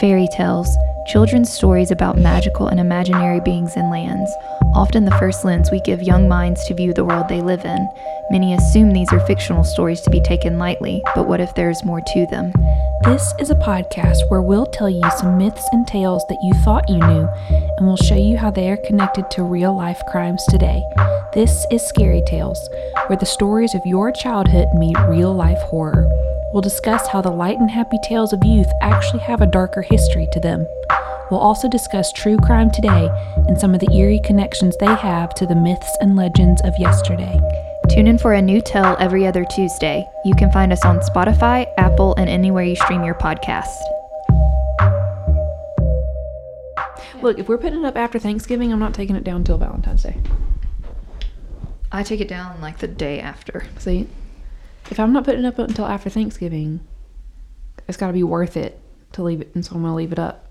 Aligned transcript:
Fairy 0.00 0.28
tales, 0.36 0.76
children's 1.06 1.50
stories 1.50 1.90
about 1.90 2.18
magical 2.18 2.68
and 2.68 2.78
imaginary 2.78 3.40
beings 3.40 3.76
and 3.76 3.90
lands, 3.90 4.30
often 4.74 5.06
the 5.06 5.10
first 5.12 5.42
lens 5.42 5.70
we 5.70 5.80
give 5.80 6.02
young 6.02 6.28
minds 6.28 6.66
to 6.66 6.74
view 6.74 6.92
the 6.92 7.04
world 7.04 7.28
they 7.28 7.40
live 7.40 7.64
in. 7.64 7.88
Many 8.30 8.52
assume 8.52 8.92
these 8.92 9.10
are 9.10 9.26
fictional 9.26 9.64
stories 9.64 10.02
to 10.02 10.10
be 10.10 10.20
taken 10.20 10.58
lightly, 10.58 11.02
but 11.14 11.26
what 11.26 11.40
if 11.40 11.54
there's 11.54 11.82
more 11.82 12.02
to 12.02 12.26
them? 12.26 12.52
This 13.04 13.32
is 13.40 13.48
a 13.48 13.54
podcast 13.54 14.18
where 14.28 14.42
we'll 14.42 14.66
tell 14.66 14.90
you 14.90 15.02
some 15.18 15.38
myths 15.38 15.66
and 15.72 15.86
tales 15.86 16.26
that 16.28 16.42
you 16.42 16.52
thought 16.62 16.90
you 16.90 16.98
knew, 16.98 17.26
and 17.78 17.86
we'll 17.86 17.96
show 17.96 18.16
you 18.16 18.36
how 18.36 18.50
they 18.50 18.68
are 18.68 18.76
connected 18.76 19.30
to 19.30 19.44
real 19.44 19.74
life 19.74 20.02
crimes 20.08 20.44
today. 20.50 20.82
This 21.32 21.66
is 21.70 21.86
Scary 21.86 22.22
Tales, 22.26 22.68
where 23.06 23.18
the 23.18 23.24
stories 23.24 23.74
of 23.74 23.86
your 23.86 24.12
childhood 24.12 24.68
meet 24.74 24.98
real 25.08 25.34
life 25.34 25.62
horror. 25.62 26.25
We'll 26.56 26.62
discuss 26.62 27.06
how 27.08 27.20
the 27.20 27.30
light 27.30 27.58
and 27.58 27.70
happy 27.70 27.98
tales 28.02 28.32
of 28.32 28.42
youth 28.42 28.72
actually 28.80 29.20
have 29.20 29.42
a 29.42 29.46
darker 29.46 29.82
history 29.82 30.26
to 30.32 30.40
them. 30.40 30.66
We'll 31.30 31.38
also 31.38 31.68
discuss 31.68 32.10
true 32.14 32.38
crime 32.38 32.70
today 32.70 33.10
and 33.46 33.60
some 33.60 33.74
of 33.74 33.80
the 33.80 33.92
eerie 33.92 34.22
connections 34.24 34.74
they 34.78 34.86
have 34.86 35.34
to 35.34 35.44
the 35.44 35.54
myths 35.54 35.94
and 36.00 36.16
legends 36.16 36.62
of 36.64 36.72
yesterday. 36.78 37.38
Tune 37.90 38.06
in 38.06 38.16
for 38.16 38.32
a 38.32 38.40
new 38.40 38.62
tell 38.62 38.96
every 38.98 39.26
other 39.26 39.44
Tuesday. 39.44 40.08
You 40.24 40.34
can 40.34 40.50
find 40.50 40.72
us 40.72 40.82
on 40.82 41.00
Spotify, 41.00 41.66
Apple, 41.76 42.14
and 42.16 42.30
anywhere 42.30 42.64
you 42.64 42.76
stream 42.76 43.04
your 43.04 43.16
podcast. 43.16 43.76
Look, 47.20 47.38
if 47.38 47.50
we're 47.50 47.58
putting 47.58 47.80
it 47.80 47.84
up 47.84 47.98
after 47.98 48.18
Thanksgiving, 48.18 48.72
I'm 48.72 48.78
not 48.78 48.94
taking 48.94 49.14
it 49.14 49.24
down 49.24 49.42
until 49.42 49.58
Valentine's 49.58 50.04
Day. 50.04 50.16
I 51.92 52.02
take 52.02 52.22
it 52.22 52.28
down 52.28 52.62
like 52.62 52.78
the 52.78 52.88
day 52.88 53.20
after. 53.20 53.66
See, 53.76 54.08
if 54.90 54.98
I'm 55.00 55.12
not 55.12 55.24
putting 55.24 55.44
it 55.44 55.48
up 55.48 55.58
until 55.58 55.86
after 55.86 56.10
Thanksgiving, 56.10 56.80
it's 57.88 57.96
got 57.96 58.08
to 58.08 58.12
be 58.12 58.22
worth 58.22 58.56
it 58.56 58.80
to 59.12 59.22
leave 59.22 59.40
it, 59.40 59.50
and 59.54 59.64
so 59.64 59.74
I'm 59.74 59.82
gonna 59.82 59.94
leave 59.94 60.12
it 60.12 60.18
up. 60.18 60.42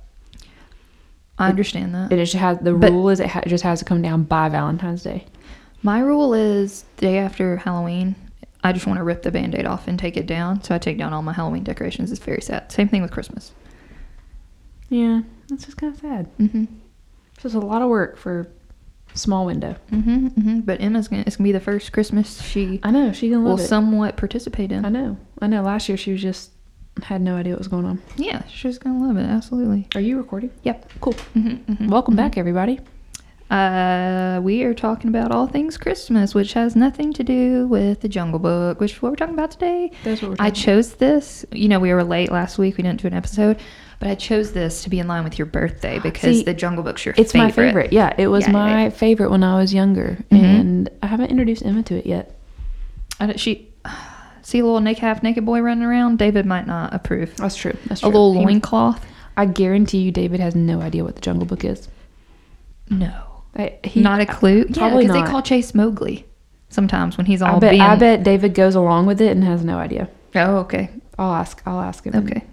I 1.37 1.49
understand 1.49 1.93
that. 1.95 2.11
It 2.13 2.17
just 2.17 2.33
has 2.35 2.59
the 2.59 2.73
But- 2.73 2.91
rule 2.91 3.09
is 3.09 3.19
it, 3.19 3.27
ha- 3.27 3.41
it 3.45 3.49
just 3.49 3.63
has 3.63 3.79
to 3.79 3.85
come 3.85 4.01
down 4.01 4.23
by 4.23 4.47
Valentine's 4.49 5.03
Day. 5.03 5.25
My 5.83 5.99
rule 5.99 6.33
is 6.33 6.85
the 6.97 7.01
day 7.07 7.17
after 7.17 7.57
Halloween, 7.57 8.15
I 8.63 8.71
just 8.71 8.87
want 8.87 8.97
to 8.97 9.03
rip 9.03 9.21
the 9.21 9.31
band 9.31 9.53
aid 9.53 9.65
off 9.67 9.87
and 9.87 9.99
take 9.99 10.17
it 10.17 10.25
down. 10.25 10.63
So 10.63 10.73
I 10.73 10.79
take 10.79 10.97
down 10.97 11.13
all 11.13 11.21
my 11.21 11.33
Halloween 11.33 11.63
decorations. 11.63 12.11
It's 12.11 12.19
very 12.23 12.41
sad. 12.41 12.71
Same 12.71 12.87
thing 12.87 13.01
with 13.03 13.11
Christmas. 13.11 13.51
Yeah, 14.89 15.21
that's 15.49 15.65
just 15.65 15.77
kind 15.77 15.93
of 15.93 15.99
sad. 15.99 16.37
Mm-hmm. 16.39 16.63
It's 17.33 17.43
just 17.43 17.55
a 17.55 17.59
lot 17.59 17.81
of 17.83 17.89
work 17.89 18.17
for 18.17 18.47
small 19.15 19.45
window. 19.45 19.75
Mm-hmm, 19.91 20.27
mm-hmm. 20.27 20.59
But 20.61 20.81
Emma's 20.81 21.07
gonna 21.07 21.23
it's 21.25 21.35
gonna 21.37 21.47
be 21.47 21.51
the 21.51 21.59
first 21.59 21.91
Christmas 21.91 22.41
she 22.41 22.79
I 22.83 22.91
know 22.91 23.11
she 23.11 23.35
will 23.35 23.59
it. 23.59 23.65
somewhat 23.67 24.17
participate 24.17 24.71
in. 24.71 24.85
I 24.85 24.89
know. 24.89 25.17
I 25.41 25.47
know. 25.47 25.61
Last 25.63 25.89
year 25.89 25.97
she 25.97 26.11
was 26.11 26.21
just 26.21 26.51
had 27.03 27.21
no 27.21 27.35
idea 27.35 27.53
what 27.53 27.59
was 27.59 27.67
going 27.67 27.85
on. 27.85 28.01
Yeah, 28.15 28.45
she's 28.47 28.77
gonna 28.77 29.05
love 29.05 29.17
it. 29.17 29.25
Absolutely. 29.25 29.87
Are 29.95 30.01
you 30.01 30.17
recording? 30.17 30.51
Yep. 30.63 30.91
Cool. 31.01 31.13
Mm-hmm, 31.13 31.71
mm-hmm, 31.73 31.87
Welcome 31.89 32.15
back, 32.15 32.37
everybody. 32.37 32.79
Uh, 33.49 34.39
we 34.41 34.63
are 34.63 34.73
talking 34.73 35.07
about 35.09 35.31
all 35.31 35.45
things 35.45 35.77
Christmas, 35.77 36.33
which 36.33 36.53
has 36.53 36.75
nothing 36.75 37.13
to 37.13 37.23
do 37.23 37.67
with 37.67 38.01
the 38.01 38.09
Jungle 38.09 38.39
Book, 38.39 38.79
which 38.79 38.93
is 38.93 39.01
what 39.01 39.11
we're 39.11 39.15
talking 39.15 39.35
about 39.35 39.51
today. 39.51 39.91
That's 40.03 40.21
what 40.21 40.31
we're 40.31 40.37
I 40.39 40.49
chose 40.49 40.95
this. 40.95 41.45
You 41.51 41.67
know, 41.69 41.79
we 41.79 41.93
were 41.93 42.03
late 42.03 42.31
last 42.31 42.57
week. 42.57 42.77
We 42.77 42.83
didn't 42.83 43.01
do 43.01 43.07
an 43.07 43.13
episode, 43.13 43.59
but 43.99 44.09
I 44.09 44.15
chose 44.15 44.53
this 44.53 44.83
to 44.83 44.89
be 44.89 44.97
in 44.99 45.07
line 45.07 45.23
with 45.23 45.37
your 45.37 45.45
birthday 45.45 45.99
because 46.03 46.37
See, 46.39 46.43
the 46.43 46.55
Jungle 46.55 46.83
Book's 46.83 47.05
your 47.05 47.13
It's 47.17 47.31
favorite. 47.33 47.45
my 47.45 47.51
favorite. 47.51 47.93
Yeah, 47.93 48.13
it 48.17 48.27
was 48.27 48.45
Yeah, 48.47 48.51
my 48.51 48.83
yeah. 48.85 48.89
favorite 48.89 49.29
when 49.29 49.43
I 49.43 49.55
was 49.59 49.73
younger, 49.73 50.17
Mhm. 50.31 50.43
and 50.43 50.89
I 51.03 51.07
haven't 51.07 51.29
introduced 51.29 51.63
Emma 51.63 51.83
to 51.83 51.95
it 51.97 52.07
yet. 52.07 52.35
I 53.19 53.27
don't- 53.27 53.39
she 53.39 53.69
see 54.41 54.57
a 54.59 54.65
little 54.65 54.81
naked, 54.81 55.01
half 55.03 55.21
naked 55.21 55.45
boy 55.45 55.59
running 55.61 55.83
around. 55.83 56.17
David 56.17 56.47
might 56.47 56.65
not 56.65 56.95
approve. 56.95 57.35
That's 57.37 57.55
true. 57.55 57.77
That's 57.85 58.01
true. 58.01 58.09
A 58.09 58.11
little 58.11 58.33
loincloth. 58.33 59.05
I 59.37 59.45
guarantee 59.45 59.99
you, 59.99 60.11
David 60.11 60.39
has 60.39 60.55
no 60.55 60.81
idea 60.81 61.03
what 61.03 61.13
the 61.15 61.21
Jungle 61.21 61.45
Book 61.45 61.63
is. 61.63 61.89
No, 62.89 63.11
I, 63.55 63.77
he, 63.83 64.01
not 64.01 64.19
a 64.21 64.25
clue. 64.25 64.65
Yeah, 64.69 64.75
Probably 64.77 65.05
because 65.07 65.21
they 65.23 65.29
call 65.31 65.41
Chase 65.41 65.73
Mowgli 65.73 66.25
sometimes 66.69 67.17
when 67.17 67.25
he's 67.25 67.41
all 67.41 67.55
I 67.57 67.59
bet, 67.59 67.71
being. 67.71 67.81
I 67.81 67.95
bet 67.95 68.23
David 68.23 68.53
goes 68.53 68.75
along 68.75 69.05
with 69.05 69.21
it 69.21 69.31
and 69.31 69.43
has 69.43 69.63
no 69.63 69.77
idea. 69.77 70.09
Oh, 70.35 70.57
okay, 70.57 70.89
I'll 71.17 71.33
ask. 71.33 71.61
I'll 71.65 71.79
ask 71.79 72.03
him. 72.05 72.15
okay. 72.15 72.43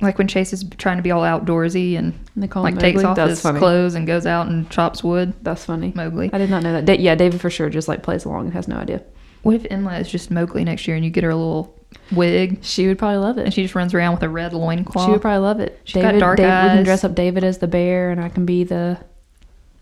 Like 0.00 0.18
when 0.18 0.28
Chase 0.28 0.52
is 0.52 0.62
trying 0.76 0.98
to 0.98 1.02
be 1.02 1.10
all 1.10 1.22
outdoorsy 1.22 1.96
and 1.98 2.12
And 2.34 2.42
they 2.42 2.48
call 2.48 2.62
like 2.62 2.78
takes 2.78 3.02
off 3.02 3.16
That's 3.16 3.30
his 3.30 3.40
funny. 3.40 3.58
clothes 3.58 3.94
and 3.94 4.06
goes 4.06 4.26
out 4.26 4.46
and 4.46 4.68
chops 4.70 5.02
wood. 5.02 5.32
That's 5.42 5.64
funny. 5.64 5.92
Mowgli. 5.94 6.28
I 6.34 6.38
did 6.38 6.50
not 6.50 6.62
know 6.62 6.72
that. 6.72 6.84
Da- 6.84 6.98
yeah, 6.98 7.14
David 7.14 7.40
for 7.40 7.48
sure 7.48 7.70
just 7.70 7.88
like 7.88 8.02
plays 8.02 8.24
along 8.26 8.44
and 8.46 8.52
has 8.52 8.68
no 8.68 8.76
idea. 8.76 9.02
What 9.42 9.54
if 9.54 9.66
Emma 9.70 9.98
is 9.98 10.10
just 10.10 10.30
Mowgli 10.30 10.64
next 10.64 10.86
year 10.86 10.96
and 10.96 11.04
you 11.04 11.10
get 11.10 11.24
her 11.24 11.30
a 11.30 11.36
little 11.36 11.74
wig 12.12 12.58
She 12.62 12.86
would 12.88 12.98
probably 12.98 13.18
love 13.18 13.38
it. 13.38 13.44
and 13.44 13.54
she 13.54 13.62
just 13.62 13.74
runs 13.74 13.94
around 13.94 14.12
with 14.14 14.22
a 14.22 14.28
red 14.28 14.52
loincloth? 14.52 15.06
She 15.06 15.12
would 15.12 15.22
probably 15.22 15.38
love 15.46 15.60
it. 15.60 15.80
She's 15.84 15.94
got 16.02 16.08
David, 16.08 16.20
dark 16.20 16.36
David, 16.38 16.52
We 16.64 16.68
can 16.76 16.84
dress 16.84 17.04
up 17.04 17.14
David 17.14 17.42
as 17.44 17.56
the 17.58 17.66
bear, 17.68 18.10
and 18.10 18.20
I 18.20 18.28
can 18.28 18.44
be 18.44 18.64
the. 18.64 18.98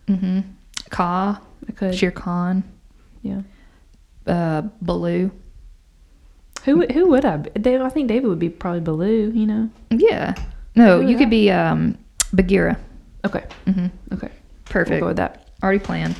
mm-hmm. 0.07 0.41
Kaa, 0.94 1.41
I 1.69 1.72
could. 1.72 1.94
Shere 1.94 2.10
Khan, 2.12 2.62
Yeah. 3.22 3.43
uh, 4.27 4.62
Baloo. 4.81 5.31
Who 6.65 6.78
would- 6.78 6.93
who 6.93 7.09
would 7.09 7.25
I? 7.25 7.37
Be? 7.38 7.50
Dave, 7.60 7.81
I 7.82 7.88
think 7.91 8.09
David 8.09 8.28
would 8.28 8.38
be 8.38 8.49
probably 8.49 8.81
Baloo. 8.81 9.33
You 9.34 9.47
know. 9.47 9.71
Yeah. 9.91 10.34
No, 10.77 11.00
you 11.00 11.09
would 11.09 11.19
could 11.19 11.31
be 11.31 11.50
um, 11.50 11.99
Bagheera. 12.33 12.78
Okay. 13.25 13.44
Mm-hmm. 13.66 13.87
Okay. 14.15 14.28
Perfect. 14.66 14.91
We'll 14.91 15.00
go 15.00 15.06
with 15.09 15.16
that. 15.19 15.49
Already 15.62 15.78
planned. 15.78 16.16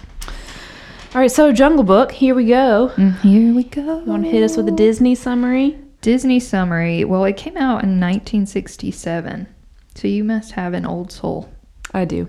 All 1.15 1.21
right. 1.21 1.31
So 1.31 1.53
Jungle 1.53 1.85
Book. 1.85 2.13
Here 2.13 2.35
we 2.35 2.47
go. 2.47 2.93
And 2.97 3.15
here 3.17 3.55
we 3.55 3.65
go. 3.65 4.01
You 4.01 4.05
want 4.07 4.25
to 4.25 4.31
hit 4.31 4.43
us 4.43 4.57
with 4.57 4.69
a 4.69 4.73
Disney 4.73 5.15
summary? 5.15 5.79
Disney 6.03 6.39
summary. 6.41 7.05
Well, 7.05 7.25
it 7.25 7.37
came 7.37 7.57
out 7.57 7.83
in 7.83 7.99
1967, 8.01 9.47
so 9.95 10.09
you 10.09 10.23
must 10.25 10.53
have 10.53 10.75
an 10.75 10.85
old 10.85 11.11
soul. 11.11 11.49
I 11.93 12.05
do. 12.05 12.29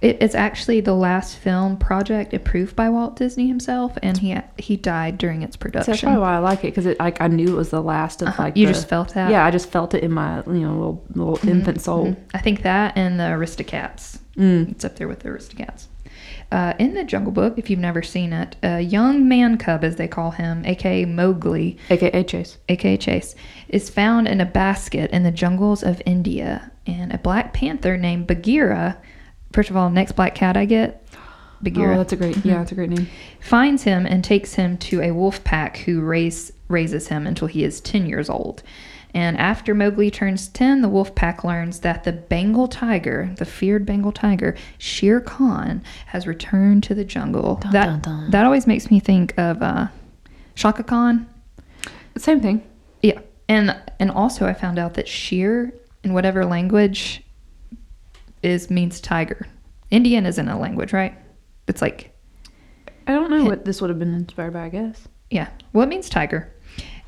It, 0.00 0.18
it's 0.20 0.34
actually 0.36 0.80
the 0.80 0.94
last 0.94 1.36
film 1.38 1.76
project 1.76 2.32
approved 2.32 2.76
by 2.76 2.88
Walt 2.88 3.16
Disney 3.16 3.48
himself, 3.48 3.98
and 4.02 4.16
he 4.18 4.36
he 4.56 4.76
died 4.76 5.18
during 5.18 5.42
its 5.42 5.56
So 5.56 5.60
production. 5.60 5.92
that's 5.92 6.02
probably 6.02 6.20
why 6.20 6.36
I 6.36 6.38
like 6.38 6.60
it 6.60 6.68
because 6.68 6.86
it 6.86 6.98
like 7.00 7.20
I 7.20 7.26
knew 7.26 7.48
it 7.54 7.56
was 7.56 7.70
the 7.70 7.82
last 7.82 8.22
of 8.22 8.28
Uh-huh. 8.28 8.44
like 8.44 8.56
you 8.56 8.66
the- 8.66 8.72
just 8.74 8.88
felt 8.88 9.14
that. 9.14 9.30
yeah 9.30 9.44
I 9.44 9.50
just 9.50 9.70
felt 9.70 9.94
it 9.94 10.04
in 10.04 10.12
my 10.12 10.42
you 10.46 10.52
know 10.60 10.72
little 10.72 11.04
little 11.14 11.48
infant 11.48 11.80
soul. 11.80 12.06
Mhm. 12.08 12.16
I 12.34 12.38
think 12.38 12.62
that 12.62 12.96
and 12.96 13.18
the 13.18 13.24
Aristocats. 13.24 14.18
Mm. 14.36 14.70
It's 14.70 14.84
up 14.84 14.94
there 14.96 15.08
with 15.08 15.20
the 15.20 15.30
Aristocats. 15.30 15.86
Uh, 16.50 16.72
in 16.78 16.94
the 16.94 17.04
Jungle 17.04 17.32
Book, 17.32 17.58
if 17.58 17.68
you've 17.68 17.78
never 17.80 18.02
seen 18.02 18.32
it, 18.32 18.56
a 18.62 18.80
young 18.80 19.28
man 19.28 19.58
cub, 19.58 19.84
as 19.84 19.96
they 19.96 20.08
call 20.08 20.30
him, 20.30 20.62
aka 20.64 21.04
Mowgli, 21.04 21.76
AKA 21.90 22.22
Chase. 22.24 22.56
aka 22.70 22.96
Chase, 22.96 23.34
is 23.68 23.90
found 23.90 24.26
in 24.28 24.40
a 24.40 24.46
basket 24.46 25.10
in 25.10 25.24
the 25.24 25.30
jungles 25.32 25.82
of 25.82 26.00
India. 26.06 26.70
And 26.86 27.12
a 27.12 27.18
black 27.18 27.52
panther 27.52 27.98
named 27.98 28.26
Bagheera, 28.28 28.96
first 29.52 29.70
of 29.70 29.76
all, 29.76 29.90
next 29.90 30.12
black 30.12 30.34
cat 30.34 30.56
I 30.56 30.64
get, 30.64 31.04
Bagheera, 31.60 31.94
Oh, 31.94 31.98
that's 31.98 32.12
a 32.12 32.16
great 32.16 32.36
Mhm. 32.36 32.44
yeah, 32.44 32.58
that's 32.58 32.72
a 32.72 32.74
great 32.76 32.90
name. 32.90 33.08
finds 33.40 33.82
him 33.82 34.06
and 34.06 34.22
takes 34.22 34.54
him 34.54 34.76
to 34.78 35.02
a 35.02 35.10
wolf 35.10 35.42
pack 35.42 35.78
who 35.78 36.00
raise, 36.00 36.52
raises 36.68 37.08
him 37.08 37.26
until 37.26 37.48
he 37.48 37.64
is 37.64 37.80
10 37.80 38.06
years 38.06 38.30
old. 38.30 38.62
And 39.14 39.36
after 39.38 39.74
Mowgli 39.74 40.10
turns 40.10 40.48
10, 40.48 40.82
the 40.82 40.88
wolf 40.88 41.14
pack 41.14 41.42
learns 41.42 41.80
that 41.80 42.04
the 42.04 42.12
Bengal 42.12 42.68
tiger, 42.68 43.30
the 43.38 43.44
feared 43.46 43.84
Bengal 43.86 44.12
tiger, 44.12 44.54
Shere 44.76 45.20
Khan, 45.20 45.82
has 46.06 46.26
returned 46.26 46.82
to 46.84 46.94
the 46.94 47.04
jungle. 47.04 47.56
Dun, 47.56 47.72
that, 47.72 47.86
dun, 47.86 48.00
dun. 48.02 48.30
that 48.30 48.44
always 48.44 48.66
makes 48.66 48.90
me 48.90 49.00
think 49.00 49.32
of 49.38 49.60
uh, 49.62 49.88
Chaka 50.54 50.82
Khan. 50.84 51.26
Same 52.18 52.40
thing. 52.40 52.62
Yeah. 53.02 53.18
And 53.48 53.74
and 53.98 54.10
also 54.10 54.46
I 54.46 54.52
found 54.52 54.78
out 54.78 54.94
that 54.94 55.08
Shere 55.08 55.72
in 56.04 56.12
whatever 56.12 56.44
language 56.44 57.22
is 58.42 58.70
means 58.70 59.00
tiger. 59.00 59.46
Indian 59.90 60.26
isn't 60.26 60.48
a 60.48 60.58
language, 60.58 60.92
right? 60.92 61.16
It's 61.66 61.82
like 61.82 62.14
I 63.06 63.12
don't 63.12 63.30
know 63.30 63.44
what 63.44 63.64
this 63.64 63.80
would 63.80 63.90
have 63.90 63.98
been 63.98 64.14
inspired 64.14 64.52
by. 64.52 64.64
I 64.64 64.68
guess. 64.68 65.08
Yeah. 65.30 65.48
Well, 65.72 65.84
it 65.84 65.88
means 65.88 66.08
tiger. 66.08 66.52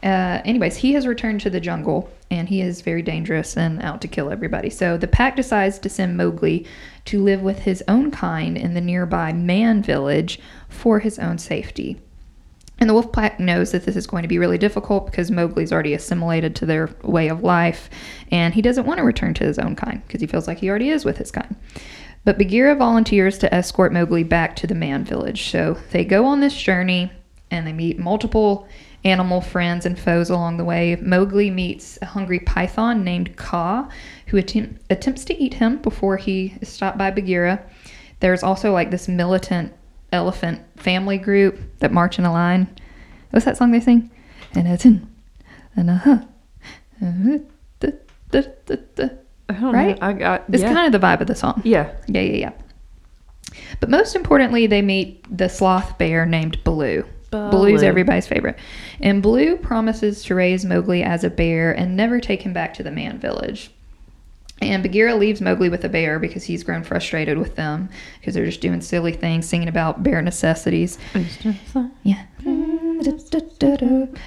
Uh, 0.02 0.40
anyways, 0.46 0.76
he 0.76 0.94
has 0.94 1.06
returned 1.06 1.42
to 1.42 1.50
the 1.50 1.60
jungle 1.60 2.10
and 2.30 2.48
he 2.48 2.62
is 2.62 2.80
very 2.80 3.02
dangerous 3.02 3.56
and 3.56 3.82
out 3.82 4.00
to 4.00 4.08
kill 4.08 4.30
everybody. 4.30 4.70
So 4.70 4.96
the 4.96 5.06
pack 5.06 5.36
decides 5.36 5.78
to 5.80 5.90
send 5.90 6.16
Mowgli 6.16 6.66
to 7.06 7.22
live 7.22 7.42
with 7.42 7.60
his 7.60 7.82
own 7.86 8.10
kind 8.10 8.56
in 8.56 8.72
the 8.72 8.80
nearby 8.80 9.32
man 9.32 9.82
village 9.82 10.40
for 10.68 11.00
his 11.00 11.18
own 11.18 11.36
safety. 11.36 12.00
And 12.80 12.88
the 12.88 12.94
wolf 12.94 13.12
pack 13.12 13.38
knows 13.38 13.72
that 13.72 13.84
this 13.84 13.94
is 13.94 14.06
going 14.06 14.22
to 14.22 14.28
be 14.28 14.38
really 14.38 14.56
difficult 14.56 15.06
because 15.06 15.30
Mowgli's 15.30 15.70
already 15.70 15.92
assimilated 15.92 16.56
to 16.56 16.66
their 16.66 16.88
way 17.02 17.28
of 17.28 17.42
life 17.42 17.90
and 18.32 18.54
he 18.54 18.62
doesn't 18.62 18.86
want 18.86 18.98
to 18.98 19.04
return 19.04 19.34
to 19.34 19.44
his 19.44 19.58
own 19.58 19.76
kind 19.76 20.02
because 20.06 20.22
he 20.22 20.26
feels 20.26 20.48
like 20.48 20.58
he 20.58 20.70
already 20.70 20.88
is 20.88 21.04
with 21.04 21.18
his 21.18 21.30
kind. 21.30 21.54
But 22.24 22.38
Bagheera 22.38 22.74
volunteers 22.74 23.38
to 23.38 23.54
escort 23.54 23.92
Mowgli 23.92 24.24
back 24.24 24.56
to 24.56 24.66
the 24.66 24.74
man 24.74 25.04
village. 25.04 25.50
So 25.50 25.78
they 25.90 26.04
go 26.04 26.24
on 26.24 26.40
this 26.40 26.56
journey 26.56 27.12
and 27.50 27.66
they 27.66 27.72
meet 27.72 27.98
multiple 27.98 28.66
animal 29.04 29.40
friends 29.40 29.86
and 29.86 29.98
foes 29.98 30.30
along 30.30 30.56
the 30.56 30.64
way. 30.64 30.96
Mowgli 30.96 31.50
meets 31.50 31.98
a 32.02 32.06
hungry 32.06 32.40
python 32.40 33.04
named 33.04 33.36
Kaa, 33.36 33.88
who 34.26 34.36
attempt, 34.36 34.82
attempts 34.90 35.24
to 35.26 35.42
eat 35.42 35.54
him 35.54 35.78
before 35.78 36.16
he 36.16 36.54
is 36.60 36.68
stopped 36.68 36.98
by 36.98 37.10
Bagheera. 37.10 37.62
There's 38.20 38.42
also 38.42 38.72
like 38.72 38.90
this 38.90 39.08
militant 39.08 39.72
elephant 40.12 40.60
family 40.76 41.18
group 41.18 41.58
that 41.78 41.92
march 41.92 42.18
in 42.18 42.24
a 42.24 42.32
line. 42.32 42.68
What's 43.30 43.44
that 43.44 43.56
song 43.56 43.70
they 43.70 43.80
sing? 43.80 44.10
And 44.54 44.66
it's 44.66 44.84
in 44.84 45.08
and 45.76 45.90
uh 45.90 45.94
huh. 45.96 46.18
Right? 49.72 50.00
know. 50.00 50.06
I 50.06 50.12
got 50.12 50.44
It's 50.48 50.62
yeah. 50.62 50.72
kind 50.72 50.92
of 50.92 51.00
the 51.00 51.04
vibe 51.06 51.20
of 51.20 51.26
the 51.26 51.34
song. 51.34 51.60
yeah. 51.64 51.92
Yeah, 52.06 52.22
yeah, 52.22 52.36
yeah. 52.36 52.52
But 53.80 53.90
most 53.90 54.14
importantly, 54.14 54.66
they 54.66 54.82
meet 54.82 55.24
the 55.36 55.48
sloth 55.48 55.98
bear 55.98 56.26
named 56.26 56.62
Baloo. 56.64 57.04
Baloo's 57.30 57.80
Baloo. 57.80 57.88
everybody's 57.88 58.26
favorite. 58.26 58.58
And 59.00 59.22
Baloo 59.22 59.56
promises 59.56 60.22
to 60.24 60.34
raise 60.34 60.64
Mowgli 60.64 61.02
as 61.02 61.24
a 61.24 61.30
bear 61.30 61.72
and 61.72 61.96
never 61.96 62.20
take 62.20 62.42
him 62.42 62.52
back 62.52 62.74
to 62.74 62.82
the 62.82 62.90
man 62.90 63.18
village. 63.18 63.70
And 64.62 64.82
Bagheera 64.82 65.14
leaves 65.14 65.40
Mowgli 65.40 65.70
with 65.70 65.80
the 65.82 65.88
bear 65.88 66.18
because 66.18 66.44
he's 66.44 66.62
grown 66.62 66.82
frustrated 66.82 67.38
with 67.38 67.56
them 67.56 67.88
because 68.20 68.34
they're 68.34 68.44
just 68.44 68.60
doing 68.60 68.80
silly 68.82 69.12
things, 69.12 69.46
singing 69.48 69.68
about 69.68 70.02
bear 70.02 70.20
necessities. 70.20 70.98
Yeah. 72.02 72.22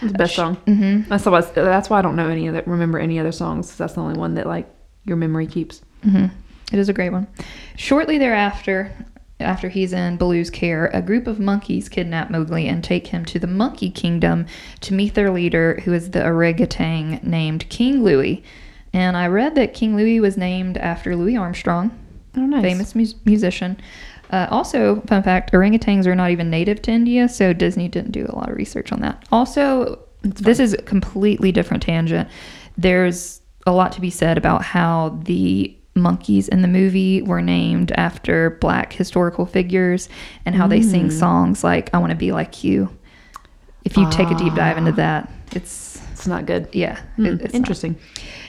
The 0.01 0.13
best 0.17 0.35
song. 0.35 0.57
Mm-hmm. 0.67 1.09
That's 1.09 1.25
why. 1.25 1.41
That's 1.41 1.89
why 1.89 1.99
I 1.99 2.01
don't 2.01 2.15
know 2.15 2.29
any 2.29 2.49
other. 2.49 2.63
Remember 2.65 2.97
any 2.99 3.19
other 3.19 3.31
songs? 3.31 3.67
'cause 3.69 3.77
That's 3.77 3.93
the 3.93 4.01
only 4.01 4.17
one 4.17 4.33
that 4.35 4.47
like 4.47 4.67
your 5.05 5.17
memory 5.17 5.45
keeps. 5.47 5.81
hmm 6.03 6.25
It 6.71 6.79
is 6.79 6.89
a 6.89 6.93
great 6.93 7.11
one. 7.11 7.27
Shortly 7.75 8.17
thereafter, 8.17 8.91
after 9.39 9.69
he's 9.69 9.93
in 9.93 10.17
Baloo's 10.17 10.49
care, 10.49 10.87
a 10.93 11.01
group 11.01 11.27
of 11.27 11.39
monkeys 11.39 11.89
kidnap 11.89 12.31
Mowgli 12.31 12.67
and 12.67 12.83
take 12.83 13.07
him 13.07 13.25
to 13.25 13.37
the 13.39 13.47
Monkey 13.47 13.89
Kingdom 13.91 14.45
to 14.81 14.93
meet 14.93 15.13
their 15.13 15.29
leader, 15.31 15.79
who 15.85 15.93
is 15.93 16.11
the 16.11 16.25
orangutan 16.25 17.19
named 17.21 17.67
King 17.69 18.03
Louie. 18.03 18.43
And 18.93 19.17
I 19.17 19.27
read 19.27 19.55
that 19.55 19.73
King 19.73 19.95
Louie 19.95 20.19
was 20.19 20.37
named 20.37 20.77
after 20.77 21.15
Louis 21.15 21.35
Armstrong, 21.37 21.91
Oh, 22.37 22.41
nice. 22.45 22.61
famous 22.61 22.95
mu- 22.95 23.05
musician. 23.25 23.77
Uh, 24.31 24.47
also, 24.49 25.01
fun 25.07 25.23
fact: 25.23 25.51
orangutans 25.51 26.05
are 26.05 26.15
not 26.15 26.31
even 26.31 26.49
native 26.49 26.81
to 26.83 26.91
India, 26.91 27.27
so 27.27 27.53
Disney 27.53 27.87
didn't 27.87 28.11
do 28.11 28.25
a 28.29 28.35
lot 28.35 28.49
of 28.49 28.55
research 28.55 28.91
on 28.91 28.99
that. 29.01 29.23
Also, 29.31 29.99
this 30.21 30.59
is 30.59 30.73
a 30.73 30.77
completely 30.77 31.51
different 31.51 31.83
tangent. 31.83 32.27
There's 32.77 33.41
a 33.67 33.71
lot 33.71 33.91
to 33.93 34.01
be 34.01 34.09
said 34.09 34.37
about 34.37 34.63
how 34.63 35.19
the 35.23 35.75
monkeys 35.95 36.47
in 36.47 36.61
the 36.63 36.67
movie 36.67 37.21
were 37.21 37.41
named 37.41 37.91
after 37.91 38.51
black 38.61 38.93
historical 38.93 39.45
figures 39.45 40.09
and 40.45 40.55
how 40.55 40.65
they 40.65 40.81
sing 40.81 41.11
songs 41.11 41.63
like 41.63 41.89
"I 41.93 41.99
Want 41.99 42.09
to 42.11 42.15
Be 42.15 42.31
Like 42.31 42.63
You." 42.63 42.89
If 43.85 43.97
you 43.97 44.09
take 44.09 44.31
a 44.31 44.35
deep 44.35 44.55
dive 44.55 44.77
into 44.77 44.93
that, 44.93 45.29
it's 45.51 46.01
It's 46.13 46.25
not 46.25 46.45
good. 46.45 46.69
yeah, 46.73 46.99
Hmm, 47.17 47.25
it- 47.25 47.33
it's 47.41 47.43
not- 47.53 47.55
interesting. 47.55 47.95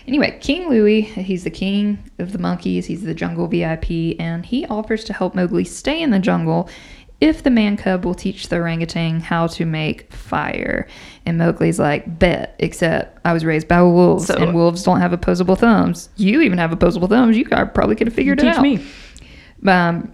Anyway, 0.07 0.37
King 0.41 0.69
Louie, 0.69 1.01
he's 1.01 1.45
the 1.45 1.51
king 1.51 1.99
of 2.19 2.33
the 2.33 2.39
monkeys, 2.39 2.87
he's 2.87 3.03
the 3.03 3.15
jungle 3.15 3.47
VIP, 3.49 4.17
and 4.21 4.45
he 4.45 4.67
offers 4.67 5.03
to 5.05 5.13
help 5.13 5.35
Mowgli 5.35 5.65
stay 5.65 6.03
in 6.03 6.11
the 6.11 6.19
jungle 6.19 6.69
if 7.21 7.43
the 7.43 7.51
man 7.51 7.77
cub 7.77 8.05
will 8.05 8.15
teach 8.15 8.49
the 8.49 8.57
orangutan 8.57 9.21
how 9.21 9.47
to 9.47 9.65
make 9.65 10.13
fire. 10.13 10.87
And 11.25 11.39
Mowgli's 11.39 11.79
like, 11.79 12.19
bet, 12.19 12.55
except 12.59 13.19
I 13.25 13.33
was 13.33 13.47
raised 13.47 13.67
by 13.67 13.81
wolves, 13.83 14.27
So- 14.27 14.35
and 14.37 14.55
wolves 14.55 14.83
don't 14.83 15.01
have 15.01 15.13
opposable 15.15 15.57
thumbs. 15.57 16.11
You 16.17 16.43
even 16.43 16.59
have 16.59 16.71
opposable 16.73 17.09
thumbs. 17.09 17.39
You 17.39 17.47
probably 17.47 17.97
could 17.97 18.07
have 18.09 18.15
figured 18.15 18.41
it 18.41 18.43
Teach 18.43 18.55
out. 18.57 18.63
me. 18.63 18.85
Um, 19.67 20.13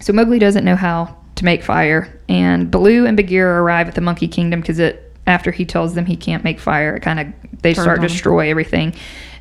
so 0.00 0.12
Mowgli 0.14 0.38
doesn't 0.38 0.64
know 0.64 0.76
how 0.76 1.14
to 1.34 1.44
make 1.44 1.62
fire, 1.62 2.08
and 2.28 2.70
Baloo 2.70 3.04
and 3.04 3.16
Bagheera 3.16 3.60
arrive 3.62 3.88
at 3.88 3.94
the 3.94 4.00
Monkey 4.00 4.26
Kingdom 4.28 4.60
because 4.60 4.78
it 4.78 5.07
after 5.28 5.52
he 5.52 5.64
tells 5.64 5.94
them 5.94 6.06
he 6.06 6.16
can't 6.16 6.42
make 6.42 6.58
fire, 6.58 6.96
it 6.96 7.00
kind 7.00 7.20
of 7.20 7.26
they 7.62 7.74
Turns 7.74 7.84
start 7.84 7.98
on 7.98 8.02
to 8.02 8.08
destroy 8.08 8.50
everything, 8.50 8.94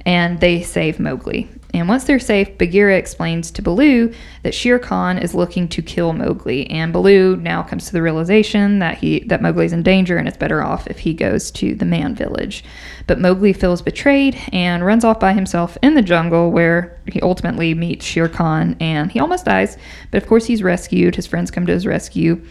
and 0.06 0.40
they 0.40 0.62
save 0.62 1.00
Mowgli. 1.00 1.50
And 1.74 1.88
once 1.88 2.06
they're 2.06 2.20
safe, 2.20 2.58
Bagheera 2.58 2.98
explains 2.98 3.52
to 3.52 3.62
Baloo 3.62 4.14
that 4.44 4.54
Shere 4.54 4.80
Khan 4.80 5.18
is 5.18 5.36
looking 5.36 5.68
to 5.70 5.82
kill 5.82 6.14
Mowgli, 6.14 6.70
and 6.70 6.92
Baloo 6.92 7.36
now 7.38 7.64
comes 7.64 7.86
to 7.88 7.94
the 7.94 8.02
realization 8.02 8.80
that 8.80 8.98
he 8.98 9.20
that 9.28 9.42
Mowgli's 9.42 9.74
in 9.74 9.84
danger 9.84 10.18
and 10.18 10.28
it's 10.28 10.38
better 10.38 10.62
off 10.62 10.88
if 10.88 11.00
he 11.00 11.14
goes 11.14 11.52
to 11.52 11.74
the 11.74 11.86
man 11.86 12.16
village. 12.16 12.64
But 13.06 13.20
Mowgli 13.20 13.54
feels 13.54 13.82
betrayed 13.82 14.38
and 14.52 14.86
runs 14.86 15.06
off 15.06 15.20
by 15.20 15.34
himself 15.34 15.78
in 15.82 15.94
the 15.94 16.02
jungle, 16.02 16.52
where 16.52 17.00
he 17.06 17.22
ultimately 17.22 17.74
meets 17.74 18.06
Shere 18.06 18.30
Khan, 18.30 18.76
and 18.82 19.10
he 19.10 19.22
almost 19.22 19.46
dies. 19.46 19.78
But 20.12 20.22
of 20.22 20.28
course, 20.28 20.46
he's 20.46 20.64
rescued. 20.64 21.16
His 21.16 21.28
friends 21.28 21.50
come 21.50 21.66
to 21.66 21.74
his 21.74 21.86
rescue, 21.86 22.42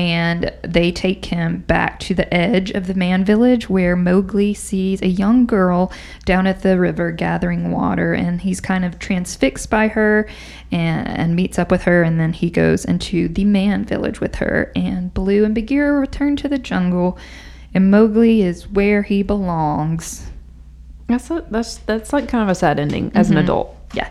and 0.00 0.50
they 0.62 0.90
take 0.90 1.26
him 1.26 1.58
back 1.66 2.00
to 2.00 2.14
the 2.14 2.32
edge 2.32 2.70
of 2.70 2.86
the 2.86 2.94
man 2.94 3.22
village 3.22 3.68
where 3.68 3.94
Mowgli 3.94 4.54
sees 4.54 5.02
a 5.02 5.06
young 5.08 5.44
girl 5.44 5.92
down 6.24 6.46
at 6.46 6.62
the 6.62 6.78
river 6.78 7.10
gathering 7.12 7.70
water 7.70 8.14
and 8.14 8.40
he's 8.40 8.62
kind 8.62 8.86
of 8.86 8.98
transfixed 8.98 9.68
by 9.68 9.88
her 9.88 10.26
and, 10.72 11.06
and 11.06 11.36
meets 11.36 11.58
up 11.58 11.70
with 11.70 11.82
her 11.82 12.02
and 12.02 12.18
then 12.18 12.32
he 12.32 12.48
goes 12.48 12.86
into 12.86 13.28
the 13.28 13.44
man 13.44 13.84
village 13.84 14.20
with 14.20 14.36
her 14.36 14.72
and 14.74 15.12
Baloo 15.12 15.44
and 15.44 15.54
Bagheera 15.54 16.00
return 16.00 16.34
to 16.36 16.48
the 16.48 16.58
jungle 16.58 17.18
and 17.74 17.90
Mowgli 17.90 18.40
is 18.40 18.66
where 18.68 19.02
he 19.02 19.22
belongs. 19.22 20.30
That's 21.08 21.30
a, 21.30 21.44
that's 21.50 21.76
that's 21.76 22.12
like 22.14 22.26
kind 22.26 22.42
of 22.42 22.48
a 22.48 22.54
sad 22.54 22.78
ending 22.80 23.12
as 23.14 23.28
an 23.30 23.36
Mhm. 23.36 23.42
adult. 23.42 23.76
Yeah, 23.92 24.08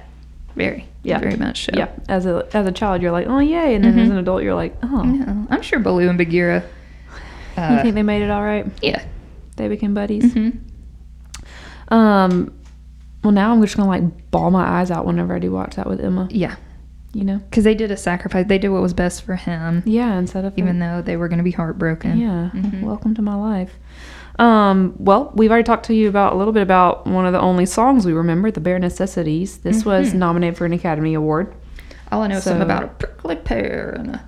very, 0.55 0.85
Yeah. 1.03 1.19
very 1.19 1.35
much 1.37 1.65
so. 1.65 1.71
Yeah. 1.75 1.89
As 2.09 2.25
a 2.25 2.47
as 2.53 2.67
a 2.67 2.71
child, 2.71 3.01
you're 3.01 3.11
like, 3.11 3.27
oh 3.27 3.39
yay, 3.39 3.73
and 3.75 3.83
then 3.83 3.97
as 3.99 4.09
an 4.09 4.17
adult, 4.17 4.43
you're 4.43 4.53
like, 4.55 4.75
oh. 4.83 5.47
I'm 5.49 5.61
sure 5.61 5.79
Baloo 5.79 6.09
and 6.09 6.17
Bagheera. 6.17 6.63
Uh, 7.57 7.73
you 7.77 7.81
think 7.83 7.95
they 7.95 8.03
made 8.03 8.21
it 8.21 8.29
all 8.29 8.43
right? 8.43 8.65
yeah. 8.81 9.03
They 9.57 9.67
became 9.67 9.93
buddies. 9.93 10.33
hmm 10.33 10.49
Um. 11.89 12.53
Well, 13.23 13.31
now 13.33 13.51
I'm 13.51 13.61
just 13.61 13.75
gonna 13.75 13.89
like 13.89 14.31
bawl 14.31 14.49
my 14.51 14.63
eyes 14.79 14.91
out 14.91 15.05
whenever 15.05 15.35
I 15.35 15.39
do 15.39 15.51
watch 15.51 15.75
that 15.75 15.87
with 15.87 15.99
Emma. 15.99 16.27
Yeah, 16.31 16.55
You 17.11 17.25
know. 17.25 17.37
because 17.39 17.65
they 17.65 17.75
did 17.75 17.91
a 17.91 17.97
sacrifice. 17.97 18.45
They 18.47 18.57
did 18.57 18.69
what 18.69 18.81
was 18.81 18.93
best 18.93 19.23
for 19.23 19.35
him. 19.35 19.83
Yeah. 19.85 20.17
Instead 20.17 20.45
of 20.45 20.57
even 20.57 20.79
though 20.79 21.01
they 21.01 21.17
were 21.17 21.27
going 21.27 21.39
to 21.39 21.43
be 21.43 21.51
heartbroken. 21.51 22.17
Yeah. 22.17 22.49
Mhm. 22.53 22.81
Welcome 22.83 23.13
to 23.15 23.21
my 23.21 23.35
life. 23.35 23.77
Um, 24.39 24.93
well, 24.97 25.31
we've 25.35 25.51
already 25.51 25.65
talked 25.65 25.85
to 25.87 25.93
you 25.93 26.07
about 26.09 26.33
a 26.33 26.35
little 26.37 26.53
bit 26.53 26.63
about 26.63 27.05
one 27.05 27.25
of 27.25 27.33
the 27.33 27.39
only 27.41 27.65
songs 27.65 28.05
we 28.05 28.13
remember, 28.13 28.49
"The 28.51 28.61
Bare 28.61 28.79
Necessities." 28.79 29.57
This 29.57 29.83
was 29.85 30.11
Mhm. 30.13 30.15
nominated 30.15 30.57
for 30.57 30.65
an 30.65 30.73
Academy 30.73 31.13
Award. 31.13 31.53
All 32.11 32.21
I 32.23 32.27
know 32.27 32.37
is 32.37 32.43
something 32.43 32.61
about 32.63 32.83
a 32.83 32.87
prickly 32.87 33.35
pear 33.35 33.95
and 33.99 34.09
a. 34.15 34.21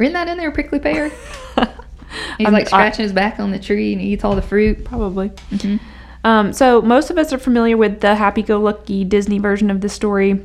Isn't 0.00 0.14
that 0.14 0.28
in 0.28 0.38
there, 0.38 0.50
prickly 0.50 0.78
pear? 0.78 1.10
He's 2.38 2.46
I'm- 2.46 2.52
like 2.52 2.64
I- 2.64 2.66
scratching 2.66 3.02
his 3.02 3.12
back 3.12 3.38
on 3.38 3.50
the 3.50 3.58
tree 3.58 3.92
and 3.92 4.00
he 4.00 4.08
eats 4.08 4.24
all 4.24 4.34
the 4.34 4.42
fruit. 4.42 4.84
Probably. 4.84 5.30
hmm 5.60 5.76
Um, 6.24 6.52
so 6.52 6.82
most 6.82 7.10
of 7.10 7.18
us 7.18 7.32
are 7.32 7.38
familiar 7.38 7.76
with 7.76 8.00
the 8.00 8.14
happy-go-lucky 8.16 9.04
Disney 9.04 9.38
version 9.38 9.70
of 9.70 9.80
this 9.82 9.92
story. 9.92 10.40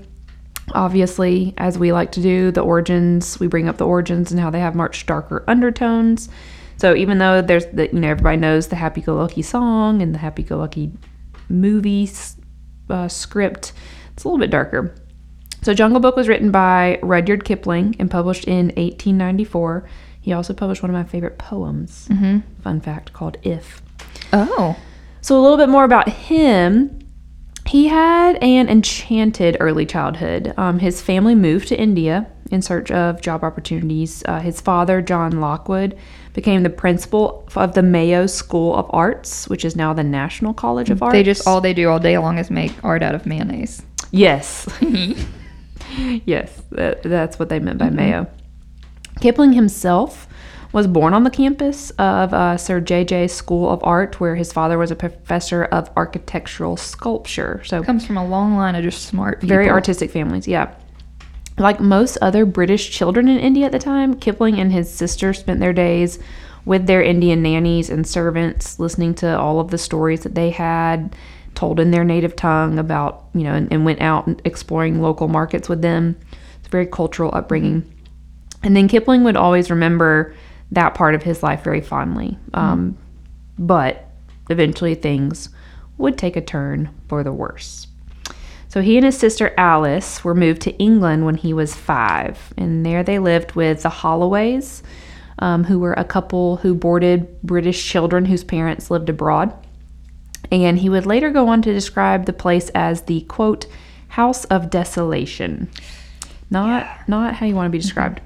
Obviously, 0.73 1.53
as 1.57 1.77
we 1.79 1.91
like 1.91 2.11
to 2.13 2.21
do, 2.21 2.51
the 2.51 2.61
origins, 2.61 3.39
we 3.39 3.47
bring 3.47 3.67
up 3.67 3.77
the 3.77 3.85
origins 3.85 4.31
and 4.31 4.39
how 4.39 4.49
they 4.49 4.59
have 4.59 4.75
much 4.75 5.05
darker 5.05 5.43
undertones. 5.47 6.29
So 6.83 6.93
even 6.93 7.17
though 7.17 7.41
there's 7.41 7.65
the, 7.67 7.87
you 7.93 8.01
know, 8.01 8.09
everybody 8.09 8.35
knows 8.35 8.67
the 8.67 8.75
happy-go-lucky 8.75 9.41
song 9.41 10.01
and 10.01 10.13
the 10.13 10.19
happy-go-lucky 10.19 10.91
movie 11.47 12.09
uh, 12.89 13.07
script, 13.07 13.71
it's 14.11 14.25
a 14.25 14.27
little 14.27 14.37
bit 14.37 14.49
darker. 14.49 14.93
So 15.61 15.73
Jungle 15.73 16.01
Book 16.01 16.17
was 16.17 16.27
written 16.27 16.51
by 16.51 16.99
Rudyard 17.01 17.45
Kipling 17.45 17.95
and 17.99 18.11
published 18.11 18.49
in 18.49 18.65
1894. 18.75 19.87
He 20.19 20.33
also 20.33 20.53
published 20.53 20.83
one 20.83 20.89
of 20.89 20.93
my 20.93 21.05
favorite 21.05 21.37
poems, 21.37 22.07
hmm 22.07 22.39
fun 22.61 22.81
fact, 22.81 23.13
called 23.13 23.37
If. 23.43 23.81
Oh. 24.33 24.75
So, 25.21 25.39
a 25.39 25.41
little 25.41 25.55
bit 25.55 25.69
more 25.69 25.85
about 25.85 26.09
him. 26.09 26.99
He 27.65 27.87
had 27.87 28.35
an 28.43 28.67
enchanted 28.67 29.55
early 29.61 29.85
childhood. 29.85 30.53
Um, 30.57 30.79
his 30.79 31.01
family 31.01 31.33
moved 31.33 31.69
to 31.69 31.79
India 31.79 32.27
in 32.51 32.61
search 32.61 32.91
of 32.91 33.21
job 33.21 33.43
opportunities. 33.43 34.23
Uh, 34.27 34.39
his 34.39 34.61
father, 34.61 35.01
John 35.01 35.39
Lockwood, 35.39 35.97
became 36.33 36.63
the 36.63 36.69
principal 36.69 37.47
of 37.55 37.73
the 37.73 37.83
Mayo 37.83 38.25
School 38.27 38.75
of 38.75 38.87
Arts, 38.89 39.47
which 39.49 39.63
is 39.65 39.75
now 39.75 39.93
the 39.93 40.03
National 40.03 40.53
College 40.53 40.89
of 40.89 41.01
Arts. 41.03 41.13
They 41.13 41.23
just 41.23 41.47
all 41.47 41.61
they 41.61 41.73
do 41.73 41.89
all 41.89 41.99
day 41.99 42.17
long 42.17 42.37
is 42.37 42.49
make 42.49 42.71
art 42.83 43.03
out 43.03 43.15
of 43.15 43.25
mayonnaise. 43.25 43.81
Yes. 44.11 44.67
yes, 46.25 46.61
that, 46.71 47.03
that's 47.03 47.39
what 47.39 47.49
they 47.49 47.59
meant 47.59 47.79
by 47.79 47.89
Mayo. 47.89 48.27
Kipling 49.21 49.53
himself 49.53 50.27
was 50.71 50.87
born 50.87 51.13
on 51.13 51.23
the 51.23 51.29
campus 51.29 51.91
of 51.91 52.33
uh, 52.33 52.57
Sir 52.57 52.81
J.J. 52.81 53.27
School 53.27 53.69
of 53.69 53.83
Art, 53.83 54.19
where 54.19 54.35
his 54.35 54.51
father 54.51 54.77
was 54.79 54.89
a 54.89 54.95
professor 54.95 55.65
of 55.65 55.89
architectural 55.95 56.77
sculpture. 56.77 57.61
So, 57.63 57.83
Comes 57.83 58.05
from 58.05 58.17
a 58.17 58.25
long 58.25 58.55
line 58.55 58.73
of 58.75 58.83
just 58.83 59.05
smart 59.05 59.39
people. 59.39 59.55
very 59.55 59.69
artistic 59.69 60.09
families, 60.09 60.47
yeah. 60.47 60.73
Like 61.57 61.79
most 61.79 62.17
other 62.21 62.45
British 62.45 62.89
children 62.89 63.27
in 63.27 63.39
India 63.39 63.65
at 63.65 63.71
the 63.71 63.79
time, 63.79 64.15
Kipling 64.15 64.59
and 64.59 64.71
his 64.71 64.91
sister 64.91 65.33
spent 65.33 65.59
their 65.59 65.73
days 65.73 66.19
with 66.65 66.87
their 66.87 67.03
Indian 67.03 67.41
nannies 67.43 67.89
and 67.89 68.07
servants, 68.07 68.79
listening 68.79 69.13
to 69.15 69.37
all 69.37 69.59
of 69.59 69.69
the 69.69 69.77
stories 69.77 70.21
that 70.21 70.35
they 70.35 70.49
had 70.49 71.15
told 71.55 71.79
in 71.79 71.91
their 71.91 72.03
native 72.03 72.35
tongue 72.35 72.79
about, 72.79 73.25
you 73.33 73.43
know, 73.43 73.53
and, 73.53 73.71
and 73.71 73.85
went 73.85 74.01
out 74.01 74.25
and 74.25 74.41
exploring 74.45 75.01
local 75.01 75.27
markets 75.27 75.69
with 75.69 75.81
them. 75.81 76.17
It's 76.59 76.67
a 76.67 76.71
very 76.71 76.87
cultural 76.87 77.29
upbringing. 77.33 77.93
And 78.63 78.75
then 78.75 78.87
Kipling 78.87 79.23
would 79.23 79.37
always 79.37 79.69
remember 79.69 80.33
that 80.71 80.95
part 80.95 81.13
of 81.13 81.23
his 81.23 81.43
life 81.43 81.63
very 81.63 81.81
fondly. 81.81 82.37
Um, 82.53 82.97
But 83.59 84.09
eventually 84.49 84.95
things 84.95 85.49
would 85.97 86.17
take 86.17 86.35
a 86.35 86.41
turn 86.41 86.89
for 87.07 87.23
the 87.23 87.31
worse. 87.31 87.87
So 88.73 88.81
he 88.81 88.97
and 88.97 89.05
his 89.05 89.19
sister 89.19 89.53
Alice 89.55 90.23
were 90.23 90.33
moved 90.33 90.63
to 90.63 90.75
England 90.77 91.27
when 91.27 91.35
he 91.35 91.53
was 91.53 91.75
five, 91.75 92.51
and 92.57 92.83
there 92.83 93.03
they 93.03 93.19
lived 93.19 93.51
with 93.51 93.83
the 93.83 93.89
Holloways, 93.89 94.81
um, 95.37 95.65
who 95.65 95.77
were 95.77 95.93
a 95.93 96.03
couple 96.03 96.57
who 96.57 96.73
boarded 96.73 97.39
British 97.43 97.87
children 97.87 98.25
whose 98.25 98.43
parents 98.43 98.89
lived 98.89 99.09
abroad. 99.09 99.53
And 100.51 100.79
he 100.79 100.89
would 100.89 101.05
later 101.05 101.29
go 101.29 101.49
on 101.49 101.61
to 101.61 101.71
describe 101.71 102.25
the 102.25 102.33
place 102.33 102.69
as 102.69 103.03
the 103.03 103.21
quote, 103.21 103.67
house 104.07 104.43
of 104.45 104.71
desolation. 104.71 105.69
Not 106.49 106.87
not 107.07 107.35
how 107.35 107.45
you 107.45 107.53
want 107.53 107.67
to 107.67 107.77
be 107.77 107.77
described. 107.77 108.21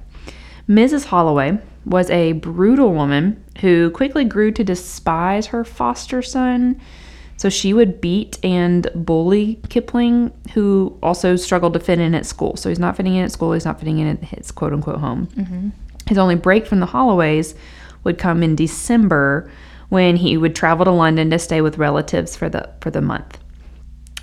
Mrs. 0.70 1.08
Holloway 1.08 1.60
was 1.86 2.10
a 2.10 2.32
brutal 2.32 2.94
woman 2.94 3.44
who 3.60 3.90
quickly 3.90 4.24
grew 4.24 4.54
to 4.54 4.64
despise 4.64 5.48
her 5.48 5.66
foster 5.66 6.22
son. 6.22 6.80
So 7.38 7.50
she 7.50 7.72
would 7.74 8.02
beat 8.02 8.44
and 8.44 8.88
bully 8.96 9.60
Kipling, 9.70 10.32
who 10.54 10.98
also 11.04 11.36
struggled 11.36 11.74
to 11.74 11.80
fit 11.80 12.00
in 12.00 12.16
at 12.16 12.26
school. 12.26 12.58
So 12.58 12.70
he's 12.70 12.80
not 12.80 12.98
fitting 12.98 13.16
in 13.16 13.24
at 13.24 13.32
school, 13.32 13.54
he's 13.54 13.66
not 13.66 13.80
fitting 13.80 14.00
in 14.00 14.08
at 14.08 14.24
his 14.24 14.52
quote 14.52 14.74
unquote 14.74 15.00
home. 15.00 15.28
Mm-hmm. 15.28 15.70
His 16.08 16.18
only 16.18 16.36
break 16.36 16.66
from 16.66 16.80
the 16.80 16.88
Holloways 16.88 17.56
would 18.04 18.18
come 18.18 18.42
in 18.42 18.56
December 18.56 19.52
when 19.90 20.16
he 20.16 20.36
would 20.36 20.56
travel 20.56 20.86
to 20.86 20.92
London 20.92 21.30
to 21.30 21.40
stay 21.40 21.62
with 21.62 21.78
relatives 21.78 22.36
for 22.36 22.50
the 22.50 22.70
for 22.82 22.90
the 22.92 23.02
month. 23.02 23.38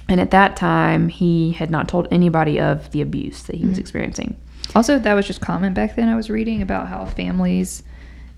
And 0.09 0.21
at 0.21 0.33
that 0.33 0.57
time, 0.57 1.09
he 1.09 1.53
had 1.53 1.71
not 1.71 1.89
told 1.89 2.09
anybody 2.11 2.61
of 2.61 2.91
the 2.91 3.01
abuse 3.01 3.45
that 3.45 3.57
he 3.57 3.65
was 3.65 3.75
mm-hmm. 3.75 3.81
experiencing. 3.81 4.37
Also, 4.75 4.99
that 4.99 5.15
was 5.15 5.27
just 5.27 5.41
common 5.41 5.73
back 5.73 5.97
then. 5.97 6.09
I 6.09 6.17
was 6.17 6.29
reading 6.29 6.61
about 6.63 6.89
how 6.89 7.05
families, 7.07 7.83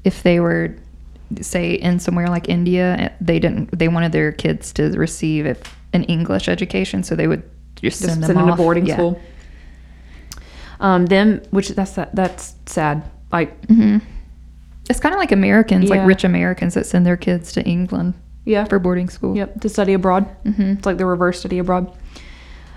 if 0.05 0.23
they 0.23 0.39
were, 0.39 0.77
say, 1.41 1.75
in 1.75 1.99
somewhere 1.99 2.29
like 2.29 2.49
India, 2.49 3.13
they 3.21 3.39
didn't, 3.39 3.77
they 3.79 3.89
wanted 3.89 4.13
their 4.13 4.33
kids 4.33 4.73
to 4.75 4.91
receive 4.99 5.47
an 5.93 6.05
English 6.05 6.49
education, 6.49 7.03
so 7.03 7.15
they 7.17 7.27
would 7.27 7.43
just, 7.77 8.01
Just 8.01 8.01
send 8.01 8.23
them 8.23 8.29
send 8.29 8.39
him 8.41 8.47
to 8.49 8.55
boarding 8.57 8.87
Yeah. 8.87 8.95
school. 8.95 9.21
Um, 10.81 11.07
them, 11.07 11.41
which 11.51 11.69
that's 11.71 11.93
that's 12.13 12.55
sad. 12.67 13.03
Like, 13.33 13.57
It's 14.89 15.01
kind 15.01 15.15
of 15.15 15.19
like 15.19 15.33
Americans, 15.33 15.89
Yeah. 15.89 15.97
like 15.97 16.07
rich 16.07 16.25
Americans 16.25 16.75
that 16.75 16.87
send 16.87 17.05
their 17.07 17.17
kids 17.17 17.53
to 17.53 17.63
England 17.65 18.15
yeah, 18.45 18.65
for 18.65 18.79
boarding 18.79 19.09
school. 19.09 19.37
Yep, 19.37 19.61
to 19.63 19.69
study 19.69 19.95
abroad. 19.95 20.27
Mm-hmm. 20.45 20.63
It's 20.63 20.87
like 20.87 20.99
the 20.99 21.07
reverse 21.07 21.41
study 21.41 21.59
abroad. 21.59 21.91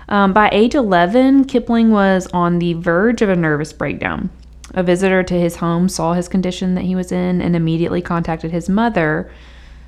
Um, 0.08 0.32
by 0.32 0.48
age 0.50 0.74
11, 0.74 1.44
Kipling 1.44 1.90
was 1.92 2.26
on 2.32 2.58
the 2.58 2.72
verge 2.74 3.22
of 3.22 3.28
a 3.28 3.36
nervous 3.36 3.72
breakdown. 3.72 4.28
A 4.74 4.82
visitor 4.82 5.22
to 5.22 5.34
his 5.34 5.56
home 5.56 5.88
saw 5.88 6.12
his 6.12 6.28
condition 6.28 6.74
that 6.74 6.84
he 6.84 6.94
was 6.94 7.12
in 7.12 7.40
and 7.40 7.56
immediately 7.56 8.02
contacted 8.02 8.50
his 8.50 8.68
mother, 8.68 9.30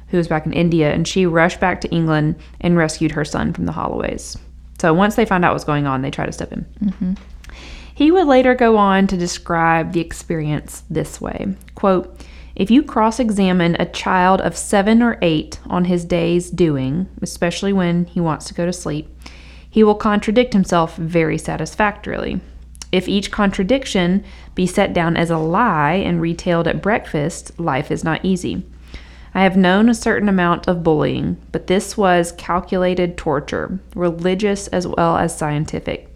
who 0.09 0.17
was 0.17 0.29
back 0.29 0.45
in 0.45 0.53
India, 0.53 0.93
and 0.93 1.07
she 1.07 1.25
rushed 1.25 1.61
back 1.61 1.81
to 1.81 1.91
England 1.91 2.37
and 2.61 2.77
rescued 2.77 3.13
her 3.13 3.25
son 3.25 3.53
from 3.53 3.67
the 3.67 3.73
Holloways. 3.73 4.37
So 4.79 4.93
once 4.93 5.15
they 5.15 5.25
found 5.25 5.45
out 5.45 5.51
what 5.51 5.55
was 5.55 5.65
going 5.65 5.87
on, 5.87 6.03
they 6.03 6.11
tried 6.11 6.27
to 6.27 6.33
step 6.33 6.53
in. 6.53 6.67
Mm-hmm. 6.85 7.15
He 7.95 8.11
would 8.11 8.27
later 8.27 8.55
go 8.55 8.77
on 8.77 9.07
to 9.07 9.17
describe 9.17 9.93
the 9.93 10.01
experience 10.01 10.83
this 10.91 11.21
way 11.21 11.55
quote, 11.75 12.27
If 12.57 12.71
you 12.71 12.83
cross 12.83 13.21
examine 13.21 13.77
a 13.79 13.87
child 13.87 14.41
of 14.41 14.57
seven 14.57 15.03
or 15.03 15.19
eight 15.23 15.61
on 15.67 15.85
his 15.85 16.05
day's 16.05 16.51
doing, 16.51 17.09
especially 17.21 17.73
when 17.73 18.07
he 18.07 18.21
wants 18.21 18.47
to 18.47 18.55
go 18.55 18.67
to 18.67 18.73
sleep, 18.73 19.09
he 19.71 19.85
will 19.85 19.95
contradict 19.95 20.53
himself 20.53 20.97
very 20.97 21.39
satisfactorily. 21.39 22.41
If 22.93 23.09
each 23.09 23.31
contradiction 23.31 24.23
be 24.55 24.67
set 24.67 24.93
down 24.93 25.17
as 25.17 25.31
a 25.31 25.39
lie 25.39 25.95
and 25.95 26.21
retailed 26.21 26.69
at 26.69 26.83
breakfast, 26.83 27.59
life 27.59 27.91
is 27.91 28.05
not 28.05 28.25
easy. 28.25 28.65
I 29.35 29.45
have 29.45 29.57
known 29.57 29.89
a 29.89 29.95
certain 29.95 30.29
amount 30.29 30.69
of 30.69 30.85
bullying, 30.85 31.39
but 31.53 31.67
this 31.67 31.97
was 31.97 32.33
calculated 32.33 33.17
torture, 33.17 33.81
religious 33.95 34.69
as 34.69 34.87
well 34.87 35.17
as 35.17 35.37
scientific. 35.37 36.15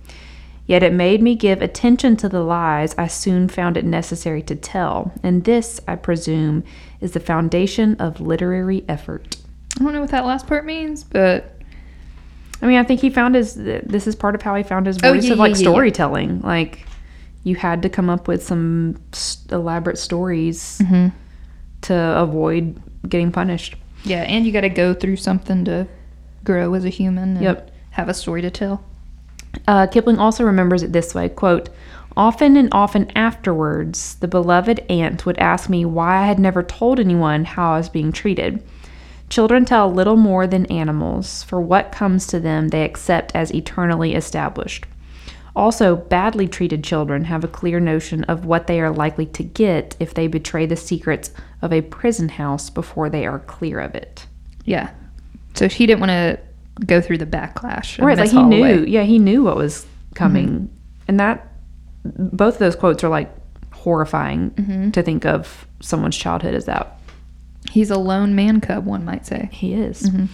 Yet 0.66 0.82
it 0.82 0.92
made 0.92 1.22
me 1.22 1.34
give 1.34 1.62
attention 1.62 2.16
to 2.16 2.28
the 2.28 2.42
lies 2.42 2.94
I 2.98 3.06
soon 3.06 3.48
found 3.48 3.78
it 3.78 3.84
necessary 3.84 4.42
to 4.42 4.54
tell, 4.54 5.12
and 5.22 5.44
this, 5.44 5.80
I 5.88 5.96
presume, 5.96 6.62
is 7.00 7.12
the 7.12 7.20
foundation 7.20 7.94
of 7.98 8.20
literary 8.20 8.84
effort. 8.86 9.36
I 9.76 9.84
don't 9.84 9.94
know 9.94 10.00
what 10.00 10.10
that 10.10 10.26
last 10.26 10.46
part 10.46 10.66
means, 10.66 11.04
but 11.04 11.55
I 12.62 12.66
mean, 12.66 12.78
I 12.78 12.84
think 12.84 13.00
he 13.00 13.10
found 13.10 13.34
his. 13.34 13.54
This 13.54 14.06
is 14.06 14.14
part 14.16 14.34
of 14.34 14.42
how 14.42 14.54
he 14.54 14.62
found 14.62 14.86
his 14.86 14.98
Oh, 15.02 15.12
voice 15.12 15.24
yeah, 15.26 15.32
of 15.34 15.38
like 15.38 15.50
yeah, 15.50 15.56
yeah, 15.58 15.62
yeah. 15.64 15.70
storytelling. 15.72 16.40
Like, 16.40 16.86
you 17.44 17.54
had 17.56 17.82
to 17.82 17.88
come 17.88 18.08
up 18.10 18.28
with 18.28 18.42
some 18.42 18.96
elaborate 19.50 19.98
stories 19.98 20.78
Mm-hmm. 20.82 21.08
to 21.82 21.94
avoid 21.94 22.80
getting 23.08 23.30
punished. 23.30 23.76
yeah, 24.04 24.22
and 24.22 24.46
you 24.46 24.52
got 24.52 24.62
to 24.62 24.68
go 24.68 24.94
through 24.94 25.16
something 25.16 25.64
to 25.66 25.86
grow 26.44 26.74
as 26.74 26.84
a 26.84 26.88
human 26.88 27.36
and 27.36 27.42
Yep. 27.42 27.70
have 27.90 28.08
a 28.08 28.14
story 28.14 28.40
to 28.42 28.50
tell. 28.50 28.82
Uh, 29.68 29.86
Kipling 29.86 30.18
also 30.18 30.44
remembers 30.44 30.82
it 30.82 30.92
this 30.92 31.14
way 31.14 31.28
quote, 31.28 31.68
Often 32.16 32.56
and 32.56 32.68
often 32.72 33.10
afterwards, 33.16 34.14
the 34.16 34.28
beloved 34.28 34.80
aunt 34.88 35.26
would 35.26 35.36
ask 35.38 35.68
me 35.68 35.84
why 35.84 36.22
I 36.22 36.26
had 36.26 36.38
never 36.38 36.62
told 36.62 36.98
anyone 36.98 37.44
how 37.44 37.74
I 37.74 37.76
was 37.78 37.88
being 37.90 38.10
treated. 38.10 38.62
Children 39.28 39.64
tell 39.64 39.92
little 39.92 40.16
more 40.16 40.46
than 40.46 40.66
animals, 40.66 41.42
for 41.42 41.60
what 41.60 41.92
comes 41.92 42.26
to 42.28 42.40
them 42.40 42.68
they 42.68 42.84
accept 42.84 43.32
as 43.34 43.52
eternally 43.52 44.14
established. 44.14 44.86
Also, 45.54 45.96
badly 45.96 46.46
treated 46.46 46.84
children 46.84 47.24
have 47.24 47.42
a 47.42 47.48
clear 47.48 47.80
notion 47.80 48.24
of 48.24 48.44
what 48.44 48.66
they 48.66 48.80
are 48.80 48.90
likely 48.90 49.24
to 49.24 49.42
get 49.42 49.96
if 49.98 50.12
they 50.12 50.26
betray 50.26 50.66
the 50.66 50.76
secrets 50.76 51.30
of 51.62 51.72
a 51.72 51.80
prison 51.80 52.28
house 52.28 52.68
before 52.68 53.08
they 53.08 53.26
are 53.26 53.38
clear 53.40 53.80
of 53.80 53.94
it. 53.94 54.26
Yeah. 54.64 54.90
So 55.54 55.66
he 55.66 55.86
didn't 55.86 56.00
want 56.00 56.10
to 56.10 56.38
go 56.84 57.00
through 57.00 57.18
the 57.18 57.26
backlash. 57.26 58.02
right 58.02 58.18
like 58.18 58.30
he 58.30 58.42
knew 58.42 58.84
yeah 58.84 59.02
he 59.02 59.18
knew 59.18 59.42
what 59.42 59.56
was 59.56 59.84
mm-hmm. 59.84 60.14
coming 60.14 60.70
and 61.08 61.18
that 61.18 61.52
both 62.04 62.54
of 62.54 62.58
those 62.58 62.76
quotes 62.76 63.02
are 63.02 63.08
like 63.08 63.32
horrifying 63.72 64.50
mm-hmm. 64.50 64.90
to 64.90 65.02
think 65.02 65.24
of 65.24 65.66
someone's 65.80 66.16
childhood 66.16 66.54
as 66.54 66.66
that 66.66 66.95
He's 67.70 67.90
a 67.90 67.98
lone 67.98 68.34
man 68.34 68.60
cub, 68.60 68.84
one 68.84 69.04
might 69.04 69.26
say. 69.26 69.48
he 69.52 69.74
is 69.74 70.02
mm-hmm. 70.02 70.26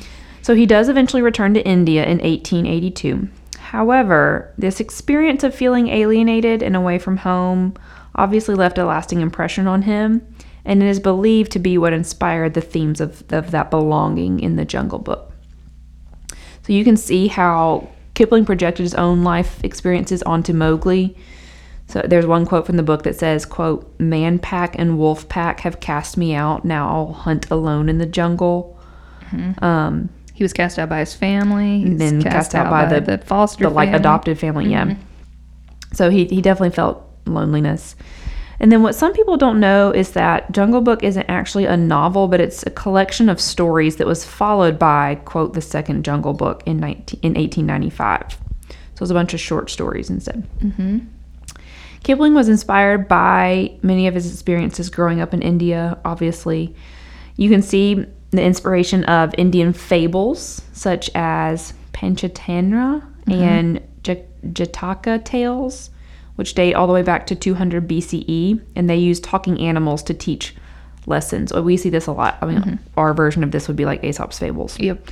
so 0.42 0.54
he 0.54 0.66
does 0.66 0.88
eventually 0.88 1.22
return 1.22 1.54
to 1.54 1.66
india 1.66 2.04
in 2.04 2.18
1882 2.18 3.28
however 3.58 4.52
this 4.58 4.80
experience 4.80 5.42
of 5.44 5.54
feeling 5.54 5.88
alienated 5.88 6.62
and 6.62 6.76
away 6.76 6.98
from 6.98 7.18
home 7.18 7.74
obviously 8.14 8.54
left 8.54 8.78
a 8.78 8.84
lasting 8.84 9.20
impression 9.20 9.66
on 9.66 9.82
him 9.82 10.26
and 10.64 10.82
it 10.82 10.86
is 10.86 11.00
believed 11.00 11.50
to 11.50 11.58
be 11.58 11.76
what 11.76 11.92
inspired 11.92 12.54
the 12.54 12.60
themes 12.60 13.00
of, 13.00 13.24
of 13.32 13.50
that 13.50 13.70
belonging 13.70 14.38
in 14.40 14.56
the 14.56 14.64
jungle 14.64 14.98
book 14.98 15.32
So 16.62 16.72
you 16.72 16.84
can 16.84 16.96
see 16.96 17.26
how 17.28 17.88
Kipling 18.14 18.44
projected 18.44 18.84
his 18.84 18.94
own 18.94 19.24
life 19.24 19.62
experiences 19.64 20.22
onto 20.22 20.52
Mowgli. 20.52 21.16
So 21.92 22.00
there's 22.02 22.24
one 22.24 22.46
quote 22.46 22.64
from 22.64 22.78
the 22.78 22.82
book 22.82 23.02
that 23.02 23.16
says, 23.16 23.44
quote, 23.44 23.86
Man 24.00 24.38
pack 24.38 24.78
and 24.78 24.98
wolf 24.98 25.28
pack 25.28 25.60
have 25.60 25.80
cast 25.80 26.16
me 26.16 26.34
out. 26.34 26.64
Now 26.64 26.88
I'll 26.88 27.12
hunt 27.12 27.50
alone 27.50 27.90
in 27.90 27.98
the 27.98 28.06
jungle. 28.06 28.78
Um, 29.60 30.08
He 30.32 30.42
was 30.42 30.54
cast 30.54 30.78
out 30.78 30.88
by 30.88 31.00
his 31.00 31.14
family. 31.14 31.82
He's 31.82 31.98
then 31.98 32.22
cast, 32.22 32.54
out, 32.54 32.70
by, 32.70 32.98
the, 32.98 33.18
foster 33.18 33.64
the 33.64 33.70
like 33.70 33.88
family. 33.88 33.98
adopted 33.98 34.38
family, 34.38 34.70
yeah. 34.70 34.94
So 35.92 36.08
he, 36.08 36.24
he 36.24 36.40
definitely 36.40 36.74
felt 36.74 37.06
loneliness. 37.26 37.94
And 38.58 38.72
then 38.72 38.82
what 38.82 38.94
some 38.94 39.12
people 39.12 39.36
don't 39.36 39.60
know 39.60 39.90
is 39.90 40.12
that 40.12 40.50
Jungle 40.50 40.80
Book 40.80 41.02
isn't 41.02 41.28
actually 41.28 41.66
a 41.66 41.76
novel, 41.76 42.26
but 42.26 42.40
it's 42.40 42.62
a 42.62 42.70
collection 42.70 43.28
of 43.28 43.38
stories 43.38 43.96
that 43.96 44.06
was 44.06 44.24
followed 44.24 44.78
by, 44.78 45.16
quote, 45.26 45.52
the 45.52 45.60
second 45.60 46.06
Jungle 46.06 46.32
Book 46.32 46.62
in, 46.64 46.78
19, 46.78 47.20
in 47.22 47.34
1895. 47.34 48.30
So 48.30 48.38
it 48.94 49.00
was 49.00 49.10
a 49.10 49.14
bunch 49.14 49.34
of 49.34 49.40
short 49.40 49.68
stories 49.68 50.08
instead. 50.08 50.48
Mm-hmm. 50.60 51.00
Kipling 52.02 52.34
was 52.34 52.48
inspired 52.48 53.06
by 53.06 53.78
many 53.82 54.06
of 54.06 54.14
his 54.14 54.32
experiences 54.32 54.90
growing 54.90 55.20
up 55.20 55.32
in 55.32 55.42
India, 55.42 55.98
obviously. 56.04 56.74
You 57.36 57.48
can 57.48 57.62
see 57.62 58.06
the 58.30 58.42
inspiration 58.42 59.04
of 59.04 59.34
Indian 59.38 59.72
fables 59.72 60.62
such 60.72 61.10
as 61.14 61.74
Panchatantra 61.92 63.02
mm-hmm. 63.02 63.32
and 63.32 63.80
J- 64.02 64.24
Jataka 64.46 65.24
tales, 65.24 65.90
which 66.36 66.54
date 66.54 66.74
all 66.74 66.86
the 66.86 66.92
way 66.92 67.02
back 67.02 67.26
to 67.28 67.36
200 67.36 67.86
BCE, 67.86 68.60
and 68.74 68.90
they 68.90 68.96
use 68.96 69.20
talking 69.20 69.60
animals 69.60 70.02
to 70.04 70.14
teach 70.14 70.56
lessons. 71.06 71.52
We 71.52 71.76
see 71.76 71.90
this 71.90 72.06
a 72.06 72.12
lot. 72.12 72.38
I 72.40 72.46
mean, 72.46 72.58
mm-hmm. 72.58 72.74
our 72.96 73.14
version 73.14 73.44
of 73.44 73.50
this 73.52 73.68
would 73.68 73.76
be 73.76 73.84
like 73.84 74.02
Aesop's 74.02 74.38
fables. 74.38 74.78
Yep. 74.80 75.08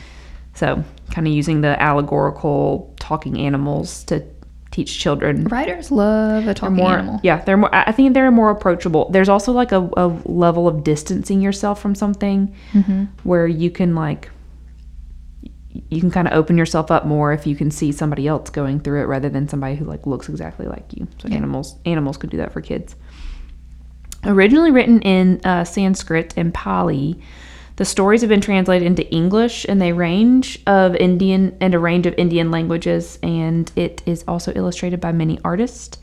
So, 0.55 0.83
kind 1.13 1.27
of 1.27 1.33
using 1.33 1.61
the 1.61 1.81
allegorical 1.81 2.93
talking 2.99 3.39
animals 3.39 4.03
to 4.05 4.25
teach 4.71 4.99
children 5.01 5.45
Writers 5.45 5.91
love 5.91 6.47
a 6.47 6.55
talking 6.55 6.77
more 6.77 6.93
animal. 6.99 7.21
yeah 7.25 7.43
they're 7.45 7.57
more 7.57 7.75
i 7.75 7.91
think 7.93 8.15
they're 8.15 8.31
more 8.31 8.51
approachable 8.51 9.11
there's 9.11 9.29
also 9.29 9.51
like 9.53 9.73
a, 9.73 9.89
a 9.97 10.07
level 10.27 10.69
of 10.69 10.85
distancing 10.85 11.41
yourself 11.41 11.81
from 11.81 11.95
something 11.95 12.55
Mm-hmm. 12.73 13.05
where 13.25 13.47
you 13.49 13.71
can 13.71 13.95
like 13.97 14.31
you 15.89 16.01
can 16.01 16.11
kind 16.11 16.27
of 16.29 16.35
open 16.35 16.57
yourself 16.59 16.91
up 16.91 17.05
more 17.07 17.33
if 17.33 17.47
you 17.47 17.55
can 17.57 17.71
see 17.71 17.91
somebody 17.93 18.27
else 18.29 18.51
going 18.51 18.81
through 18.81 19.01
it 19.03 19.05
rather 19.05 19.29
than 19.29 19.49
somebody 19.49 19.75
who 19.77 19.85
like 19.85 20.07
looks 20.07 20.29
exactly 20.29 20.67
like 20.67 20.85
you 20.95 21.07
so 21.19 21.29
Yeah. 21.29 21.37
animals 21.37 21.77
animals 21.85 22.17
could 22.17 22.31
do 22.31 22.37
that 22.39 22.53
for 22.53 22.61
kids 22.61 22.95
originally 24.25 24.71
written 24.71 25.01
in 25.03 25.41
uh, 25.45 25.65
sanskrit 25.65 26.35
and 26.37 26.53
pali 26.53 27.21
the 27.81 27.87
stories 27.87 28.21
have 28.21 28.29
been 28.29 28.43
translated 28.43 28.87
into 28.87 29.11
English 29.11 29.65
and 29.67 29.81
they 29.81 29.95
range 29.95 30.61
of 30.67 30.95
Indian 30.97 31.57
and 31.63 31.75
a 31.75 31.79
range 31.79 32.05
of 32.05 32.15
Indian 32.19 32.51
languages, 32.51 33.19
and 33.23 33.73
it 33.75 34.03
is 34.05 34.23
also 34.29 34.53
illustrated 34.55 35.01
by 35.01 35.13
many 35.13 35.39
artists. 35.47 35.97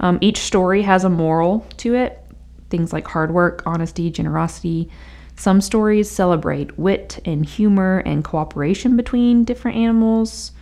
Um, 0.00 0.16
each 0.22 0.38
story 0.38 0.80
has 0.80 1.04
a 1.04 1.10
moral 1.10 1.66
to 1.76 1.94
it, 1.94 2.24
things 2.70 2.94
like 2.94 3.06
hard 3.06 3.34
work, 3.34 3.62
honesty, 3.66 4.10
generosity, 4.10 4.88
Some 5.36 5.60
stories 5.60 6.10
celebrate 6.10 6.78
wit 6.78 7.20
and 7.26 7.44
humor 7.44 8.02
and 8.06 8.24
cooperation 8.24 8.96
between 8.96 9.44
different 9.44 9.76
animals. 9.76 10.52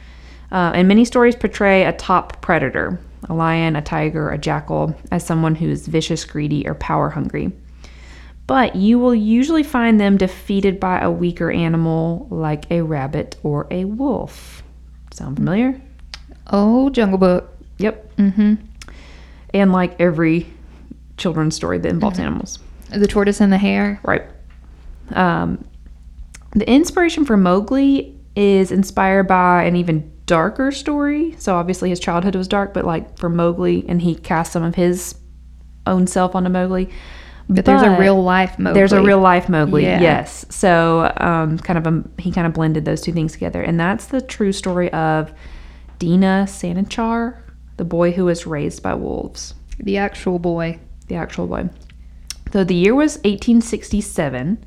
Uh, 0.51 0.73
and 0.75 0.89
many 0.89 1.05
stories 1.05 1.37
portray 1.37 1.85
a 1.85 1.93
top 1.93 2.41
predator, 2.41 2.99
a 3.29 3.35
lion, 3.35 3.77
a 3.77 3.83
tiger, 3.83 4.31
a 4.31 4.39
jackal, 4.39 4.97
as 5.13 5.25
someone 5.25 5.55
who 5.55 5.69
is 5.69 5.87
vicious, 5.87 6.25
greedy, 6.25 6.67
or 6.67 6.75
power 6.75 7.11
hungry. 7.11 7.53
But 8.49 8.75
you 8.75 8.99
will 8.99 9.15
usually 9.15 9.63
find 9.63 10.01
them 10.01 10.17
defeated 10.17 10.81
by 10.81 11.01
a 11.01 11.11
weaker 11.11 11.51
animal 11.51 12.27
like 12.31 12.69
a 12.71 12.81
rabbit 12.81 13.37
or 13.43 13.67
a 13.71 13.85
wolf. 13.85 14.63
Sound 15.13 15.37
familiar? 15.37 15.79
Oh, 16.47 16.89
Jungle 16.89 17.19
Book. 17.19 17.55
Yep. 17.77 18.17
Mm-hmm. 18.17 18.55
And 19.53 19.73
like 19.73 20.01
every 20.01 20.47
children's 21.19 21.57
story 21.57 21.77
that 21.77 21.89
involves 21.91 22.19
animals. 22.19 22.59
The 22.89 23.07
tortoise 23.07 23.43
and 23.43 23.53
the 23.53 23.59
hare. 23.59 24.01
Right. 24.03 24.23
Um, 25.13 25.63
the 26.53 26.69
inspiration 26.69 27.27
for 27.27 27.37
Mowgli 27.37 28.19
is 28.35 28.73
inspired 28.73 29.29
by 29.29 29.65
an 29.65 29.77
even 29.77 30.11
darker 30.25 30.73
story. 30.73 31.35
So 31.39 31.55
obviously 31.55 31.91
his 31.91 32.01
childhood 32.01 32.35
was 32.35 32.49
dark, 32.49 32.73
but 32.73 32.87
like 32.87 33.19
for 33.19 33.29
Mowgli, 33.29 33.85
and 33.87 34.01
he 34.01 34.15
cast 34.15 34.53
some 34.53 34.63
of 34.63 34.75
his 34.75 35.17
own 35.87 36.07
self 36.07 36.35
onto 36.35 36.49
Mowgli. 36.49 36.89
But, 37.51 37.65
there's 37.65 37.83
a 37.83 37.99
real 37.99 38.23
life 38.23 38.59
Mowgli. 38.59 38.79
There's 38.79 38.93
a 38.93 39.03
real 39.03 39.21
life 39.21 39.49
Mowgli. 39.49 39.83
Yeah. 39.83 40.01
Yes. 40.01 40.45
So 40.51 41.13
um, 41.17 41.59
kind 41.59 41.79
of 41.79 41.87
a, 41.87 42.05
he 42.21 42.31
kind 42.31 42.47
of 42.47 42.53
blended 42.53 42.85
those 42.85 43.01
two 43.01 43.13
things 43.13 43.33
together, 43.33 43.63
and 43.63 43.81
that's 43.81 44.07
the 44.07 44.21
true 44.21 44.53
story 44.53 44.93
of 44.93 45.33
Dina 45.99 46.45
Sanichar, 46.47 47.41
the 47.79 47.85
boy 47.85 48.13
who 48.13 48.27
was 48.27 48.47
raised 48.47 48.83
by 48.83 48.95
wolves 48.95 49.55
the 49.79 49.97
actual 49.97 50.39
boy. 50.39 50.79
the 51.07 51.15
actual 51.17 51.47
boy. 51.47 51.71
So 52.53 52.65
the 52.65 52.75
year 52.75 52.95
was 52.95 53.17
1867. 53.19 54.65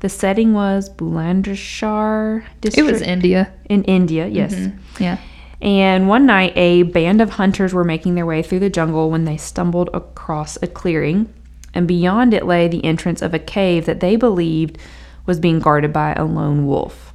The 0.00 0.08
setting 0.08 0.54
was 0.54 0.88
Bulandshahr 0.88 2.44
district. 2.60 2.88
It 2.88 2.90
was 2.90 3.02
India. 3.02 3.52
in 3.68 3.84
India, 3.84 4.26
yes. 4.26 4.54
Yeah. 4.98 5.18
And 5.60 6.08
one 6.08 6.24
night, 6.24 6.54
a 6.56 6.84
band 6.84 7.20
of 7.20 7.30
hunters 7.30 7.74
were 7.74 7.84
making 7.84 8.14
their 8.14 8.24
way 8.24 8.42
through 8.42 8.60
the 8.60 8.70
jungle 8.70 9.10
when 9.10 9.26
they 9.26 9.36
stumbled 9.36 9.90
across 9.92 10.56
a 10.62 10.66
clearing, 10.66 11.30
and 11.74 11.86
beyond 11.86 12.34
it 12.34 12.46
lay 12.46 12.68
the 12.68 12.84
entrance 12.84 13.22
of 13.22 13.32
a 13.34 13.38
cave 13.38 13.86
that 13.86 14.00
they 14.00 14.16
believed 14.16 14.78
was 15.26 15.38
being 15.38 15.60
guarded 15.60 15.92
by 15.92 16.12
a 16.14 16.24
lone 16.24 16.66
wolf. 16.66 17.12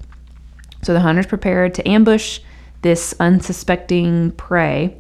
So 0.84 0.94
the 0.94 1.00
hunters 1.02 1.26
prepared 1.26 1.74
to 1.76 1.88
ambush 1.88 2.40
this 2.82 3.14
unsuspecting 3.20 4.32
prey, 4.32 4.96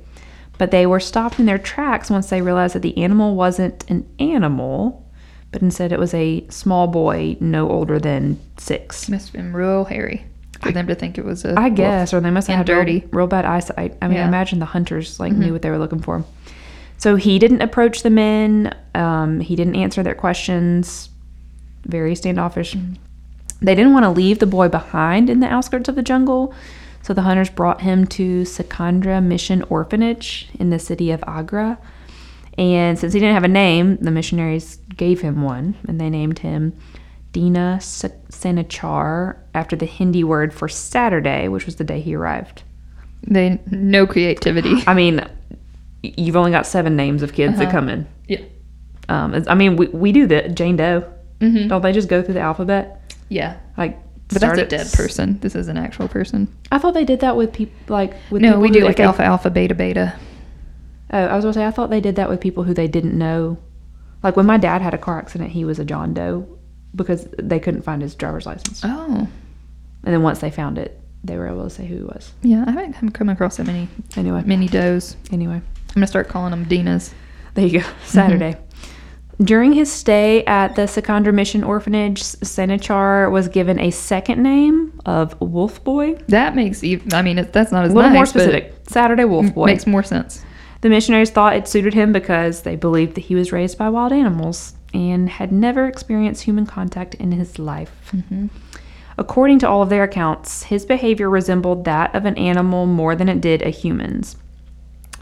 but 0.57 0.71
they 0.71 0.85
were 0.85 0.99
stopped 0.99 1.39
in 1.39 1.45
their 1.45 1.57
tracks 1.59 2.09
once 2.09 2.29
they 2.29 2.41
realized 2.41 2.75
that 2.75 2.81
the 2.81 2.97
animal 2.97 3.35
wasn't 3.35 3.89
an 3.89 4.07
animal, 4.19 5.05
but 5.51 5.61
instead 5.61 5.91
it 5.91 5.99
was 5.99 6.13
a 6.13 6.45
small 6.49 6.87
boy 6.87 7.37
no 7.39 7.69
older 7.69 7.99
than 7.99 8.39
six. 8.57 9.07
Must 9.09 9.27
have 9.27 9.33
been 9.33 9.53
real 9.53 9.85
hairy 9.85 10.25
for 10.61 10.71
them 10.71 10.87
to 10.87 10.95
think 10.95 11.17
it 11.17 11.25
was 11.25 11.45
a. 11.45 11.53
I 11.57 11.65
wolf. 11.67 11.75
guess, 11.75 12.13
or 12.13 12.19
they 12.21 12.31
must 12.31 12.47
have 12.47 12.59
And 12.59 12.67
had 12.67 12.75
dirty. 12.75 12.99
Real, 13.01 13.09
real 13.11 13.27
bad 13.27 13.45
eyesight. 13.45 13.95
I 14.01 14.07
mean, 14.07 14.17
I 14.17 14.19
Yeah. 14.21 14.23
Mm-hmm. 14.23 14.27
imagine 14.29 14.59
the 14.59 14.65
hunters 14.65 15.19
like 15.19 15.33
knew 15.33 15.53
what 15.53 15.61
they 15.61 15.69
were 15.69 15.77
looking 15.77 16.01
for. 16.01 16.23
So 16.97 17.15
he 17.15 17.39
didn't 17.39 17.61
approach 17.61 18.03
the 18.03 18.09
men. 18.09 18.75
Um, 18.93 19.39
he 19.39 19.55
didn't 19.55 19.75
answer 19.75 20.01
their 20.03 20.15
questions. 20.15 21.09
Very 21.85 22.15
standoffish. 22.15 22.75
They 23.61 23.75
didn't 23.75 23.93
want 23.93 24.03
to 24.03 24.09
leave 24.09 24.39
the 24.39 24.45
boy 24.45 24.69
behind 24.69 25.29
in 25.29 25.39
the 25.39 25.47
outskirts 25.47 25.89
of 25.89 25.95
the 25.95 26.03
jungle, 26.03 26.53
so 27.01 27.13
the 27.13 27.21
hunters 27.21 27.49
brought 27.49 27.81
him 27.81 28.05
to 28.07 28.43
Sikandra 28.43 29.21
Mission 29.21 29.63
Orphanage 29.69 30.49
in 30.59 30.71
the 30.71 30.79
city 30.79 31.11
of 31.11 31.23
Agra. 31.27 31.77
And 32.57 32.97
since 32.97 33.13
he 33.13 33.19
didn't 33.19 33.35
have 33.35 33.43
a 33.43 33.49
name, 33.49 33.97
the 33.97 34.11
missionaries 34.11 34.77
gave 34.95 35.21
him 35.21 35.41
one, 35.41 35.75
and 35.87 35.99
they 35.99 36.09
named 36.09 36.39
him 36.39 36.73
Dina 37.31 37.79
Sa- 37.81 38.07
Sanachar 38.29 39.37
after 39.53 39.75
the 39.75 39.85
Hindi 39.85 40.23
word 40.23 40.53
for 40.53 40.67
Saturday, 40.67 41.47
which 41.47 41.65
was 41.65 41.75
the 41.75 41.83
day 41.83 42.01
he 42.01 42.15
arrived. 42.15 42.63
They 43.27 43.59
no 43.71 44.07
creativity. 44.07 44.83
I 44.87 44.93
mean, 44.93 45.27
you've 46.17 46.35
only 46.35 46.51
got 46.51 46.65
seven 46.65 46.95
names 46.95 47.21
of 47.23 47.33
kids 47.33 47.57
that 47.57 47.63
Uh-huh. 47.63 47.71
come 47.71 47.89
in. 47.89 48.07
yeah. 48.27 48.39
Um, 49.07 49.43
I 49.47 49.53
mean, 49.55 49.75
we, 49.75 49.87
we 49.87 50.11
do 50.11 50.25
that. 50.27 50.55
Jane 50.55 50.77
Doe. 50.77 51.03
Mm-hmm. 51.39 51.67
Don't 51.67 51.81
they 51.81 51.91
just 51.91 52.09
go 52.09 52.21
through 52.23 52.33
the 52.35 52.39
alphabet? 52.39 53.13
Yeah. 53.29 53.57
Like, 53.77 53.99
But 54.29 54.41
that's 54.41 54.59
a 54.59 54.65
dead 54.65 54.91
person. 54.93 55.37
This 55.41 55.53
is 55.55 55.67
an 55.67 55.77
actual 55.77 56.07
person. 56.07 56.47
I 56.71 56.79
thought 56.79 56.93
they 56.95 57.05
did 57.05 57.19
that 57.19 57.35
with 57.37 57.53
people 57.53 57.75
like 57.87 58.13
with 58.31 58.41
No, 58.41 58.49
people 58.49 58.61
we 58.61 58.69
do 58.71 58.83
like 58.83 58.95
they- 58.97 59.03
alpha, 59.03 59.23
alpha, 59.23 59.49
beta, 59.51 59.75
beta. 59.75 60.13
Oh, 61.11 61.19
I 61.19 61.35
was 61.35 61.43
gonna 61.45 61.53
say 61.53 61.65
I 61.65 61.71
thought 61.71 61.91
they 61.91 62.01
did 62.01 62.15
that 62.15 62.29
with 62.29 62.41
people 62.41 62.63
who 62.63 62.73
they 62.73 62.87
didn't 62.87 63.15
know. 63.15 63.57
Like 64.23 64.35
when 64.35 64.47
my 64.47 64.57
dad 64.57 64.81
had 64.81 64.93
a 64.95 64.97
car 64.97 65.19
accident, 65.19 65.51
he 65.51 65.65
was 65.65 65.77
a 65.77 65.85
John 65.85 66.13
Doe 66.15 66.47
because 66.95 67.27
they 67.37 67.59
couldn't 67.59 67.83
find 67.83 68.01
his 68.01 68.15
driver's 68.15 68.47
license. 68.47 68.81
Oh. 68.83 69.27
And 70.03 70.13
then 70.13 70.23
once 70.23 70.39
they 70.39 70.49
found 70.49 70.77
it, 70.79 70.99
they 71.23 71.37
were 71.37 71.47
able 71.47 71.63
to 71.63 71.69
say 71.69 71.85
who 71.85 71.95
he 71.97 72.03
was. 72.03 72.33
Yeah, 72.41 72.63
I 72.65 72.71
haven't 72.71 72.93
haven't 72.93 73.11
come 73.11 73.29
across 73.29 73.57
that 73.57 73.67
many 73.67 73.87
Anyway, 74.15 74.41
many 74.45 74.67
does. 74.67 75.15
anyway, 75.31 75.61
I'm 75.95 76.01
gonna 76.01 76.07
start 76.07 76.27
calling 76.27 76.51
them 76.51 76.65
Dinas. 76.65 77.13
there 77.53 77.65
you 77.65 77.79
go. 77.79 77.85
Mm-hmm. 77.85 78.07
Saturday. 78.07 78.57
During 79.41 79.73
his 79.73 79.91
stay 79.91 80.45
at 80.45 80.75
the 80.75 80.83
Sikandra 80.83 81.33
Mission 81.33 81.63
Orphanage, 81.63 82.21
Senachar 82.21 83.29
was 83.29 83.49
given 83.49 83.79
a 83.79 83.91
second 83.91 84.41
name 84.41 84.99
of 85.05 85.39
Wolf 85.41 85.83
Boy. 85.83 86.15
That 86.27 86.55
makes 86.55 86.83
even. 86.83 87.13
I 87.13 87.21
mean, 87.21 87.37
it, 87.39 87.51
that's 87.51 87.71
not 87.71 87.85
as 87.85 87.91
A 87.91 87.95
little 87.95 88.11
more 88.11 88.19
nice, 88.21 88.33
but 88.33 88.41
specific. 88.41 88.73
Saturday 88.87 89.25
Wolf 89.25 89.53
Boy. 89.53 89.65
Makes 89.67 89.87
more 89.87 90.03
sense. 90.03 90.43
The 90.81 90.89
missionaries 90.89 91.31
thought 91.31 91.55
it 91.55 91.67
suited 91.67 91.93
him 91.93 92.13
because 92.13 92.61
they 92.61 92.75
believed 92.75 93.15
that 93.15 93.21
he 93.21 93.35
was 93.35 93.51
raised 93.51 93.77
by 93.77 93.89
wild 93.89 94.13
animals 94.13 94.73
and 94.93 95.29
had 95.29 95.51
never 95.51 95.87
experienced 95.87 96.43
human 96.43 96.65
contact 96.65 97.15
in 97.15 97.31
his 97.31 97.57
life. 97.57 98.11
Mm-hmm. 98.13 98.47
According 99.17 99.59
to 99.59 99.69
all 99.69 99.81
of 99.81 99.89
their 99.89 100.03
accounts, 100.03 100.63
his 100.63 100.85
behavior 100.85 101.29
resembled 101.29 101.85
that 101.85 102.13
of 102.13 102.25
an 102.25 102.37
animal 102.37 102.85
more 102.85 103.15
than 103.15 103.29
it 103.29 103.41
did 103.41 103.61
a 103.61 103.69
human's. 103.69 104.37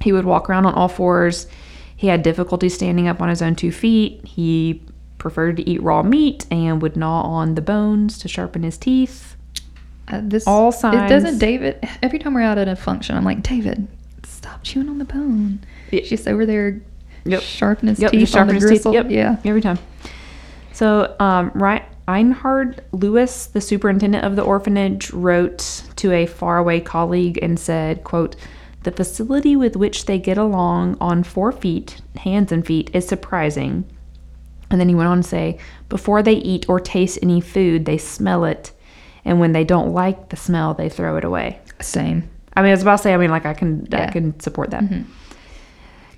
He 0.03 0.11
would 0.11 0.25
walk 0.25 0.49
around 0.49 0.65
on 0.65 0.73
all 0.73 0.87
fours. 0.89 1.47
He 1.95 2.07
had 2.07 2.21
difficulty 2.23 2.69
standing 2.69 3.07
up 3.07 3.21
on 3.21 3.29
his 3.29 3.41
own 3.41 3.55
two 3.55 3.71
feet. 3.71 4.25
He 4.25 4.81
preferred 5.17 5.55
to 5.57 5.69
eat 5.69 5.81
raw 5.81 6.03
meat 6.03 6.45
and 6.51 6.81
would 6.81 6.97
gnaw 6.97 7.21
on 7.23 7.55
the 7.55 7.61
bones 7.61 8.17
to 8.19 8.27
sharpen 8.27 8.63
his 8.63 8.77
teeth. 8.77 9.35
Uh, 10.09 10.19
this 10.21 10.45
All 10.45 10.71
signs. 10.73 11.09
It 11.09 11.13
doesn't 11.13 11.37
David. 11.39 11.79
Every 12.01 12.19
time 12.19 12.33
we're 12.33 12.41
out 12.41 12.57
at 12.57 12.67
a 12.67 12.75
function, 12.75 13.15
I'm 13.15 13.23
like, 13.23 13.41
David, 13.41 13.87
stop 14.23 14.59
chewing 14.63 14.89
on 14.89 14.97
the 14.97 15.05
bone. 15.05 15.59
Yeah. 15.91 16.01
She's 16.01 16.09
just 16.09 16.27
over 16.27 16.45
there 16.45 16.81
Yep. 17.25 17.41
sharpening 17.41 17.95
his 17.95 18.01
Yep, 18.01 18.11
teeth 18.11 18.19
just 18.19 18.35
on 18.35 18.47
the 18.47 18.53
sharpen 18.53 18.55
his 18.55 18.63
teeth. 18.63 18.83
gristle. 18.83 18.93
Yep, 18.93 19.05
Yeah. 19.09 19.37
every 19.45 19.61
time. 19.61 19.79
So, 20.73 21.15
um, 21.21 21.51
right, 21.53 21.83
Erhardt 22.07 22.79
Lewis, 22.91 23.45
the 23.45 23.61
superintendent 23.61 24.25
of 24.25 24.35
the 24.35 24.41
orphanage, 24.41 25.11
wrote 25.11 25.83
to 25.95 26.11
a 26.11 26.25
faraway 26.25 26.81
colleague 26.81 27.39
and 27.41 27.57
said, 27.57 28.03
"quote 28.03 28.35
The 28.84 28.91
facility 28.91 29.56
with 29.56 29.76
which 29.76 30.06
they 30.06 30.19
get 30.19 30.38
along 30.38 30.98
on 31.00 31.24
four 31.24 31.52
feet, 31.52 32.02
hands 32.17 32.52
and 32.52 32.65
feet, 32.65 32.89
is 32.93 33.08
surprising." 33.08 33.86
And 34.69 34.80
then 34.80 34.89
he 34.89 34.96
went 34.96 35.10
on 35.10 35.22
to 35.22 35.28
say, 35.28 35.58
"Before 35.89 36.24
they 36.24 36.34
eat 36.34 36.67
or 36.67 36.80
taste 36.80 37.19
any 37.22 37.41
food, 37.41 37.86
they 37.86 37.98
smell 37.98 38.46
it, 38.46 38.72
and 39.24 39.39
when 39.39 39.54
they 39.54 39.63
don't 39.63 39.93
like 39.93 40.30
the 40.30 40.36
smell, 40.36 40.74
they 40.74 40.89
throw 40.89 41.17
it 41.17 41.24
away." 41.24 41.60
Same. 41.80 42.24
I 42.56 42.62
mean, 42.62 42.69
I 42.69 42.74
was 42.74 42.82
about 42.82 42.98
to 42.98 43.04
say, 43.04 43.13
I 43.13 43.17
mean, 43.17 43.32
like 43.32 43.46
I 43.46 43.54
can, 43.54 43.88
I 43.91 44.08
can 44.08 44.39
support 44.39 44.69
that. 44.72 44.84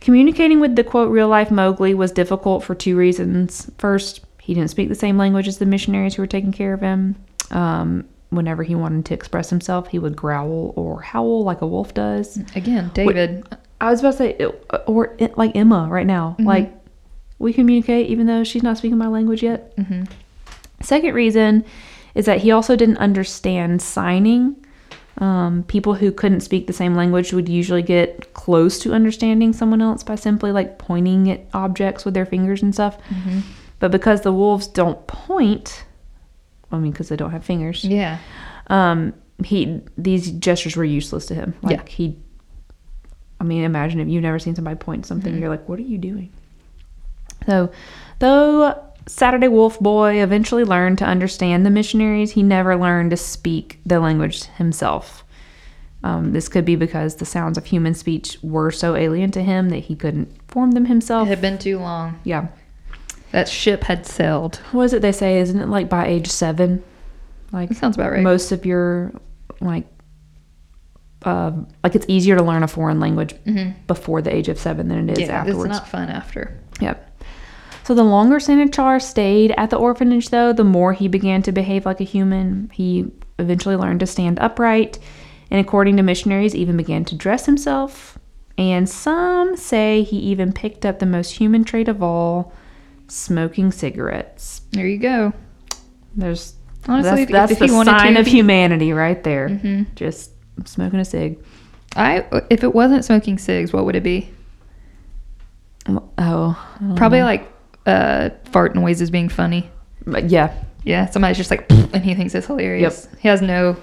Communicating 0.02 0.60
with 0.60 0.76
the 0.76 0.84
quote 0.84 1.10
real 1.10 1.28
life 1.28 1.50
Mowgli 1.50 1.94
was 1.94 2.12
difficult 2.12 2.64
for 2.64 2.76
two 2.76 2.96
reasons. 2.96 3.72
First, 3.78 4.22
he 4.40 4.54
didn't 4.54 4.70
speak 4.70 4.90
the 4.90 4.96
same 4.96 5.18
language 5.18 5.48
as 5.48 5.58
the 5.58 5.66
missionaries 5.66 6.16
who 6.16 6.22
were 6.22 6.28
taking 6.28 6.52
care 6.52 6.74
of 6.74 6.82
him. 6.82 7.16
Um, 7.52 8.06
whenever 8.36 8.64
he 8.64 8.76
wanted 8.76 9.06
to 9.06 9.14
express 9.14 9.50
himself, 9.50 9.88
he 9.88 10.00
would 10.00 10.16
growl 10.16 10.74
or 10.76 11.02
howl 11.02 11.44
like 11.44 11.62
a 11.62 11.68
wolf 11.68 11.94
does. 11.94 12.38
Again, 12.56 12.92
David. 12.94 13.46
I 13.82 13.90
was 13.92 14.00
about 14.00 14.12
to 14.12 14.18
say, 14.18 14.46
or 14.88 15.16
like 15.36 15.56
Emma 15.56 15.88
right 15.90 16.06
now, 16.08 16.36
like 16.40 16.74
we 17.40 17.52
communicate 17.54 18.08
even 18.10 18.28
though 18.28 18.44
she's 18.44 18.64
not 18.64 18.78
speaking 18.78 18.98
my 18.98 19.08
language 19.08 19.44
yet. 19.44 19.74
hmm 19.78 20.04
Second 20.82 21.14
reason 21.14 21.66
is 22.14 22.26
that 22.26 22.42
he 22.42 22.52
also 22.52 22.76
didn't 22.76 22.98
understand 22.98 23.82
signing. 23.82 24.56
Um, 25.18 25.64
people 25.64 25.94
who 25.96 26.12
couldn't 26.12 26.42
speak 26.42 26.68
the 26.68 26.74
same 26.74 26.94
language 26.94 27.32
would 27.32 27.48
usually 27.48 27.82
get 27.82 28.34
close 28.34 28.78
to 28.80 28.94
understanding 28.94 29.54
someone 29.54 29.82
else 29.82 30.04
by 30.04 30.16
simply 30.16 30.52
like 30.52 30.78
pointing 30.78 31.32
at 31.32 31.46
objects 31.54 32.04
with 32.04 32.14
their 32.14 32.26
fingers 32.26 32.62
and 32.62 32.74
stuff. 32.74 33.02
hmm 33.06 33.40
But 33.80 33.92
because 33.92 34.22
the 34.22 34.34
wolves 34.34 34.68
don't 34.68 35.06
point, 35.08 35.85
I 36.72 36.78
mean, 36.78 36.92
because 36.92 37.10
they 37.10 37.16
don't 37.16 37.32
have 37.32 37.44
fingers, 37.46 37.84
Yeah. 37.84 38.18
um, 38.68 39.14
he 39.44 39.82
these 39.98 40.32
gestures 40.32 40.76
were 40.76 40.84
useless 40.86 41.26
to 41.28 41.36
him. 41.36 41.54
Like 41.62 41.78
Yeah. 41.78 41.84
he, 41.88 42.18
I 43.40 43.44
mean, 43.44 43.64
imagine 43.64 44.00
if 44.00 44.08
you've 44.08 44.24
never 44.24 44.40
seen 44.40 44.56
somebody 44.56 44.78
point 44.78 45.06
something, 45.06 45.38
you're 45.38 45.50
like, 45.50 45.68
what 45.70 45.78
are 45.80 45.84
you 45.84 45.98
doing? 45.98 46.30
So, 47.46 47.70
though 48.20 48.82
Saturday 49.08 49.48
Wolf 49.50 49.80
Boy 49.80 50.22
eventually 50.24 50.64
learned 50.64 50.98
to 51.00 51.06
understand 51.06 51.66
the 51.66 51.70
missionaries, 51.70 52.32
he 52.32 52.42
never 52.44 52.76
learned 52.76 53.12
to 53.12 53.18
speak 53.18 53.80
the 53.86 54.00
language 54.00 54.44
himself. 54.46 55.24
Um, 56.04 56.34
this 56.34 56.48
could 56.48 56.66
be 56.66 56.76
because 56.76 57.16
the 57.16 57.26
sounds 57.26 57.58
of 57.58 57.66
human 57.66 57.94
speech 57.94 58.38
were 58.42 58.72
so 58.72 58.96
alien 58.96 59.32
to 59.32 59.44
him 59.44 59.70
that 59.70 59.80
he 59.80 59.96
couldn't 59.96 60.30
form 60.48 60.72
them 60.72 60.86
himself. 60.86 61.28
It 61.28 61.32
had 61.32 61.42
been 61.42 61.58
too 61.58 61.80
long. 61.80 62.20
Yeah. 62.24 62.48
That 63.36 63.50
ship 63.50 63.84
had 63.84 64.06
sailed. 64.06 64.56
What 64.72 64.84
is 64.84 64.94
it 64.94 65.02
they 65.02 65.12
say? 65.12 65.40
Isn't 65.40 65.60
it 65.60 65.68
like 65.68 65.90
by 65.90 66.08
age 66.08 66.28
seven? 66.28 66.82
Like 67.52 67.68
That 67.68 67.76
sounds 67.76 67.98
about 67.98 68.14
right. 68.14 68.24
most 68.24 68.54
of 68.54 68.66
your 68.66 69.12
like 69.60 69.86
uh, 71.24 71.52
like 71.84 71.96
it's 71.96 72.06
easier 72.08 72.38
to 72.38 72.44
learn 72.44 72.64
a 72.64 72.68
foreign 72.70 73.02
language 73.02 73.36
before 73.88 74.22
the 74.22 74.34
age 74.34 74.48
of 74.48 74.58
seven 74.58 74.88
than 74.88 75.10
it 75.10 75.18
is 75.18 75.28
yeah, 75.28 75.42
afterwards. 75.42 75.70
it's 75.70 75.80
not 75.80 75.90
fun 75.90 76.08
after. 76.08 76.58
Yep. 76.80 77.24
So 77.84 77.94
the 77.94 78.06
longer 78.06 78.38
Sanachar 78.38 79.02
stayed 79.02 79.54
at 79.58 79.70
the 79.70 79.76
orphanage, 79.78 80.30
though, 80.30 80.54
the 80.54 80.64
more 80.64 80.94
he 80.94 81.10
began 81.10 81.42
to 81.44 81.52
behave 81.52 81.86
like 81.86 82.00
a 82.00 82.06
human. 82.06 82.70
He 82.74 83.12
eventually 83.38 83.76
learned 83.76 84.00
to 84.00 84.08
stand 84.08 84.40
upright, 84.40 84.98
and 85.52 85.60
according 85.60 85.98
to 85.98 86.04
missionaries, 86.04 86.56
even 86.56 86.78
began 86.78 87.04
to 87.04 87.16
dress 87.16 87.48
himself. 87.48 88.18
And 88.58 88.88
some 88.88 89.58
say 89.58 90.04
he 90.04 90.20
even 90.20 90.54
picked 90.54 90.86
up 90.86 91.00
the 91.00 91.06
most 91.06 91.32
human 91.32 91.66
trait 91.66 91.90
of 91.90 92.02
all, 92.02 92.54
smoking 93.08 93.72
cigarettes. 93.72 94.62
There 94.72 94.88
you 94.88 94.98
go. 94.98 95.34
There's 96.16 96.56
Honestly, 96.88 97.10
that's, 97.12 97.22
if- 97.22 97.30
that's 97.30 97.52
if 97.54 97.60
the 97.60 97.84
sign 97.86 98.14
to, 98.14 98.20
of 98.20 98.28
humanity 98.28 98.94
right 98.94 99.22
there. 99.24 99.50
Mm-hmm. 99.50 99.84
Just 99.96 100.32
smoking 100.66 101.00
a 101.00 101.06
cig. 101.06 101.44
I 101.96 102.26
if 102.50 102.64
it 102.64 102.74
wasn't 102.76 103.06
smoking 103.06 103.38
cigs, 103.38 103.72
what 103.74 103.86
would 103.86 103.96
it 103.96 104.04
be? 104.04 104.30
Oh, 106.18 106.58
Probably 106.96 107.20
know. 107.20 107.26
like 107.26 107.52
uh, 107.86 108.30
fart 108.46 108.76
noises 108.76 109.10
being 109.12 109.30
funny. 109.30 109.70
But 110.06 110.30
yeah, 110.30 110.54
Yeah, 110.84 111.06
somebody's 111.08 111.38
just 111.38 111.52
like, 111.52 111.70
and 111.72 112.04
he 112.04 112.16
thinks 112.16 112.34
it's 112.36 112.48
hilarious. 112.48 113.08
He 113.20 113.28
has 113.28 113.42
no 113.42 113.78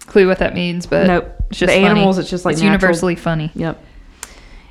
clue 0.00 0.26
what 0.26 0.38
that 0.38 0.54
means, 0.54 0.86
but 0.86 1.06
nope. 1.06 1.34
it's 1.50 1.58
just 1.58 1.70
the 1.72 1.80
funny. 1.80 1.86
animals, 1.86 2.18
it's 2.18 2.30
just 2.30 2.44
like 2.44 2.52
it's 2.54 2.62
natural. 2.62 2.72
universally 2.88 3.16
funny. 3.16 3.50
Yep. 3.54 3.84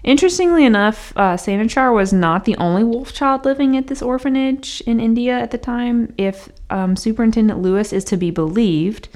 Interestingly 0.03 0.63
enough, 0.65 1.11
uh, 1.15 1.35
Sanachar 1.35 1.93
was 1.93 2.13
not 2.13 2.45
the 2.45 2.55
only 2.57 2.83
wolf 2.83 3.13
child 3.13 3.45
living 3.45 3.75
at 3.75 3.87
this 3.87 4.01
orphanage 4.01 4.81
in 4.85 4.99
India 4.99 5.37
at 5.37 5.51
the 5.51 5.57
time. 5.57 6.13
If 6.17 6.49
um, 6.69 6.95
Superintendent 6.95 7.61
Lewis 7.61 7.91
is 7.91 8.03
to 8.05 8.17
be 8.17 8.31
believed, 8.31 9.09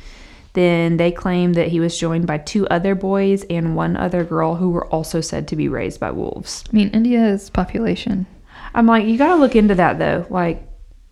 then 0.53 0.97
they 0.97 1.11
claim 1.11 1.53
that 1.53 1.69
he 1.69 1.79
was 1.79 1.97
joined 1.97 2.27
by 2.27 2.39
two 2.39 2.67
other 2.67 2.93
boys 2.93 3.43
and 3.49 3.75
one 3.75 3.95
other 3.95 4.23
girl 4.25 4.55
who 4.55 4.71
were 4.71 4.87
also 4.87 5.21
said 5.21 5.47
to 5.47 5.55
be 5.55 5.69
raised 5.69 5.99
by 5.99 6.11
wolves. 6.11 6.63
I 6.71 6.75
mean, 6.75 6.89
India's 6.89 7.49
population. 7.49 8.25
I'm 8.73 8.85
like, 8.87 9.05
you 9.05 9.17
got 9.17 9.29
to 9.29 9.35
look 9.35 9.55
into 9.55 9.75
that 9.75 9.99
though. 9.99 10.25
Like, 10.29 10.67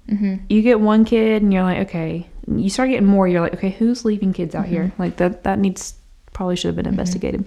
Mm-hmm. 0.09 0.37
you 0.49 0.63
get 0.63 0.79
one 0.79 1.05
kid 1.05 1.43
and 1.43 1.53
you're 1.53 1.61
like, 1.61 1.87
okay. 1.87 2.27
You 2.47 2.67
start 2.71 2.89
getting 2.89 3.05
more, 3.05 3.27
you're 3.27 3.41
like, 3.41 3.53
okay, 3.53 3.69
who's 3.69 4.03
leaving 4.05 4.33
kids 4.33 4.55
out 4.55 4.65
here? 4.65 4.91
Like 4.97 5.17
that 5.17 5.43
that 5.43 5.59
needs 5.59 5.93
probably 6.33 6.55
should 6.55 6.69
have 6.69 6.75
been 6.75 6.87
investigated. 6.87 7.45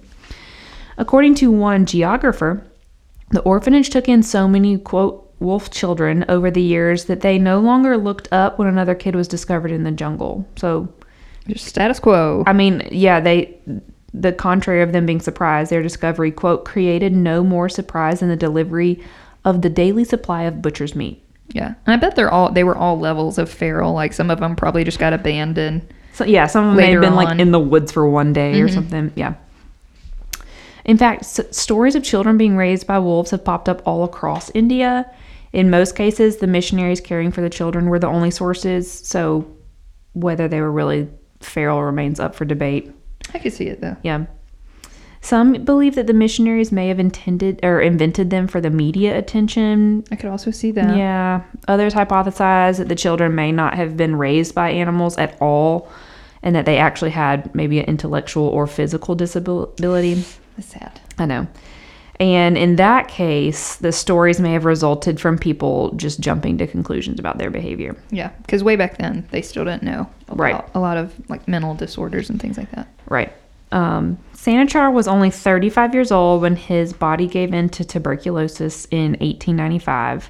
According 0.97 1.35
to 1.35 1.51
one 1.51 1.85
geographer, 1.85 2.63
the 3.31 3.41
orphanage 3.41 3.89
took 3.89 4.07
in 4.07 4.23
so 4.23 4.47
many 4.47 4.77
quote 4.77 5.19
wolf 5.39 5.69
children 5.71 6.23
over 6.29 6.49
the 6.51 6.61
years 6.61 7.05
that 7.05 7.21
they 7.21 7.37
no 7.37 7.59
longer 7.59 7.97
looked 7.97 8.27
up 8.31 8.57
when 8.57 8.67
another 8.67 8.95
kid 8.95 9.15
was 9.15 9.27
discovered 9.27 9.71
in 9.71 9.83
the 9.83 9.91
jungle. 9.91 10.47
So, 10.55 10.87
Just 11.47 11.65
status 11.65 11.99
quo. 11.99 12.43
I 12.47 12.53
mean, 12.53 12.87
yeah, 12.91 13.19
they 13.19 13.57
the 14.13 14.31
contrary 14.31 14.81
of 14.83 14.91
them 14.91 15.05
being 15.07 15.19
surprised, 15.19 15.71
their 15.71 15.81
discovery 15.81 16.31
quote 16.31 16.65
created 16.65 17.13
no 17.13 17.43
more 17.43 17.67
surprise 17.67 18.19
than 18.19 18.29
the 18.29 18.35
delivery 18.35 19.03
of 19.43 19.63
the 19.63 19.69
daily 19.69 20.03
supply 20.03 20.43
of 20.43 20.61
butcher's 20.61 20.95
meat. 20.95 21.19
yeah, 21.49 21.73
and 21.85 21.93
I 21.93 21.97
bet 21.97 22.15
they're 22.15 22.31
all 22.31 22.51
they 22.51 22.63
were 22.63 22.77
all 22.77 22.97
levels 22.99 23.37
of 23.39 23.49
feral. 23.49 23.91
Like 23.93 24.13
some 24.13 24.29
of 24.29 24.39
them 24.39 24.55
probably 24.55 24.83
just 24.83 24.99
got 24.99 25.11
abandoned. 25.13 25.81
So 26.13 26.23
yeah, 26.25 26.45
some 26.45 26.63
of 26.65 26.75
them 26.75 26.77
may 26.85 26.91
have 26.91 27.01
been 27.01 27.15
like 27.15 27.39
in 27.39 27.51
the 27.51 27.59
woods 27.59 27.91
for 27.91 28.07
one 28.07 28.31
day 28.33 28.61
or 28.61 28.67
Mhm. 28.69 28.73
something. 28.73 29.11
Yeah. 29.15 29.33
In 30.85 30.97
fact, 30.97 31.21
s- 31.21 31.39
stories 31.51 31.95
of 31.95 32.03
children 32.03 32.37
being 32.37 32.57
raised 32.57 32.85
by 32.87 32.99
wolves 32.99 33.31
have 33.31 33.43
popped 33.43 33.69
up 33.69 33.81
all 33.85 34.03
across 34.03 34.49
India. 34.53 35.09
In 35.53 35.69
most 35.69 35.95
cases, 35.95 36.37
the 36.37 36.47
missionaries 36.47 36.99
caring 36.99 37.31
for 37.31 37.41
the 37.41 37.49
children 37.49 37.87
were 37.87 37.99
the 37.99 38.07
only 38.07 38.31
sources. 38.31 38.91
So, 38.91 39.45
whether 40.13 40.47
they 40.47 40.61
were 40.61 40.71
really 40.71 41.07
feral 41.41 41.83
remains 41.83 42.19
up 42.19 42.35
for 42.35 42.45
debate. 42.45 42.91
I 43.33 43.39
could 43.39 43.53
see 43.53 43.65
it 43.67 43.81
though. 43.81 43.97
Yeah. 44.03 44.25
Some 45.21 45.53
believe 45.63 45.95
that 45.95 46.07
the 46.07 46.13
missionaries 46.13 46.71
may 46.71 46.89
have 46.89 46.99
intended 46.99 47.61
or 47.63 47.79
invented 47.79 48.29
them 48.29 48.45
for 48.47 48.59
the 48.59 48.69
media 48.69 49.17
attention. 49.17 50.03
I 50.11 50.17
could 50.17 50.29
also 50.29 50.51
see 50.51 50.71
that. 50.71 50.97
Yeah. 50.97 51.43
Others 51.69 51.93
hypothesize 51.93 52.77
that 52.77 52.89
the 52.89 52.95
children 52.95 53.33
may 53.33 53.51
not 53.53 53.75
have 53.75 53.95
been 53.95 54.17
raised 54.17 54.53
by 54.53 54.71
animals 54.71 55.17
at 55.17 55.37
all 55.41 55.89
and 56.41 56.53
that 56.55 56.65
they 56.65 56.77
actually 56.77 57.11
had 57.11 57.55
maybe 57.55 57.79
an 57.79 57.85
intellectual 57.85 58.47
or 58.47 58.67
physical 58.67 59.15
disability. 59.15 60.25
That's 60.55 60.67
sad. 60.69 60.99
I 61.17 61.25
know. 61.25 61.47
And 62.19 62.57
in 62.57 62.75
that 62.75 63.07
case, 63.07 63.75
the 63.77 63.91
stories 63.91 64.39
may 64.39 64.53
have 64.53 64.65
resulted 64.65 65.19
from 65.19 65.37
people 65.37 65.91
just 65.95 66.19
jumping 66.19 66.57
to 66.59 66.67
conclusions 66.67 67.19
about 67.19 67.39
their 67.39 67.49
behavior. 67.49 67.95
Yeah, 68.11 68.29
because 68.43 68.63
way 68.63 68.75
back 68.75 68.97
then 68.97 69.27
they 69.31 69.41
still 69.41 69.65
didn't 69.65 69.83
know 69.83 70.07
about 70.27 70.39
Right. 70.39 70.65
a 70.75 70.79
lot 70.79 70.97
of 70.97 71.13
like 71.27 71.47
mental 71.47 71.73
disorders 71.73 72.29
and 72.29 72.39
things 72.39 72.57
like 72.57 72.69
that. 72.71 72.87
Right. 73.09 73.33
Um, 73.71 74.19
Sanachar 74.35 74.93
was 74.93 75.07
only 75.07 75.31
35 75.31 75.95
years 75.95 76.11
old 76.11 76.43
when 76.43 76.55
his 76.55 76.93
body 76.93 77.25
gave 77.27 77.51
in 77.53 77.69
to 77.69 77.83
tuberculosis 77.83 78.85
in 78.91 79.13
1895. 79.19 80.29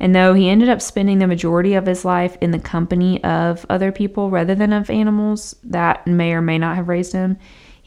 And 0.00 0.14
though 0.14 0.32
he 0.34 0.48
ended 0.48 0.68
up 0.68 0.80
spending 0.80 1.18
the 1.18 1.26
majority 1.26 1.74
of 1.74 1.86
his 1.86 2.04
life 2.04 2.38
in 2.40 2.52
the 2.52 2.60
company 2.60 3.22
of 3.24 3.66
other 3.68 3.90
people 3.90 4.30
rather 4.30 4.54
than 4.54 4.72
of 4.72 4.88
animals 4.90 5.56
that 5.64 6.06
may 6.06 6.32
or 6.32 6.40
may 6.40 6.56
not 6.58 6.76
have 6.76 6.88
raised 6.88 7.12
him, 7.12 7.36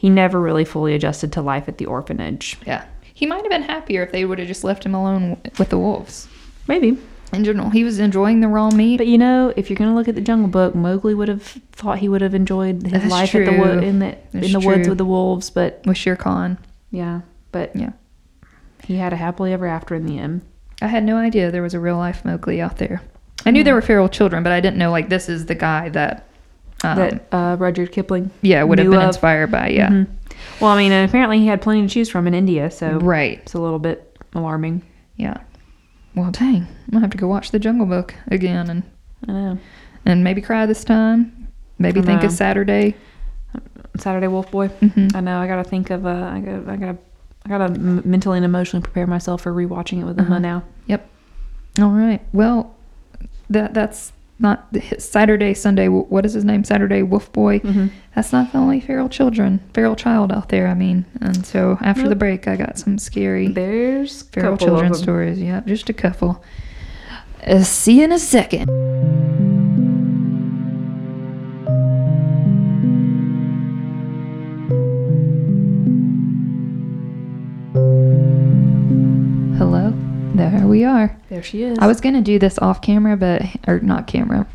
he 0.02 0.10
never 0.10 0.40
really 0.40 0.64
fully 0.64 0.96
adjusted 0.96 1.30
to 1.30 1.40
life 1.40 1.68
at 1.68 1.78
the 1.78 1.86
orphanage. 1.86 2.58
Yeah, 2.66 2.84
he 3.14 3.24
might 3.24 3.42
have 3.42 3.50
been 3.50 3.62
happier 3.62 4.02
if 4.02 4.10
they 4.10 4.24
would 4.24 4.40
have 4.40 4.48
just 4.48 4.64
left 4.64 4.84
him 4.84 4.96
alone 4.96 5.40
with 5.60 5.68
the 5.68 5.78
wolves. 5.78 6.26
Maybe. 6.66 6.98
In 7.32 7.44
general, 7.44 7.70
he 7.70 7.84
was 7.84 8.00
enjoying 8.00 8.40
the 8.40 8.48
raw 8.48 8.68
meat. 8.70 8.96
But 8.96 9.06
you 9.06 9.16
know, 9.16 9.54
if 9.56 9.70
you're 9.70 9.76
going 9.76 9.90
to 9.90 9.94
look 9.94 10.08
at 10.08 10.16
the 10.16 10.20
Jungle 10.20 10.48
Book, 10.48 10.74
Mowgli 10.74 11.14
would 11.14 11.28
have 11.28 11.44
thought 11.70 12.00
he 12.00 12.08
would 12.08 12.20
have 12.20 12.34
enjoyed 12.34 12.82
his 12.82 12.90
That's 12.90 13.06
life 13.12 13.32
at 13.36 13.44
the 13.44 13.52
true. 13.52 13.60
wood 13.60 13.84
in 13.84 14.00
the 14.00 14.16
That's 14.32 14.46
in 14.46 14.52
the 14.52 14.58
woods 14.66 14.88
with 14.88 14.98
the 14.98 15.04
wolves, 15.04 15.50
but 15.50 15.80
with 15.86 15.96
Shere 15.96 16.16
Khan. 16.16 16.58
yeah, 16.90 17.20
but 17.52 17.70
Yeah. 17.76 17.92
he 18.82 18.96
had 18.96 19.12
a 19.12 19.16
happily 19.16 19.52
ever 19.52 19.68
after 19.68 19.94
in 19.94 20.04
the 20.04 20.18
end. 20.18 20.40
I 20.82 20.88
had 20.88 21.04
no 21.04 21.16
idea 21.16 21.52
there 21.52 21.62
was 21.62 21.74
a 21.74 21.80
real 21.80 21.96
life 21.96 22.24
Mowgli 22.24 22.60
out 22.60 22.78
there. 22.78 23.02
I 23.46 23.52
knew 23.52 23.62
there 23.62 23.74
hmm. 23.74 23.76
were 23.76 23.82
feral 23.82 24.08
children, 24.08 24.42
but 24.42 24.50
I 24.50 24.58
didn't 24.58 24.78
know 24.78 24.90
like 24.90 25.10
this 25.10 25.28
is 25.28 25.46
the 25.46 25.54
guy 25.54 25.90
that, 25.90 26.26
um, 26.84 26.96
that 26.98 27.26
uh, 27.32 27.56
Rudyard 27.58 27.92
Kipling. 27.92 28.30
yeah 28.42 28.62
would 28.62 28.78
have 28.78 28.90
been 28.90 29.00
of. 29.00 29.06
inspired 29.08 29.50
by. 29.50 29.68
Yeah, 29.68 29.88
Mhm. 29.90 30.06
Well, 30.60 30.70
I 30.72 30.76
mean, 30.78 30.92
apparently 30.92 31.38
he 31.38 31.46
had 31.46 31.60
plenty 31.62 31.82
to 31.82 31.88
choose 31.88 32.08
from 32.08 32.26
in 32.26 32.34
India, 32.34 32.70
so 32.70 32.98
right. 32.98 33.38
it's 33.42 33.54
a 33.54 33.60
little 33.60 33.78
bit 33.78 34.18
alarming. 34.34 34.82
Yeah. 35.16 35.36
Well, 36.14 36.30
dang, 36.30 36.66
I'm 36.66 36.90
gonna 36.90 37.00
have 37.02 37.10
to 37.10 37.18
go 37.18 37.28
watch 37.28 37.50
the 37.52 37.58
Jungle 37.58 37.86
Book 37.86 38.14
again 38.28 38.68
and 38.70 38.82
I 39.28 39.32
know. 39.32 39.58
and 40.04 40.24
maybe 40.24 40.40
cry 40.42 40.66
this 40.66 40.84
time. 40.84 41.48
Maybe 41.78 42.00
I 42.00 42.02
think 42.02 42.20
know. 42.22 42.26
of 42.26 42.32
Saturday. 42.32 42.94
Saturday 43.98 44.26
Wolf 44.28 44.50
Boy. 44.50 44.68
hmm 44.68 45.08
I 45.14 45.20
know. 45.20 45.38
I 45.38 45.46
gotta 45.46 45.64
think 45.64 45.90
of. 45.90 46.06
Uh, 46.06 46.30
I 46.32 46.40
gotta. 46.40 46.70
I 46.70 46.76
gotta. 46.76 46.98
I 47.44 47.48
gotta 47.48 47.68
mentally 47.78 48.38
and 48.38 48.44
emotionally 48.44 48.82
prepare 48.84 49.06
myself 49.06 49.42
for 49.42 49.52
rewatching 49.52 50.00
it 50.00 50.04
with 50.04 50.18
Emma 50.18 50.30
Uh-huh. 50.30 50.38
now. 50.38 50.62
Yep. 50.86 51.08
All 51.80 51.90
right. 51.90 52.20
Well, 52.32 52.74
that 53.50 53.74
that's 53.74 54.12
not 54.42 54.68
Saturday, 54.98 55.54
Sunday. 55.54 55.88
What 55.88 56.26
is 56.26 56.32
his 56.34 56.44
name? 56.44 56.64
Saturday 56.64 57.02
Wolf 57.02 57.32
Boy. 57.32 57.60
Mm-hmm. 57.60 57.86
That's 58.14 58.32
not 58.32 58.52
the 58.52 58.58
only 58.58 58.80
feral 58.80 59.08
children, 59.08 59.60
feral 59.72 59.96
child 59.96 60.32
out 60.32 60.50
there. 60.50 60.66
I 60.66 60.74
mean, 60.74 61.06
and 61.20 61.46
so 61.46 61.78
after 61.80 62.08
the 62.08 62.16
break, 62.16 62.46
I 62.46 62.56
got 62.56 62.78
some 62.78 62.98
scary 62.98 63.48
There's 63.48 64.22
feral 64.22 64.58
children's 64.58 64.98
stories. 64.98 65.40
Yep, 65.40 65.66
just 65.66 65.88
a 65.88 65.94
couple. 65.94 66.44
Uh, 67.46 67.62
see 67.62 67.98
you 67.98 68.04
in 68.04 68.12
a 68.12 68.18
second. 68.18 68.68
Hello, 79.56 79.92
there 80.34 80.66
we 80.66 80.84
are. 80.84 81.16
There 81.28 81.42
she 81.42 81.62
is. 81.62 81.78
I 81.78 81.86
was 81.86 82.00
gonna 82.00 82.22
do 82.22 82.38
this 82.38 82.58
off 82.58 82.80
camera, 82.82 83.16
but 83.16 83.42
or 83.66 83.80
not 83.80 84.06
camera, 84.06 84.46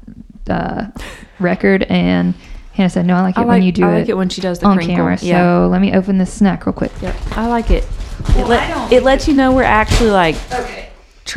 uh, 0.50 0.88
record, 1.40 1.84
and 1.84 2.34
Hannah 2.74 2.90
said 2.90 3.06
no. 3.06 3.16
I 3.16 3.22
like 3.22 3.36
it 3.38 3.42
I 3.42 3.44
like, 3.44 3.48
when 3.50 3.64
you 3.64 3.72
do 3.72 3.84
it. 3.84 3.88
I 3.88 3.94
like 4.00 4.04
it, 4.04 4.10
it 4.10 4.18
when 4.18 4.30
she 4.30 4.42
does 4.42 4.60
the 4.60 4.68
on 4.68 4.78
crinkle. 4.78 4.96
camera. 4.96 5.18
Yeah. 5.22 5.64
So 5.64 5.68
let 5.70 5.82
me 5.82 5.94
open 5.96 6.18
this 6.18 6.34
snack 6.34 6.66
real 6.66 6.74
quick. 6.74 6.92
Yep. 7.02 7.16
I 7.32 7.48
like 7.48 7.72
it. 7.72 7.86
Well, 8.30 8.40
it, 8.40 8.48
let- 8.50 8.92
it 8.92 9.04
lets 9.04 9.28
you 9.28 9.34
know 9.36 9.54
we're 9.54 9.64
actually 9.64 10.10
like 10.12 10.36
Okay. 10.52 10.67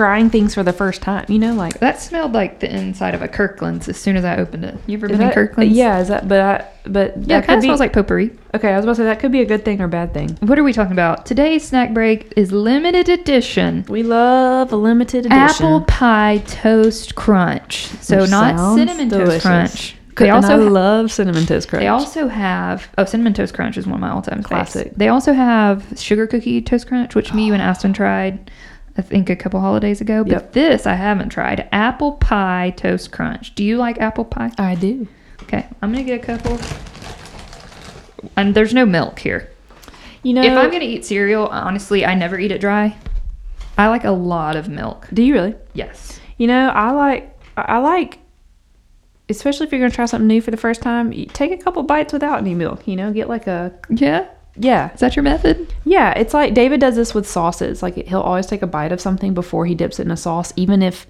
Trying 0.00 0.30
things 0.30 0.54
for 0.54 0.62
the 0.62 0.72
first 0.72 1.02
time. 1.02 1.26
You 1.28 1.38
know, 1.38 1.52
like 1.52 1.78
That 1.80 2.00
smelled 2.00 2.32
like 2.32 2.60
the 2.60 2.74
inside 2.74 3.14
of 3.14 3.20
a 3.20 3.28
Kirkland's 3.28 3.86
as 3.86 3.98
soon 3.98 4.16
as 4.16 4.24
I 4.24 4.38
opened 4.38 4.64
it. 4.64 4.74
You 4.86 4.96
ever 4.96 5.08
been 5.08 5.18
that, 5.18 5.26
in 5.26 5.32
Kirkland's? 5.34 5.76
Yeah, 5.76 6.00
is 6.00 6.08
that? 6.08 6.26
But 6.26 6.40
I, 6.40 6.88
but 6.88 7.18
Yeah, 7.18 7.40
that 7.40 7.44
it 7.44 7.46
kind 7.46 7.58
of 7.58 7.64
smells 7.64 7.80
like 7.80 7.92
potpourri. 7.92 8.30
okay, 8.54 8.72
I 8.72 8.76
was 8.76 8.86
about 8.86 8.92
to 8.92 8.96
say 8.96 9.04
that 9.04 9.20
could 9.20 9.30
be 9.30 9.42
a 9.42 9.44
good 9.44 9.62
thing 9.62 9.82
or 9.82 9.88
bad 9.88 10.14
thing. 10.14 10.38
What 10.40 10.58
are 10.58 10.64
we 10.64 10.72
talking 10.72 10.92
about? 10.92 11.26
Today's 11.26 11.68
snack 11.68 11.92
break 11.92 12.32
is 12.34 12.50
limited 12.50 13.10
edition. 13.10 13.84
We 13.90 14.02
love 14.02 14.72
a 14.72 14.76
limited 14.76 15.26
edition. 15.26 15.38
Apple 15.38 15.82
pie 15.82 16.42
toast 16.46 17.14
crunch. 17.14 17.88
So 18.00 18.22
Which 18.22 18.30
not 18.30 18.76
cinnamon 18.76 19.08
delicious. 19.08 19.42
toast 19.42 19.44
crunch. 19.44 19.96
They 20.16 20.28
and 20.28 20.36
also 20.36 20.54
I 20.54 20.56
love 20.56 21.12
cinnamon 21.12 21.44
toast 21.44 21.68
crunch. 21.68 21.82
They 21.82 21.88
also 21.88 22.28
have 22.28 22.88
oh 22.96 23.04
cinnamon 23.04 23.34
toast 23.34 23.52
crunch 23.52 23.76
is 23.76 23.86
one 23.86 23.96
of 23.96 24.00
my 24.00 24.08
all 24.08 24.22
time 24.22 24.42
Classic. 24.42 24.84
Classic. 24.84 24.96
They 24.96 25.08
also 25.08 25.34
have 25.34 25.84
sugar 25.98 26.26
cookie 26.26 26.62
toast 26.62 26.86
crunch, 26.86 27.14
which 27.14 27.34
me, 27.34 27.46
you, 27.46 27.52
and 27.52 27.62
ah. 27.62 27.66
Aston 27.66 27.92
tried. 27.92 28.50
I 28.96 29.02
think 29.02 29.30
a 29.30 29.36
couple 29.36 29.60
holidays 29.60 30.00
ago. 30.00 30.24
But 30.24 30.32
Yep. 30.32 30.52
this 30.52 30.86
I 30.86 30.94
haven't 30.94 31.30
tried. 31.30 31.68
Apple 31.72 32.12
pie 32.12 32.74
toast 32.76 33.12
crunch. 33.12 33.54
Do 33.54 33.64
you 33.64 33.76
like 33.76 33.98
apple 34.00 34.24
pie? 34.24 34.50
I 34.58 34.74
do. 34.74 35.06
Okay, 35.44 35.66
I'm 35.82 35.92
gonna 35.92 36.04
get 36.04 36.22
a 36.22 36.24
couple. 36.24 36.58
And 38.36 38.54
there's 38.54 38.74
no 38.74 38.84
milk 38.84 39.18
here. 39.18 39.48
You 40.22 40.34
know, 40.34 40.42
if 40.42 40.52
I'm 40.52 40.70
gonna 40.70 40.84
eat 40.84 41.04
cereal, 41.06 41.46
honestly, 41.46 42.04
I 42.04 42.14
never 42.14 42.38
eat 42.38 42.52
it 42.52 42.60
dry. 42.60 42.96
I 43.78 43.88
like 43.88 44.04
a 44.04 44.10
lot 44.10 44.56
of 44.56 44.68
milk. 44.68 45.08
do 45.12 45.22
you 45.22 45.32
really? 45.32 45.54
Yes. 45.72 46.20
You 46.36 46.46
know, 46.46 46.68
I 46.68 46.90
like 46.90 47.34
I 47.56 47.78
like 47.78 48.18
especially 49.30 49.64
if 49.66 49.72
you're 49.72 49.88
to 49.88 49.94
try 49.94 50.04
something 50.06 50.26
new 50.26 50.40
for 50.40 50.50
the 50.50 50.56
first 50.56 50.82
time, 50.82 51.12
take 51.32 51.52
a 51.52 51.56
couple 51.56 51.82
bites 51.84 52.12
without 52.12 52.38
any 52.40 52.52
milk, 52.54 52.86
you 52.88 52.96
know, 52.96 53.12
get 53.12 53.28
like 53.28 53.46
a 53.46 53.72
Yeah. 53.88 54.26
Yeah. 54.56 54.92
Is 54.92 55.00
that 55.00 55.16
your 55.16 55.22
method? 55.22 55.72
Yeah, 55.84 56.10
it's 56.12 56.34
like 56.34 56.54
David 56.54 56.80
does 56.80 56.96
this 56.96 57.14
with 57.14 57.28
sauces. 57.28 57.82
Like 57.82 57.94
he'll 58.06 58.20
always 58.20 58.46
take 58.46 58.62
a 58.62 58.66
bite 58.66 58.92
of 58.92 59.00
something 59.00 59.34
before 59.34 59.66
he 59.66 59.74
dips 59.74 59.98
it 59.98 60.02
in 60.06 60.10
a 60.10 60.16
sauce, 60.16 60.52
even 60.56 60.82
if 60.82 61.06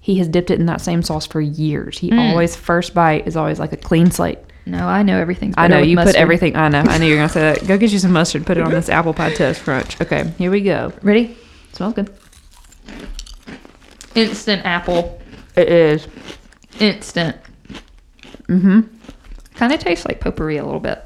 he 0.00 0.16
has 0.18 0.28
dipped 0.28 0.50
it 0.50 0.60
in 0.60 0.66
that 0.66 0.80
same 0.82 1.02
sauce 1.02 1.26
for 1.26 1.40
years. 1.40 1.98
He 1.98 2.10
Mm. 2.10 2.30
always 2.30 2.54
first 2.54 2.94
bite 2.94 3.26
is 3.26 3.36
always 3.36 3.58
like 3.58 3.72
a 3.72 3.76
clean 3.76 4.10
slate. 4.10 4.38
No, 4.66 4.86
I 4.86 5.02
know 5.02 5.18
everything's. 5.18 5.54
I 5.58 5.68
know 5.68 5.78
you 5.78 5.96
put 5.96 6.14
everything. 6.14 6.56
I 6.56 6.68
know. 6.68 6.80
I 6.80 6.96
knew 6.98 7.06
you 7.06 7.12
were 7.12 7.18
gonna 7.18 7.28
say 7.28 7.40
that. 7.40 7.66
Go 7.66 7.76
get 7.76 7.90
you 7.90 7.98
some 7.98 8.12
mustard. 8.12 8.46
Put 8.46 8.56
it 8.56 8.62
on 8.62 8.70
this 8.70 8.88
apple 8.90 9.12
pie 9.14 9.32
toast 9.34 9.62
crunch. 9.62 10.00
Okay, 10.00 10.30
here 10.38 10.50
we 10.50 10.62
go. 10.62 10.92
Ready? 11.02 11.36
Smells 11.72 11.94
good. 11.94 12.10
Instant 14.14 14.64
apple. 14.64 15.20
It 15.56 15.68
is. 15.68 16.06
Instant. 16.80 17.36
Mm-hmm. 18.48 18.80
Kind 19.54 19.72
of 19.72 19.80
tastes 19.80 20.06
like 20.06 20.20
potpourri 20.20 20.56
a 20.56 20.64
little 20.64 20.80
bit. 20.80 21.03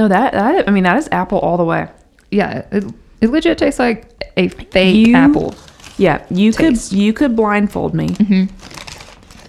No, 0.00 0.08
that, 0.08 0.32
that 0.32 0.66
I 0.68 0.70
mean 0.72 0.84
that 0.84 0.96
is 0.96 1.08
apple 1.12 1.38
all 1.38 1.56
the 1.56 1.64
way. 1.64 1.88
Yeah, 2.30 2.64
it, 2.72 2.84
it 3.20 3.30
legit 3.30 3.58
tastes 3.58 3.78
like 3.78 4.06
a 4.36 4.48
fake 4.48 5.06
You- 5.06 5.14
apple. 5.14 5.54
Yeah, 5.98 6.24
you 6.30 6.50
Taste. 6.52 6.90
could 6.90 6.98
you 6.98 7.12
could 7.12 7.36
blindfold 7.36 7.92
me. 7.94 8.08
Mm-hmm. 8.08 8.44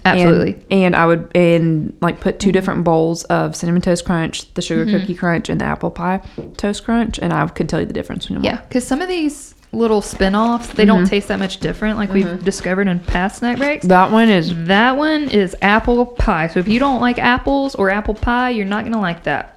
Absolutely. 0.04 0.54
And, 0.70 0.72
and 0.86 0.96
I 0.96 1.06
would 1.06 1.30
and 1.34 1.96
like 2.00 2.20
put 2.20 2.40
two 2.40 2.50
different 2.52 2.84
bowls 2.84 3.24
of 3.24 3.54
cinnamon 3.54 3.80
toast 3.82 4.04
crunch, 4.04 4.52
the 4.54 4.62
sugar 4.62 4.84
Mm-hmm. 4.84 4.98
cookie 5.00 5.14
crunch, 5.14 5.48
and 5.48 5.60
the 5.60 5.64
apple 5.64 5.90
pie 5.90 6.20
toast 6.56 6.84
crunch, 6.84 7.18
and 7.20 7.32
I 7.32 7.46
could 7.48 7.68
tell 7.68 7.80
you 7.80 7.86
the 7.86 7.92
difference 7.92 8.24
between 8.24 8.42
them. 8.42 8.44
Yeah, 8.44 8.60
because 8.62 8.86
some 8.86 9.00
of 9.00 9.08
these 9.08 9.54
little 9.74 10.02
spin-offs, 10.02 10.68
they 10.74 10.84
don't 10.84 11.06
taste 11.06 11.28
that 11.28 11.38
much 11.38 11.58
different 11.60 11.96
like 11.96 12.12
we've 12.12 12.44
discovered 12.44 12.88
in 12.88 13.00
past 13.00 13.38
snack 13.38 13.56
breaks. 13.56 13.86
That 13.86 14.10
one 14.10 14.28
is 14.28 14.52
That 14.66 14.96
one 14.98 15.30
is 15.30 15.56
apple 15.62 16.04
pie. 16.04 16.48
So 16.48 16.60
if 16.60 16.68
you 16.68 16.78
don't 16.78 17.00
like 17.00 17.18
apples 17.18 17.74
or 17.76 17.88
apple 17.88 18.12
pie, 18.14 18.50
you're 18.50 18.66
not 18.66 18.84
gonna 18.84 19.00
like 19.00 19.22
that. 19.22 19.51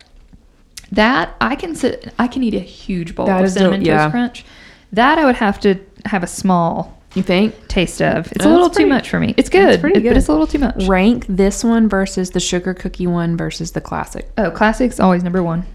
That 0.91 1.35
I 1.41 1.55
can 1.55 1.75
sit. 1.75 2.13
I 2.19 2.27
can 2.27 2.43
eat 2.43 2.53
a 2.53 2.59
huge 2.59 3.15
bowl 3.15 3.25
That 3.25 3.39
of 3.39 3.45
is 3.45 3.53
cinnamon 3.53 3.81
del- 3.83 3.87
yeah. 3.95 4.03
toast 4.03 4.11
crunch. 4.11 4.45
That 4.93 5.17
I 5.17 5.25
would 5.25 5.35
have 5.35 5.59
to 5.61 5.79
have 6.05 6.23
a 6.23 6.27
small 6.27 7.01
you 7.15 7.23
think 7.23 7.67
taste 7.67 8.01
of. 8.01 8.27
It's 8.27 8.33
That's 8.39 8.45
a 8.45 8.49
little 8.49 8.69
pretty- 8.69 8.83
too 8.83 8.89
much 8.89 9.09
for 9.09 9.19
me. 9.19 9.33
It's 9.37 9.49
good, 9.49 9.79
pretty 9.81 9.97
it- 9.99 10.03
but 10.03 10.09
good. 10.09 10.17
it's 10.17 10.27
a 10.27 10.31
little 10.31 10.47
too 10.47 10.59
much. 10.59 10.83
rank 10.87 11.25
this 11.27 11.63
one 11.63 11.87
versus 11.89 12.31
the 12.31 12.39
sugar 12.39 12.73
cookie 12.73 13.07
one 13.07 13.35
versus 13.37 13.71
the 13.71 13.81
classic. 13.81 14.29
Oh, 14.37 14.51
classic's 14.51 14.99
always 14.99 15.23
number 15.23 15.41
one. 15.41 15.65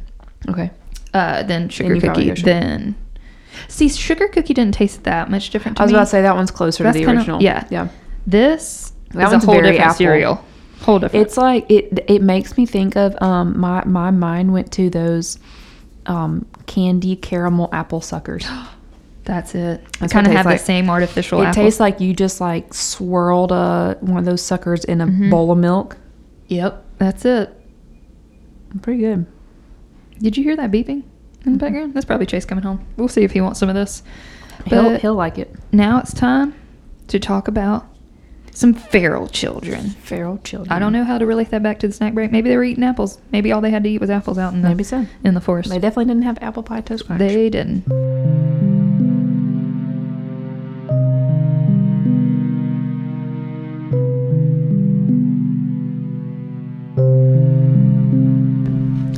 Okay. 0.48 0.70
Uh, 1.12 1.42
then 1.42 1.68
sugar 1.68 1.94
you 1.94 2.00
probably 2.00 2.24
cookie. 2.24 2.28
go 2.30 2.34
sugar. 2.36 2.50
Then 2.60 2.94
see, 3.68 3.88
sugar 3.88 4.28
cookie 4.28 4.54
didn't 4.54 4.74
taste 4.74 5.02
that 5.04 5.28
much 5.30 5.50
different 5.50 5.76
to 5.78 5.82
I 5.82 5.84
was 5.86 5.92
me. 5.92 5.96
about 5.98 6.04
to 6.04 6.10
say 6.10 6.22
that 6.22 6.36
one's 6.36 6.50
closer 6.52 6.84
That's 6.84 6.94
to 6.94 7.00
the 7.00 7.04
kinda- 7.06 7.20
original. 7.20 7.42
yeah. 7.42 7.64
Yeah. 7.70 7.88
This 8.26 8.92
That 9.12 9.26
is 9.26 9.30
one's 9.32 9.42
a 9.42 9.46
whole 9.46 9.54
very 9.56 9.68
different 9.72 9.86
apple. 9.86 9.96
cereal. 9.96 10.44
Whole 10.82 10.98
different. 10.98 11.26
It's 11.26 11.36
like 11.36 11.70
it 11.70 12.04
it 12.08 12.22
makes 12.22 12.56
me 12.56 12.66
think 12.66 12.96
of 12.96 13.20
um 13.22 13.58
my 13.58 13.84
my 13.84 14.10
mind 14.10 14.52
went 14.52 14.72
to 14.72 14.88
those 14.90 15.38
um 16.06 16.46
candy 16.66 17.16
caramel 17.16 17.68
apple 17.72 18.00
suckers. 18.00 18.46
That's 19.24 19.54
it. 19.54 19.80
It 19.80 19.98
That's 20.00 20.12
kind 20.12 20.26
of 20.26 20.32
have 20.32 20.46
tastes 20.46 20.62
the 20.62 20.66
same 20.66 20.88
artificial 20.90 21.40
it 21.42 21.46
apple. 21.46 21.62
tastes 21.62 21.78
like 21.78 22.00
you 22.00 22.14
just 22.14 22.40
like 22.40 22.72
swirled 22.74 23.52
a 23.52 23.96
one 24.00 24.18
of 24.18 24.24
those 24.24 24.42
suckers 24.42 24.84
in 24.84 25.00
a 25.00 25.06
Mm-hmm. 25.06 25.30
bowl 25.30 25.52
of 25.52 25.58
milk. 25.58 25.96
Yep, 26.48 26.84
that's 26.98 27.24
it. 27.24 27.54
Pretty 28.82 29.00
good. 29.00 29.26
Did 30.20 30.36
you 30.36 30.42
hear 30.44 30.56
that 30.56 30.70
beeping 30.70 31.02
in 31.44 31.52
the 31.52 31.58
background? 31.58 31.94
That's 31.94 32.06
probably 32.06 32.26
Chase 32.26 32.44
coming 32.44 32.64
home. 32.64 32.84
We'll 32.96 33.08
see 33.08 33.22
if 33.22 33.32
he 33.32 33.40
wants 33.40 33.60
some 33.60 33.68
of 33.68 33.74
this. 33.74 34.02
He'll 34.66 34.90
But 34.90 35.00
he'll 35.00 35.14
like 35.14 35.38
it. 35.38 35.54
now 35.72 35.98
it's 35.98 36.12
time 36.12 36.54
to 37.08 37.18
talk 37.20 37.46
about 37.48 37.86
some 38.60 38.74
feral 38.74 39.26
children. 39.26 39.88
Feral 39.88 40.38
children. 40.44 40.70
I 40.70 40.78
don't 40.78 40.92
know 40.92 41.02
how 41.02 41.16
to 41.16 41.24
relate 41.24 41.48
that 41.50 41.62
back 41.62 41.78
to 41.80 41.88
the 41.88 41.94
snack 41.94 42.12
break. 42.12 42.30
Maybe 42.30 42.50
they 42.50 42.58
were 42.58 42.64
eating 42.64 42.84
apples. 42.84 43.18
Maybe 43.32 43.52
all 43.52 43.62
they 43.62 43.70
had 43.70 43.82
to 43.84 43.88
eat 43.88 44.02
was 44.02 44.10
apples 44.10 44.36
out 44.36 44.52
in 44.52 44.60
the 44.60 44.68
Maybe 44.68 44.84
so. 44.84 45.06
in 45.24 45.32
the 45.32 45.40
forest. 45.40 45.70
They 45.70 45.78
definitely 45.78 46.04
didn't 46.04 46.24
have 46.24 46.38
apple 46.42 46.62
pie 46.62 46.82
toast 46.82 47.06
crunch. 47.06 47.20
They 47.20 47.48
didn't. 47.48 47.90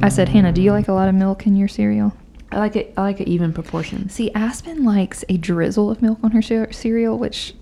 I 0.04 0.08
said, 0.08 0.28
Hannah, 0.28 0.52
do 0.52 0.62
you 0.62 0.70
like 0.70 0.86
a 0.86 0.92
lot 0.92 1.08
of 1.08 1.16
milk 1.16 1.48
in 1.48 1.56
your 1.56 1.68
cereal? 1.68 2.12
I 2.52 2.58
like 2.58 2.76
it. 2.76 2.94
I 2.96 3.02
like 3.02 3.20
it 3.20 3.28
even 3.28 3.52
proportions. 3.52 4.12
See, 4.12 4.30
Aspen 4.34 4.84
likes 4.84 5.24
a 5.28 5.36
drizzle 5.36 5.90
of 5.90 6.00
milk 6.00 6.18
on 6.22 6.30
her 6.30 6.42
cereal, 6.42 7.18
which 7.18 7.54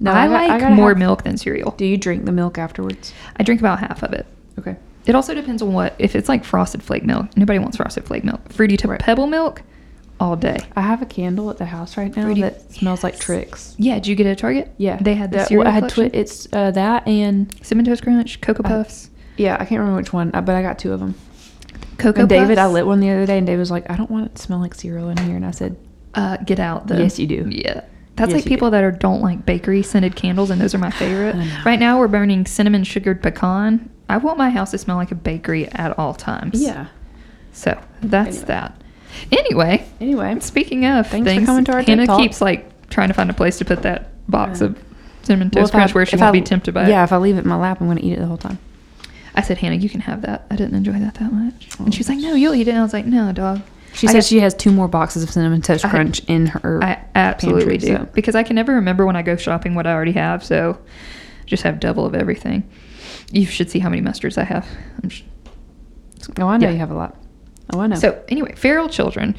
No, 0.00 0.12
I, 0.12 0.24
I 0.24 0.26
got- 0.28 0.34
I 0.42 0.46
like 0.48 0.60
gotta 0.60 0.74
more 0.74 0.88
have- 0.90 0.98
milk 0.98 1.24
than 1.24 1.36
cereal. 1.36 1.72
Do 1.72 1.84
you 1.84 1.96
drink 1.96 2.24
the 2.24 2.32
milk 2.32 2.58
afterwards? 2.58 3.12
I 3.36 3.42
drink 3.42 3.60
about 3.60 3.80
half 3.80 4.02
of 4.02 4.12
it. 4.12 4.26
Okay. 4.58 4.76
It 5.06 5.14
also 5.14 5.34
depends 5.34 5.62
on 5.62 5.72
what. 5.72 5.94
If 5.98 6.14
it's 6.14 6.28
like 6.28 6.44
frosted 6.44 6.82
flake 6.82 7.04
milk, 7.04 7.36
nobody 7.36 7.58
wants 7.58 7.76
frosted 7.78 8.04
flake 8.04 8.24
milk. 8.24 8.52
Fruity 8.52 8.76
to 8.76 8.88
Right. 8.88 9.00
pebble 9.00 9.26
milk, 9.26 9.62
all 10.20 10.36
day. 10.36 10.58
I 10.76 10.82
have 10.82 11.00
a 11.00 11.06
candle 11.06 11.48
at 11.50 11.56
the 11.58 11.64
house 11.66 11.96
right 11.96 12.14
now 12.14 12.22
Fruity- 12.24 12.42
that 12.42 12.72
smells 12.72 13.02
like 13.02 13.14
Yes. 13.14 13.22
Trix. 13.22 13.74
Yeah, 13.78 13.94
did 13.94 14.06
you 14.08 14.14
get 14.16 14.26
it 14.26 14.30
at 14.30 14.38
Target? 14.38 14.72
Yeah, 14.76 14.98
they 15.00 15.14
had 15.14 15.30
the 15.30 15.38
that, 15.38 15.48
cereal 15.48 15.66
I 15.66 15.70
had 15.70 15.88
twi- 15.88 16.10
It's 16.12 16.46
uh, 16.52 16.70
that 16.72 17.06
and 17.08 17.52
Cinnamon 17.62 17.86
Toast 17.86 18.02
Crunch, 18.02 18.40
Cocoa 18.40 18.62
I- 18.64 18.68
Puffs, 18.68 19.10
yeah, 19.36 19.54
I 19.58 19.64
can't 19.64 19.78
remember 19.80 19.96
which 19.98 20.12
one, 20.12 20.30
uh, 20.34 20.40
but 20.42 20.54
I 20.54 20.62
got 20.62 20.78
two 20.78 20.92
of 20.92 21.00
them. 21.00 21.14
Cocoa 21.96 22.20
And 22.20 22.28
David, 22.28 22.58
I 22.58 22.66
lit 22.66 22.86
one 22.86 23.00
the 23.00 23.10
other 23.10 23.26
day, 23.26 23.38
and 23.38 23.46
David 23.46 23.58
was 23.60 23.70
like, 23.72 23.90
"I 23.90 23.96
don't 23.96 24.10
want 24.10 24.26
it 24.26 24.34
to 24.36 24.42
smell 24.42 24.58
like 24.60 24.74
cereal 24.74 25.08
in 25.08 25.16
here," 25.18 25.34
and 25.36 25.44
I 25.46 25.50
said, 25.52 25.76
Uh, 26.14 26.36
get 26.38 26.58
out. 26.60 26.86
The, 26.88 26.98
Yes, 26.98 27.18
you 27.18 27.26
do. 27.26 27.46
Yeah. 27.48 27.82
That's 28.18 28.30
Yes, 28.32 28.40
like 28.40 28.44
people 28.46 28.68
do. 28.68 28.72
that 28.72 28.84
are 28.84 28.90
don't 28.90 29.20
like 29.22 29.46
bakery 29.46 29.82
scented 29.82 30.16
candles, 30.16 30.50
and 30.50 30.60
those 30.60 30.74
are 30.74 30.78
my 30.78 30.90
favorite. 30.90 31.36
Right 31.64 31.78
now, 31.78 31.98
we're 31.98 32.08
burning 32.08 32.44
cinnamon 32.46 32.84
sugared 32.84 33.22
pecan. 33.22 33.88
I 34.08 34.16
want 34.18 34.38
my 34.38 34.50
house 34.50 34.70
to 34.72 34.78
smell 34.78 34.96
like 34.96 35.12
a 35.12 35.14
bakery 35.14 35.68
at 35.72 35.98
all 35.98 36.14
times. 36.14 36.60
"Yeah." 36.62 36.86
So 37.52 37.78
that's 38.02 38.28
Anyway. 38.38 38.44
that. 38.46 38.82
Anyway, 39.32 39.84
Anyway, 40.00 40.36
speaking 40.40 40.84
of 40.84 41.06
Thanks 41.08 41.32
for 41.32 41.44
coming 41.44 41.64
to 41.64 41.72
our 41.72 41.82
Hannah 41.82 42.06
keeps 42.18 42.40
like 42.40 42.88
trying 42.90 43.08
to 43.08 43.14
find 43.14 43.30
a 43.30 43.34
place 43.34 43.58
to 43.58 43.64
put 43.64 43.82
that 43.82 44.10
box 44.30 44.60
Yeah. 44.60 44.68
of 44.68 44.78
cinnamon 45.22 45.50
well, 45.54 45.62
toast 45.64 45.74
I- 45.74 45.78
crunch 45.78 45.94
where 45.94 46.06
she 46.06 46.16
won't 46.16 46.28
I- 46.28 46.32
be 46.32 46.40
tempted 46.40 46.72
by 46.74 46.82
Yeah, 46.82 46.86
it. 46.86 46.90
Yeah, 46.90 47.04
if 47.04 47.12
I 47.12 47.16
leave 47.16 47.36
it 47.36 47.40
in 47.44 47.48
my 47.48 47.56
lap, 47.56 47.80
I'm 47.80 47.86
going 47.88 47.98
to 47.98 48.04
eat 48.04 48.12
it 48.14 48.18
the 48.20 48.26
whole 48.26 48.36
time. 48.36 48.58
I 49.34 49.42
said, 49.42 49.58
Hannah, 49.58 49.76
you 49.76 49.88
can 49.88 50.00
have 50.02 50.22
that. 50.22 50.46
I 50.50 50.56
didn't 50.56 50.74
enjoy 50.74 50.98
that 50.98 51.14
that 51.14 51.32
much. 51.32 51.68
And 51.78 51.88
oh, 51.88 51.90
she 51.90 51.98
was 51.98 52.08
like, 52.08 52.18
No, 52.18 52.34
you'll 52.34 52.54
eat 52.54 52.68
it. 52.68 52.70
And 52.72 52.78
I 52.80 52.82
was 52.82 52.92
like, 52.92 53.06
No, 53.06 53.32
dog. 53.32 53.60
She 53.98 54.06
I 54.08 54.12
got- 54.14 54.24
she 54.24 54.40
has 54.40 54.54
two 54.54 54.70
more 54.70 54.86
boxes 54.88 55.22
of 55.24 55.30
cinnamon 55.30 55.60
toast 55.60 55.84
I- 55.84 55.88
crunch 55.90 56.20
in 56.28 56.46
her. 56.46 56.82
I 56.82 56.98
absolutely 57.14 57.78
pantry, 57.78 57.78
do 57.78 57.96
so- 57.96 58.08
because 58.14 58.34
I 58.34 58.42
can 58.44 58.54
never 58.56 58.72
remember 58.74 59.04
when 59.04 59.16
I 59.16 59.22
go 59.22 59.36
shopping 59.36 59.74
what 59.74 59.86
I 59.86 59.92
already 59.92 60.12
have. 60.12 60.44
So 60.44 60.78
just 61.46 61.62
have 61.64 61.80
double 61.80 62.06
of 62.06 62.14
everything. 62.14 62.62
You 63.32 63.44
should 63.46 63.70
see 63.70 63.78
how 63.80 63.88
many 63.88 64.00
mustards 64.02 64.38
I 64.38 64.44
have. 64.44 64.66
Oh, 66.38 66.46
I 66.46 66.56
know 66.58 66.68
yeah. 66.68 66.72
you 66.74 66.78
have 66.78 66.90
a 66.90 66.94
lot. 66.94 67.16
Oh, 67.72 67.80
I 67.80 67.86
know. 67.88 67.96
So 67.96 68.18
anyway, 68.28 68.54
feral 68.56 68.88
children. 68.88 69.34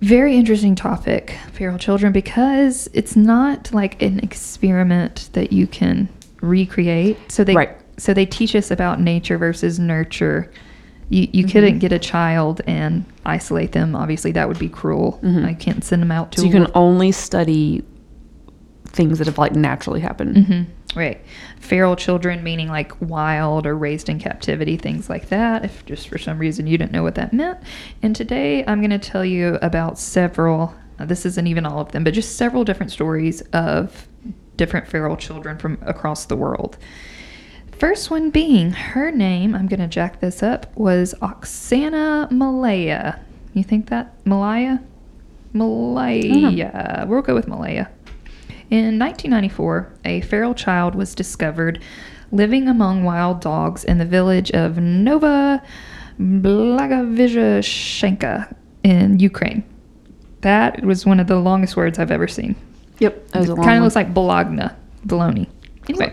Very 0.00 0.36
interesting 0.36 0.74
topic, 0.76 1.36
feral 1.52 1.76
children, 1.78 2.12
because 2.12 2.88
it's 2.92 3.16
not 3.16 3.72
like 3.74 4.00
an 4.00 4.20
experiment 4.20 5.28
that 5.32 5.52
you 5.52 5.66
can 5.66 6.08
recreate. 6.40 7.16
So 7.32 7.42
they 7.42 7.54
Right. 7.54 7.76
so 7.96 8.14
they 8.14 8.24
teach 8.26 8.54
us 8.54 8.70
about 8.70 9.00
nature 9.00 9.36
versus 9.38 9.78
nurture. 9.80 10.50
You 11.10 11.26
you 11.32 11.44
Mhm. 11.44 11.52
couldn't 11.52 11.78
get 11.78 11.92
a 11.92 11.98
child 11.98 12.60
and 12.66 13.04
isolate 13.24 13.72
them. 13.72 13.94
Obviously, 13.94 14.32
that 14.32 14.46
would 14.48 14.58
be 14.58 14.68
cruel. 14.68 15.18
Mhm. 15.22 15.44
I 15.44 15.54
can't 15.54 15.82
send 15.84 16.02
them 16.02 16.12
out 16.12 16.32
to. 16.32 16.40
so 16.40 16.46
you 16.46 16.52
can 16.52 16.60
world- 16.62 16.72
only 16.74 17.12
study 17.12 17.82
things 18.86 19.18
that 19.18 19.26
have 19.26 19.38
like 19.38 19.54
naturally 19.54 20.00
happened. 20.00 20.36
hmm 20.46 20.62
Right. 20.98 21.20
Feral 21.60 21.94
children, 21.96 22.42
meaning 22.42 22.68
like 22.68 22.92
wild 23.00 23.66
or 23.66 23.76
raised 23.76 24.08
in 24.08 24.18
captivity, 24.18 24.76
things 24.78 25.10
like 25.10 25.28
that, 25.28 25.64
if 25.64 25.84
just 25.84 26.08
for 26.08 26.16
some 26.18 26.38
reason 26.38 26.66
you 26.66 26.78
didn't 26.78 26.92
know 26.92 27.02
what 27.02 27.14
that 27.16 27.32
meant. 27.32 27.58
And 28.02 28.16
today 28.16 28.64
I'm 28.66 28.80
going 28.80 28.90
to 28.90 28.98
tell 28.98 29.24
you 29.24 29.58
about 29.60 29.98
several, 29.98 30.74
uh, 30.98 31.04
this 31.04 31.26
isn't 31.26 31.46
even 31.46 31.66
all 31.66 31.80
of 31.80 31.92
them, 31.92 32.04
but 32.04 32.14
just 32.14 32.36
several 32.36 32.64
different 32.64 32.90
stories 32.90 33.42
of 33.52 34.08
different 34.56 34.88
feral 34.88 35.14
children 35.16 35.58
from 35.58 35.76
across 35.82 36.24
the 36.24 36.36
world. 36.36 36.78
First 37.78 38.10
one 38.10 38.30
being, 38.30 38.72
her 38.72 39.12
name, 39.12 39.54
I'm 39.54 39.68
going 39.68 39.78
to 39.78 39.86
jack 39.86 40.18
this 40.18 40.42
up, 40.42 40.66
was 40.76 41.14
Oksana 41.22 42.28
Malaya. 42.28 43.20
You 43.54 43.62
think 43.62 43.88
that? 43.90 44.12
Malaya? 44.26 44.82
Malaya. 45.52 47.06
We'll 47.08 47.22
go 47.22 47.36
with 47.36 47.46
Malaya. 47.46 47.88
In 48.70 48.98
1994, 48.98 49.92
a 50.04 50.20
feral 50.22 50.54
child 50.54 50.96
was 50.96 51.14
discovered 51.14 51.80
living 52.32 52.66
among 52.68 53.04
wild 53.04 53.40
dogs 53.40 53.84
in 53.84 53.98
the 53.98 54.04
village 54.04 54.50
of 54.50 54.78
Nova 54.78 55.62
Blagovizhshenka 56.18 58.52
in 58.82 59.20
Ukraine. 59.20 59.62
That 60.40 60.84
was 60.84 61.06
one 61.06 61.20
of 61.20 61.28
the 61.28 61.36
longest 61.36 61.76
words 61.76 62.00
I've 62.00 62.10
ever 62.10 62.26
seen. 62.26 62.56
Yep. 62.98 63.28
That 63.28 63.38
was 63.38 63.50
a 63.50 63.52
It 63.52 63.54
long 63.54 63.64
kind 63.64 63.78
of 63.78 63.84
looks 63.84 63.94
like 63.94 64.12
Bologna, 64.12 64.70
bologna. 65.04 65.48
Anyway, 65.88 66.12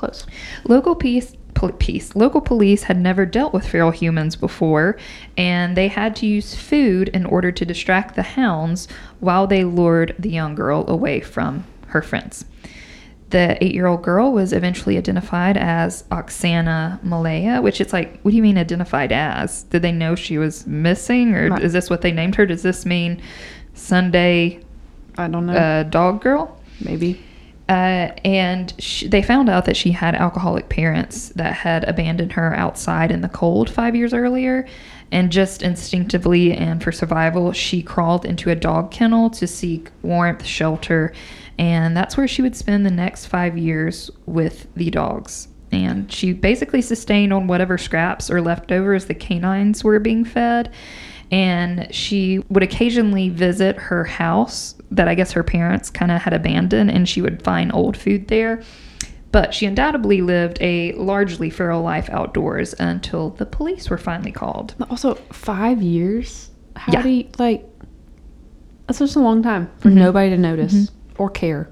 close. 0.00 0.26
local 0.64 0.94
peace, 0.94 1.34
pol- 1.54 1.72
peace. 1.72 2.14
Local 2.16 2.40
police 2.40 2.84
had 2.84 2.98
never 2.98 3.24
dealt 3.26 3.52
with 3.52 3.66
feral 3.68 3.90
humans 3.90 4.34
before, 4.36 4.96
and 5.36 5.76
they 5.76 5.88
had 5.88 6.16
to 6.16 6.26
use 6.26 6.54
food 6.54 7.08
in 7.08 7.24
order 7.26 7.52
to 7.52 7.64
distract 7.64 8.14
the 8.16 8.22
hounds 8.22 8.88
while 9.20 9.46
they 9.46 9.64
lured 9.64 10.14
the 10.18 10.30
young 10.30 10.54
girl 10.54 10.84
away 10.88 11.20
from 11.20 11.64
her 11.88 12.02
friends. 12.02 12.44
The 13.30 13.62
eight-year-old 13.64 14.02
girl 14.02 14.32
was 14.32 14.52
eventually 14.52 14.96
identified 14.98 15.56
as 15.56 16.02
Oksana 16.10 17.00
Malaya, 17.04 17.60
which 17.62 17.80
it's 17.80 17.92
like, 17.92 18.18
what 18.22 18.32
do 18.32 18.36
you 18.36 18.42
mean 18.42 18.58
identified 18.58 19.12
as? 19.12 19.62
Did 19.70 19.82
they 19.82 19.92
know 19.92 20.16
she 20.16 20.36
was 20.38 20.66
missing, 20.66 21.34
or 21.36 21.48
Right. 21.50 21.62
is 21.62 21.72
this 21.72 21.88
what 21.88 22.00
they 22.00 22.10
named 22.10 22.34
her? 22.34 22.44
Does 22.46 22.62
this 22.62 22.84
mean 22.84 23.20
Sunday 23.74 24.60
I 25.16 25.28
don't 25.28 25.46
know. 25.46 25.52
uh, 25.52 25.82
dog 25.84 26.22
girl? 26.22 26.58
Maybe. 26.84 27.20
Uh, 27.70 28.10
and 28.24 28.74
sh 28.80 29.04
they 29.06 29.22
found 29.22 29.48
out 29.48 29.64
that 29.64 29.76
she 29.76 29.92
had 29.92 30.16
alcoholic 30.16 30.68
parents 30.68 31.28
that 31.36 31.54
had 31.54 31.84
abandoned 31.84 32.32
her 32.32 32.52
outside 32.56 33.12
in 33.12 33.20
the 33.20 33.28
cold 33.28 33.70
five 33.70 33.94
years 33.94 34.12
earlier. 34.12 34.66
And 35.12 35.30
just 35.30 35.62
instinctively 35.62 36.52
and 36.52 36.82
for 36.82 36.90
survival, 36.90 37.52
she 37.52 37.80
crawled 37.80 38.24
into 38.24 38.50
a 38.50 38.56
dog 38.56 38.90
kennel 38.90 39.30
to 39.30 39.46
seek 39.46 39.90
warmth, 40.02 40.44
shelter, 40.44 41.12
and 41.58 41.96
that's 41.96 42.16
where 42.16 42.26
she 42.26 42.42
would 42.42 42.56
spend 42.56 42.84
the 42.84 42.90
next 42.90 43.26
five 43.26 43.56
years 43.56 44.10
with 44.26 44.66
the 44.74 44.90
dogs. 44.90 45.46
And 45.70 46.10
she 46.10 46.32
basically 46.32 46.82
sustained 46.82 47.32
on 47.32 47.46
whatever 47.46 47.78
scraps 47.78 48.30
or 48.30 48.40
leftovers 48.40 49.04
the 49.04 49.14
canines 49.14 49.84
were 49.84 50.00
being 50.00 50.24
fed 50.24 50.72
and 51.30 51.86
she 51.94 52.40
would 52.48 52.62
occasionally 52.62 53.28
visit 53.28 53.76
her 53.76 54.04
house 54.04 54.74
that 54.90 55.08
I 55.08 55.14
guess 55.14 55.32
her 55.32 55.42
parents 55.42 55.90
kind 55.90 56.10
of 56.10 56.20
had 56.22 56.32
abandoned, 56.32 56.90
and 56.90 57.08
she 57.08 57.22
would 57.22 57.42
find 57.42 57.72
old 57.72 57.96
food 57.96 58.28
there. 58.28 58.62
But 59.32 59.54
she 59.54 59.66
undoubtedly 59.66 60.22
lived 60.22 60.58
a 60.60 60.92
largely 60.94 61.50
feral 61.50 61.82
life 61.82 62.10
outdoors 62.10 62.74
until 62.78 63.30
the 63.30 63.46
police 63.46 63.88
were 63.88 63.98
finally 63.98 64.32
called. 64.32 64.74
Also, 64.90 65.14
five 65.32 65.80
years. 65.80 66.50
How 66.74 66.92
Yeah. 66.94 67.02
do 67.02 67.08
you 67.08 67.24
like? 67.38 67.64
That's 68.86 68.98
just 68.98 69.14
a 69.16 69.20
long 69.20 69.42
time 69.42 69.70
for 69.78 69.88
Mhm. 69.88 69.94
nobody 69.94 70.30
to 70.30 70.36
notice 70.36 70.74
Mhm. 70.74 70.90
or 71.18 71.30
care. 71.30 71.68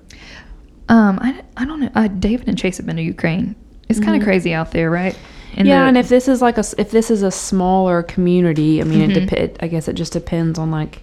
Um, 0.89 1.19
I, 1.21 1.43
I 1.57 1.65
don't 1.65 1.81
know. 1.81 1.91
Uh, 1.95 2.07
David 2.07 2.49
and 2.49 2.57
Chase 2.57 2.77
have 2.77 2.87
been 2.87 2.97
to 2.97 3.03
Ukraine. 3.03 3.57
It's 3.89 3.99
kind 3.99 4.15
of 4.15 4.23
Mhm. 4.23 4.27
crazy 4.27 4.55
out 4.55 4.71
there, 4.71 4.91
right? 4.91 5.19
In 5.57 5.67
yeah, 5.67 5.83
the- 5.83 5.89
and 5.89 5.99
if 5.99 6.09
this 6.09 6.29
is 6.29 6.41
like 6.41 6.59
a 6.59 6.65
if 6.79 6.91
this 6.93 7.11
is 7.11 7.23
a 7.23 7.31
smaller 7.33 8.03
community, 8.05 8.81
I 8.81 8.85
mean, 8.85 9.11
it 9.11 9.29
dep- 9.29 9.57
I 9.61 9.67
guess 9.67 9.89
it 9.89 9.95
just 9.95 10.13
depends 10.13 10.59
on 10.59 10.71
like 10.71 11.03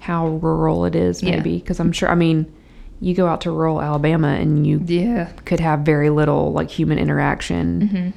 how 0.00 0.26
rural 0.28 0.84
it 0.84 0.96
is, 0.96 1.22
maybe. 1.22 1.58
Because 1.58 1.78
I'm 1.78 1.92
sure. 1.92 2.08
I 2.08 2.14
mean, 2.16 2.52
you 3.00 3.14
go 3.14 3.26
out 3.26 3.42
to 3.42 3.50
rural 3.50 3.80
Alabama 3.80 4.28
and 4.28 4.66
you 4.66 4.82
yeah. 4.84 5.30
could 5.44 5.60
have 5.60 5.80
very 5.80 6.10
little 6.10 6.52
like 6.52 6.70
human 6.70 6.98
interaction, 6.98 7.88
hmm 7.88 8.10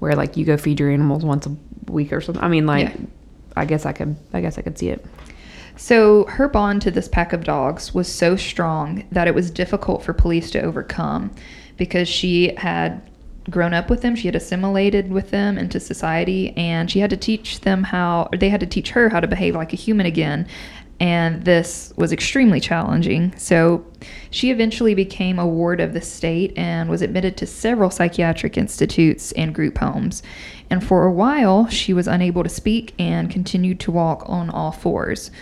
where 0.00 0.16
like 0.16 0.36
you 0.36 0.44
go 0.44 0.56
feed 0.56 0.80
your 0.80 0.90
animals 0.90 1.24
once 1.24 1.46
a 1.46 1.56
week 1.88 2.12
or 2.12 2.20
something. 2.20 2.42
I 2.42 2.48
mean, 2.48 2.66
like, 2.66 2.88
Yeah. 2.88 2.96
I 3.56 3.64
guess 3.64 3.86
I 3.86 3.92
could. 3.92 4.16
I 4.32 4.40
guess 4.40 4.58
I 4.58 4.62
could 4.62 4.76
see 4.76 4.88
it. 4.88 5.06
So 5.76 6.24
her 6.24 6.48
bond 6.48 6.82
to 6.82 6.90
this 6.90 7.06
pack 7.06 7.32
of 7.32 7.44
dogs 7.44 7.94
was 7.94 8.08
so 8.08 8.34
strong 8.34 9.04
that 9.12 9.28
it 9.28 9.34
was 9.34 9.48
difficult 9.48 10.02
for 10.02 10.12
police 10.12 10.50
to 10.50 10.60
overcome 10.60 11.30
because 11.76 12.08
she 12.08 12.52
had 12.56 13.00
grown 13.48 13.74
up 13.74 13.90
with 13.90 14.02
them, 14.02 14.14
she 14.16 14.26
had 14.26 14.34
assimilated 14.34 15.10
with 15.12 15.30
them 15.30 15.56
into 15.58 15.78
society, 15.80 16.50
and 16.56 16.90
she 16.90 16.98
had 17.00 17.10
to 17.10 17.16
teach 17.16 17.60
them 17.60 17.84
how, 17.84 18.28
or 18.32 18.38
they 18.38 18.48
had 18.48 18.60
to 18.60 18.66
teach 18.66 18.90
her 18.90 19.08
how 19.08 19.20
to 19.20 19.26
behave 19.26 19.54
like 19.54 19.72
a 19.72 19.76
human 19.76 20.06
again. 20.06 20.46
And 21.02 21.44
this 21.44 21.92
was 21.96 22.12
extremely 22.12 22.60
challenging. 22.60 23.34
So 23.36 23.84
she 24.30 24.52
eventually 24.52 24.94
became 24.94 25.36
a 25.40 25.46
ward 25.46 25.80
of 25.80 25.94
the 25.94 26.00
state 26.00 26.52
and 26.56 26.88
was 26.88 27.02
admitted 27.02 27.36
to 27.38 27.46
several 27.46 27.90
psychiatric 27.90 28.56
institutes 28.56 29.32
and 29.32 29.52
group 29.52 29.78
homes. 29.78 30.22
And 30.70 30.82
for 30.82 31.04
a 31.04 31.10
while, 31.10 31.66
she 31.66 31.92
was 31.92 32.06
unable 32.06 32.44
to 32.44 32.48
speak 32.48 32.94
and 33.00 33.28
continued 33.28 33.80
to 33.80 33.90
walk 33.90 34.22
on 34.28 34.48
all 34.48 34.70
fours. 34.70 35.32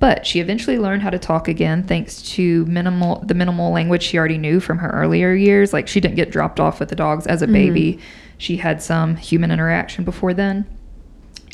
But 0.00 0.26
she 0.26 0.40
eventually 0.40 0.76
learned 0.76 1.02
how 1.02 1.10
to 1.10 1.20
talk 1.20 1.46
again 1.46 1.84
thanks 1.84 2.20
to 2.34 2.66
minimal 2.66 3.22
the 3.24 3.34
minimal 3.34 3.70
language 3.72 4.02
she 4.02 4.18
already 4.18 4.38
knew 4.38 4.58
from 4.58 4.78
her 4.78 4.90
earlier 4.90 5.32
years. 5.34 5.72
Like 5.72 5.86
she 5.86 6.00
didn't 6.00 6.16
get 6.16 6.32
dropped 6.32 6.58
off 6.58 6.80
with 6.80 6.88
the 6.88 6.96
dogs 6.96 7.28
as 7.28 7.42
a 7.42 7.46
Mhm. 7.46 7.52
baby. 7.52 7.98
She 8.38 8.56
had 8.56 8.82
some 8.82 9.14
human 9.14 9.52
interaction 9.52 10.04
before 10.04 10.34
then. 10.34 10.66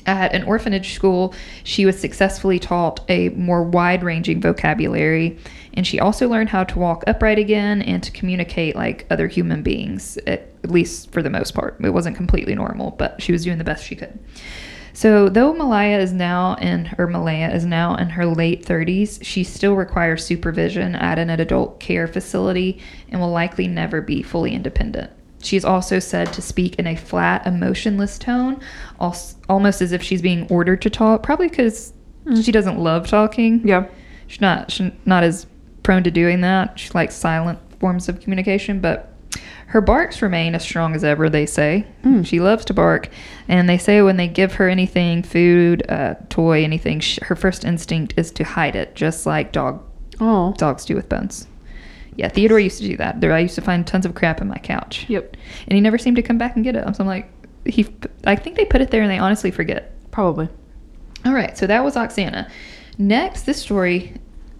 At 0.07 0.35
an 0.35 0.43
orphanage 0.45 0.95
school, 0.95 1.35
she 1.65 1.87
was 1.87 1.99
successfully 1.99 2.59
taught 2.59 3.01
a 3.09 3.29
more 3.31 3.63
wide 3.63 4.03
ranging 4.03 4.41
vocabulary, 4.41 5.39
and 5.75 5.87
she 5.87 6.01
also 6.01 6.29
learned 6.29 6.49
how 6.51 6.65
to 6.65 6.79
walk 6.79 7.05
upright 7.07 7.39
again 7.39 7.83
and 7.83 8.03
to 8.03 8.11
communicate 8.11 8.75
like 8.75 9.07
other 9.11 9.29
human 9.29 9.63
beings, 9.63 10.19
at, 10.27 10.49
least 10.65 11.11
for 11.11 11.23
the 11.23 11.31
most 11.31 11.55
part. 11.55 11.77
It 11.81 11.91
wasn't 11.91 12.17
completely 12.17 12.55
normal, 12.55 12.93
but 12.93 13.21
she 13.21 13.33
was 13.33 13.43
doing 13.43 13.59
the 13.59 13.65
best 13.65 13.85
she 13.85 13.97
could. 13.97 14.17
So, 14.95 15.29
though 15.29 15.55
Malaya 15.55 15.99
is 15.99 16.13
now 16.13 16.55
in, 16.57 16.95
or 16.99 17.07
Malaya 17.07 17.53
is 17.53 17.65
now 17.65 17.97
in 17.97 18.11
her 18.11 18.27
late 18.27 18.65
30s, 18.65 19.19
she 19.23 19.43
still 19.43 19.75
requires 19.75 20.25
supervision 20.25 20.95
at 20.95 21.19
an 21.19 21.31
adult 21.31 21.81
care 21.81 22.07
facility 22.07 22.81
and 23.09 23.21
will 23.21 23.31
likely 23.31 23.67
never 23.67 24.03
be 24.03 24.23
fully 24.23 24.55
independent. 24.55 25.11
She's 25.43 25.65
also 25.65 25.99
said 25.99 26.33
to 26.35 26.43
speak 26.43 26.77
in 26.77 26.87
a 26.87 26.97
flat, 26.97 27.47
emotionless 27.47 28.19
tone, 28.19 28.61
almost 29.49 29.83
as 29.83 29.93
if 29.93 30.03
she's 30.03 30.23
being 30.23 30.47
ordered 30.49 30.83
to 30.83 30.91
talk, 30.91 31.23
probably 31.23 31.49
because 31.49 31.93
Mm. 32.27 32.45
she 32.45 32.53
doesn't 32.53 32.79
love 32.79 33.09
talking. 33.09 33.61
Yeah. 33.65 33.87
She's 34.29 34.41
not 34.41 34.71
she's 34.71 34.93
not 35.05 35.25
as 35.25 35.47
prone 35.83 36.05
to 36.05 36.11
doing 36.11 36.41
that. 36.43 36.79
She 36.79 36.91
likes 36.95 37.15
silent 37.17 37.59
forms 37.81 38.09
of 38.09 38.21
communication, 38.21 38.79
but 38.79 39.09
her 39.67 39.81
barks 39.81 40.23
remain 40.23 40.55
as 40.55 40.63
strong 40.63 40.95
as 40.95 41.03
ever, 41.03 41.29
they 41.29 41.47
say. 41.47 41.85
Mm. 42.05 42.25
She 42.25 42.39
loves 42.39 42.65
to 42.67 42.75
bark, 42.75 43.09
and 43.49 43.69
they 43.69 43.79
say 43.79 44.03
when 44.03 44.19
they 44.19 44.29
give 44.29 44.53
her 44.55 44.69
anything, 44.69 45.23
food, 45.25 45.83
uh, 45.89 46.15
toy, 46.29 46.63
anything, 46.63 47.01
sh- 47.01 47.19
her 47.23 47.35
first 47.35 47.65
instinct 47.65 48.15
is 48.17 48.31
to 48.33 48.45
hide 48.45 48.77
it, 48.77 48.95
just 48.95 49.27
like 49.27 49.51
dog 49.51 49.83
Oh. 50.21 50.55
dogs 50.59 50.85
do 50.85 50.95
with 50.95 51.09
bones. 51.09 51.49
Yeah, 52.17 52.29
Theodore 52.29 52.59
used 52.61 52.79
to 52.79 52.89
do 52.89 52.97
that. 52.99 53.21
There, 53.21 53.33
I 53.33 53.41
used 53.41 53.55
to 53.55 53.63
find 53.63 53.87
tons 53.87 54.05
of 54.05 54.15
crap 54.15 54.41
in 54.41 54.49
my 54.49 54.59
couch. 54.59 55.07
Yep. 55.09 55.37
And 55.67 55.75
he 55.75 55.81
never 55.81 55.99
seemed 55.99 56.17
to 56.17 56.23
come 56.23 56.39
back 56.39 56.57
and 56.57 56.65
get 56.65 56.77
it. 56.77 56.97
So 56.97 57.03
I'm 57.03 57.07
like, 57.07 57.31
he. 57.65 57.87
I 58.25 58.37
think 58.37 58.57
they 58.57 58.65
put 58.65 58.81
it 58.81 58.91
there 58.91 59.03
and 59.03 59.11
they 59.11 59.19
honestly 59.19 59.51
forget. 59.51 59.93
Probably. 60.11 60.49
All 61.25 61.33
right, 61.33 61.57
so 61.57 61.67
that 61.67 61.85
was 61.85 61.95
Oksana. 61.95 62.51
Next, 62.99 63.43
this 63.43 63.61
story 63.61 64.15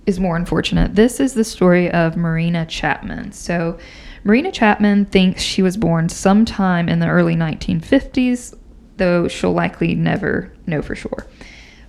is 0.07 0.21
more 0.21 0.37
unfortunate. 0.37 0.95
This 0.95 1.21
is 1.21 1.35
the 1.35 1.45
story 1.45 1.91
of 1.91 2.17
Marina 2.17 2.65
Chapman. 2.67 3.33
So, 3.33 3.79
Marina 4.25 4.53
Chapman 4.53 5.07
thinks 5.07 5.43
she 5.43 5.63
was 5.63 5.77
born 5.77 6.09
sometime 6.09 6.89
in 6.89 7.01
the 7.01 7.09
early 7.09 7.35
1950s, 7.35 8.57
though 8.97 9.27
she'll 9.29 9.53
likely 9.53 9.95
never 9.95 10.53
know 10.67 10.83
for 10.83 10.95
sure. 10.95 11.27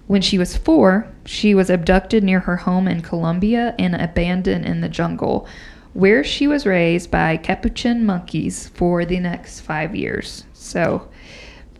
When 0.07 0.21
she 0.21 0.37
was 0.37 0.57
four, 0.57 1.07
she 1.25 1.55
was 1.55 1.69
abducted 1.69 2.23
near 2.23 2.41
her 2.41 2.57
home 2.57 2.87
in 2.87 3.01
Colombia 3.01 3.73
and 3.79 3.95
abandoned 3.95 4.65
in 4.65 4.81
the 4.81 4.89
jungle, 4.89 5.47
where 5.93 6.23
she 6.23 6.47
was 6.47 6.65
raised 6.65 7.09
by 7.09 7.37
capuchin 7.37 8.05
monkeys 8.05 8.67
for 8.69 9.05
the 9.05 9.19
next 9.19 9.61
five 9.61 9.95
years. 9.95 10.43
So, 10.53 11.07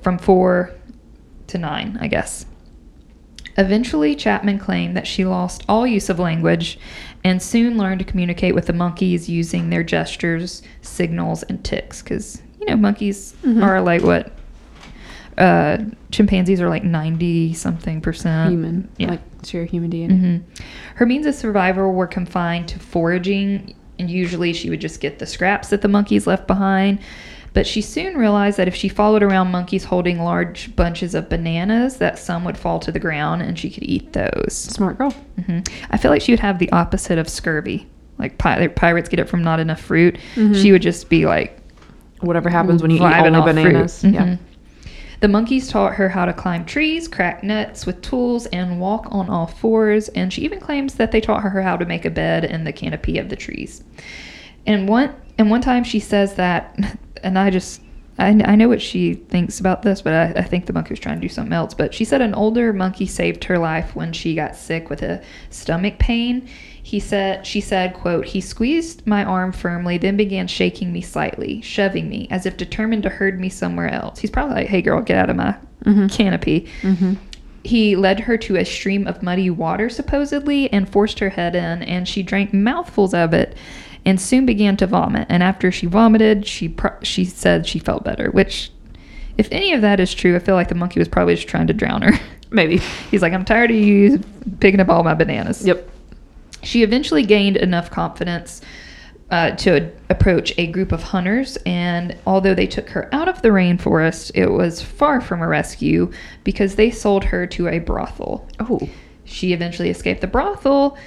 from 0.01 0.17
four 0.17 0.71
to 1.47 1.57
nine, 1.57 1.97
I 1.99 2.07
guess. 2.07 2.45
Eventually, 3.57 4.15
Chapman 4.15 4.57
claimed 4.57 4.97
that 4.97 5.05
she 5.05 5.25
lost 5.25 5.63
all 5.69 5.86
use 5.86 6.09
of 6.09 6.17
language 6.17 6.79
and 7.23 7.41
soon 7.41 7.77
learned 7.77 7.99
to 7.99 8.05
communicate 8.05 8.55
with 8.55 8.65
the 8.65 8.73
monkeys 8.73 9.29
using 9.29 9.69
their 9.69 9.83
gestures, 9.83 10.63
signals, 10.81 11.43
and 11.43 11.63
ticks. 11.63 12.01
Because, 12.01 12.41
you 12.59 12.67
know, 12.67 12.77
monkeys 12.77 13.36
Mhm. 13.43 13.62
are 13.63 13.79
like 13.81 14.01
what? 14.01 14.31
Uh, 15.38 15.78
chimpanzees 16.12 16.62
are 16.62 16.69
like 16.69 16.84
90 16.84 17.54
something 17.54 18.02
percent. 18.02 18.52
human. 18.52 18.89
Yeah. 18.98 19.12
Like 19.12 19.22
share 19.46 19.65
human 19.65 19.89
DNA. 19.91 20.19
hmm 20.19 20.62
Her 20.96 21.06
means 21.06 21.26
of 21.26 21.36
survival 21.36 21.91
were 21.93 22.08
confined 22.08 22.67
to 22.69 22.80
foraging, 22.80 23.76
and 24.00 24.10
usually 24.10 24.54
she 24.54 24.69
would 24.69 24.82
just 24.82 25.00
get 25.02 25.20
the 25.20 25.26
scraps 25.26 25.70
that 25.70 25.82
the 25.82 25.88
monkeys 25.88 26.28
left 26.28 26.47
behind. 26.47 26.99
But 27.53 27.68
she 27.68 27.82
soon 27.82 28.18
realized 28.18 28.57
that 28.57 28.68
if 28.68 28.74
she 28.76 28.89
followed 28.89 29.22
around 29.22 29.51
monkeys 29.51 29.84
holding 29.84 30.20
large 30.20 30.76
bunches 30.76 31.14
of 31.14 31.30
bananas, 31.30 31.97
that 31.97 32.18
some 32.18 32.45
would 32.45 32.57
fall 32.57 32.80
to 32.80 32.91
the 32.91 32.99
ground 32.99 33.43
and 33.43 33.60
she 33.60 33.70
could 33.70 33.84
eat 33.84 34.14
those. 34.14 34.53
Smart 34.55 34.97
girl. 34.97 35.12
hmm 35.45 35.60
I 35.91 35.97
feel 35.97 36.10
like 36.10 36.22
she 36.24 36.32
would 36.32 36.39
have 36.39 36.57
the 36.57 36.72
opposite 36.72 37.20
of 37.20 37.30
scurvy. 37.30 37.86
Like 38.18 38.39
pi- 38.39 38.68
pirates 38.70 39.07
get 39.07 39.20
it 39.20 39.30
from 39.30 39.43
not 39.43 39.60
enough 39.60 39.82
fruit. 39.82 40.18
Mhm. 40.36 40.60
She 40.60 40.72
would 40.72 40.82
just 40.82 41.10
be 41.10 41.26
like 41.28 41.60
Whatever 42.22 42.49
happens 42.49 42.82
when 42.82 42.89
you 42.89 42.97
eat 42.97 43.01
only 43.01 43.41
bananas. 43.41 44.03
Yeah. 44.03 44.38
The 45.24 45.30
monkeys 45.30 45.69
taught 45.69 45.95
her 45.95 46.09
how 46.09 46.26
to 46.26 46.34
climb 46.34 46.65
trees, 46.65 47.07
crack 47.07 47.45
nuts 47.45 47.86
with 47.86 48.01
tools, 48.01 48.45
and 48.47 48.82
walk 48.82 49.07
on 49.09 49.30
all 49.30 49.47
fours. 49.47 50.09
And 50.09 50.34
she 50.34 50.41
even 50.41 50.59
claims 50.59 50.95
that 50.95 51.13
they 51.13 51.21
taught 51.21 51.43
her 51.43 51.61
how 51.61 51.78
to 51.78 51.86
make 51.86 52.03
a 52.03 52.09
bed 52.09 52.43
in 52.43 52.65
the 52.65 52.74
canopy 52.74 53.17
of 53.17 53.30
the 53.30 53.38
trees. 53.38 53.86
And 54.67 54.89
one 54.89 55.15
and 55.38 55.49
one 55.49 55.61
time 55.61 55.86
she 55.86 56.01
says 56.01 56.34
that, 56.34 56.78
and 57.24 57.39
I 57.39 57.51
just 57.51 57.80
I, 58.19 58.32
I 58.43 58.55
know 58.57 58.67
what 58.67 58.82
she 58.82 59.13
thinks 59.13 59.61
about 59.61 59.82
this, 59.82 60.01
but 60.01 60.13
I, 60.13 60.41
I 60.41 60.43
think 60.43 60.65
the 60.65 60.74
monkey 60.74 60.91
was 60.91 60.99
trying 60.99 61.21
to 61.21 61.26
do 61.26 61.34
something 61.34 61.53
else. 61.53 61.74
But 61.74 61.93
she 61.93 62.03
said 62.03 62.21
an 62.21 62.34
older 62.34 62.74
monkey 62.74 63.05
saved 63.05 63.45
her 63.45 63.57
life 63.57 63.95
when 63.95 64.11
she 64.11 64.36
got 64.36 64.57
sick 64.57 64.89
with 64.89 65.01
a 65.03 65.24
stomach 65.49 65.99
pain. 65.99 66.49
He 66.86 66.99
said, 66.99 67.47
she 67.47 67.61
said, 67.61 67.93
quote, 67.93 68.25
he 68.25 68.41
squeezed 68.41 69.07
my 69.07 69.23
arm 69.23 69.53
firmly, 69.53 69.97
then 69.97 70.17
began 70.17 70.47
shaking 70.47 70.91
me 70.91 71.01
slightly, 71.01 71.61
shoving 71.61 72.09
me, 72.09 72.27
as 72.29 72.45
if 72.45 72.57
determined 72.57 73.03
to 73.03 73.09
herd 73.09 73.39
me 73.39 73.49
somewhere 73.49 73.89
else. 73.89 74.19
He's 74.19 74.29
probably 74.29 74.55
like, 74.55 74.67
hey 74.67 74.81
girl, 74.81 75.01
get 75.01 75.17
out 75.17 75.29
of 75.29 75.38
my 75.38 75.55
mm-hmm. 75.86 76.07
canopy. 76.07 76.67
Mm-hmm. 76.81 77.13
He 77.63 77.95
led 77.95 78.19
her 78.19 78.38
to 78.38 78.57
a 78.57 78.65
stream 78.65 79.07
of 79.07 79.23
muddy 79.23 79.49
water, 79.49 79.89
supposedly, 79.89 80.71
and 80.73 80.89
forced 80.89 81.19
her 81.19 81.29
head 81.29 81.55
in, 81.55 81.81
and 81.84 82.07
she 82.07 82.21
drank 82.21 82.53
mouthfuls 82.53 83.13
of 83.13 83.34
it 83.34 83.55
and 84.05 84.19
soon 84.19 84.45
began 84.45 84.77
to 84.77 84.88
vomit. 84.88 85.27
And 85.29 85.41
after 85.41 85.71
she 85.71 85.86
vomited, 85.86 86.45
she 86.45 86.69
pro- 86.69 86.99
she 87.01 87.25
said 87.25 87.65
she 87.65 87.79
felt 87.79 88.03
better, 88.03 88.29
which, 88.31 88.71
if 89.38 89.47
any 89.51 89.73
of 89.73 89.81
that 89.81 89.99
is 89.99 90.13
true, 90.13 90.36
I 90.36 90.39
feel 90.39 90.55
like 90.55 90.67
the 90.67 90.75
monkey 90.75 90.99
was 90.99 91.07
probably 91.07 91.36
just 91.36 91.47
trying 91.47 91.67
to 91.67 91.73
drown 91.73 92.01
her. 92.01 92.19
Maybe. 92.51 92.77
He's 93.11 93.21
like, 93.21 93.34
I'm 93.34 93.45
tired 93.45 93.71
of 93.71 93.77
you 93.77 94.19
picking 94.59 94.79
up 94.79 94.89
all 94.89 95.03
my 95.03 95.13
bananas. 95.13 95.65
Yep. 95.65 95.89
She 96.64 96.84
eventually 96.84 97.24
gained 97.24 97.57
enough 97.57 97.91
confidence 97.91 98.61
uh, 99.30 99.51
to 99.51 99.91
approach 100.09 100.53
a 100.57 100.68
group 100.68 100.91
of 100.91 101.01
hunters, 101.01 101.57
and 101.66 102.16
although 102.26 102.53
they 102.53 102.68
took 102.68 102.89
her 102.89 103.14
out 103.14 103.28
of 103.28 103.41
the 103.41 103.49
rainforest, 103.49 104.32
it 104.36 104.49
was 104.49 104.82
far 104.82 105.22
from 105.22 105.41
a 105.41 105.47
rescue 105.47 106.11
because 106.43 106.76
they 106.76 106.91
sold 106.91 107.24
her 107.24 107.47
to 107.47 107.68
a 107.68 107.80
brothel. 107.80 108.47
Oh. 108.59 108.88
She 109.26 109.53
eventually 109.53 109.89
escaped 109.89 110.22
the 110.22 110.28
brothel, 110.28 110.97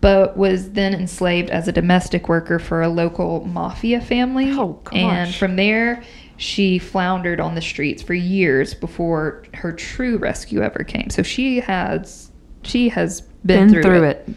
but 0.00 0.36
was 0.36 0.72
then 0.72 0.94
enslaved 0.94 1.50
as 1.50 1.66
a 1.66 1.72
domestic 1.72 2.28
worker 2.28 2.58
for 2.58 2.82
a 2.82 2.88
local 2.88 3.44
mafia 3.46 4.00
family. 4.00 4.52
Oh, 4.52 4.80
And 4.92 5.34
from 5.34 5.56
there, 5.56 6.02
she 6.36 6.78
floundered 6.78 7.40
on 7.40 7.54
the 7.54 7.62
streets 7.62 8.02
for 8.02 8.14
years 8.14 8.74
before 8.74 9.44
her 9.54 9.72
true 9.72 10.18
rescue 10.18 10.60
ever 10.62 10.84
came. 10.84 11.10
So 11.10 11.22
she 11.22 11.60
has 11.60 12.30
she 12.62 12.88
has 12.90 13.20
been, 13.20 13.72
Been, 13.72 13.82
through, 13.82 14.04
it. 14.04 14.28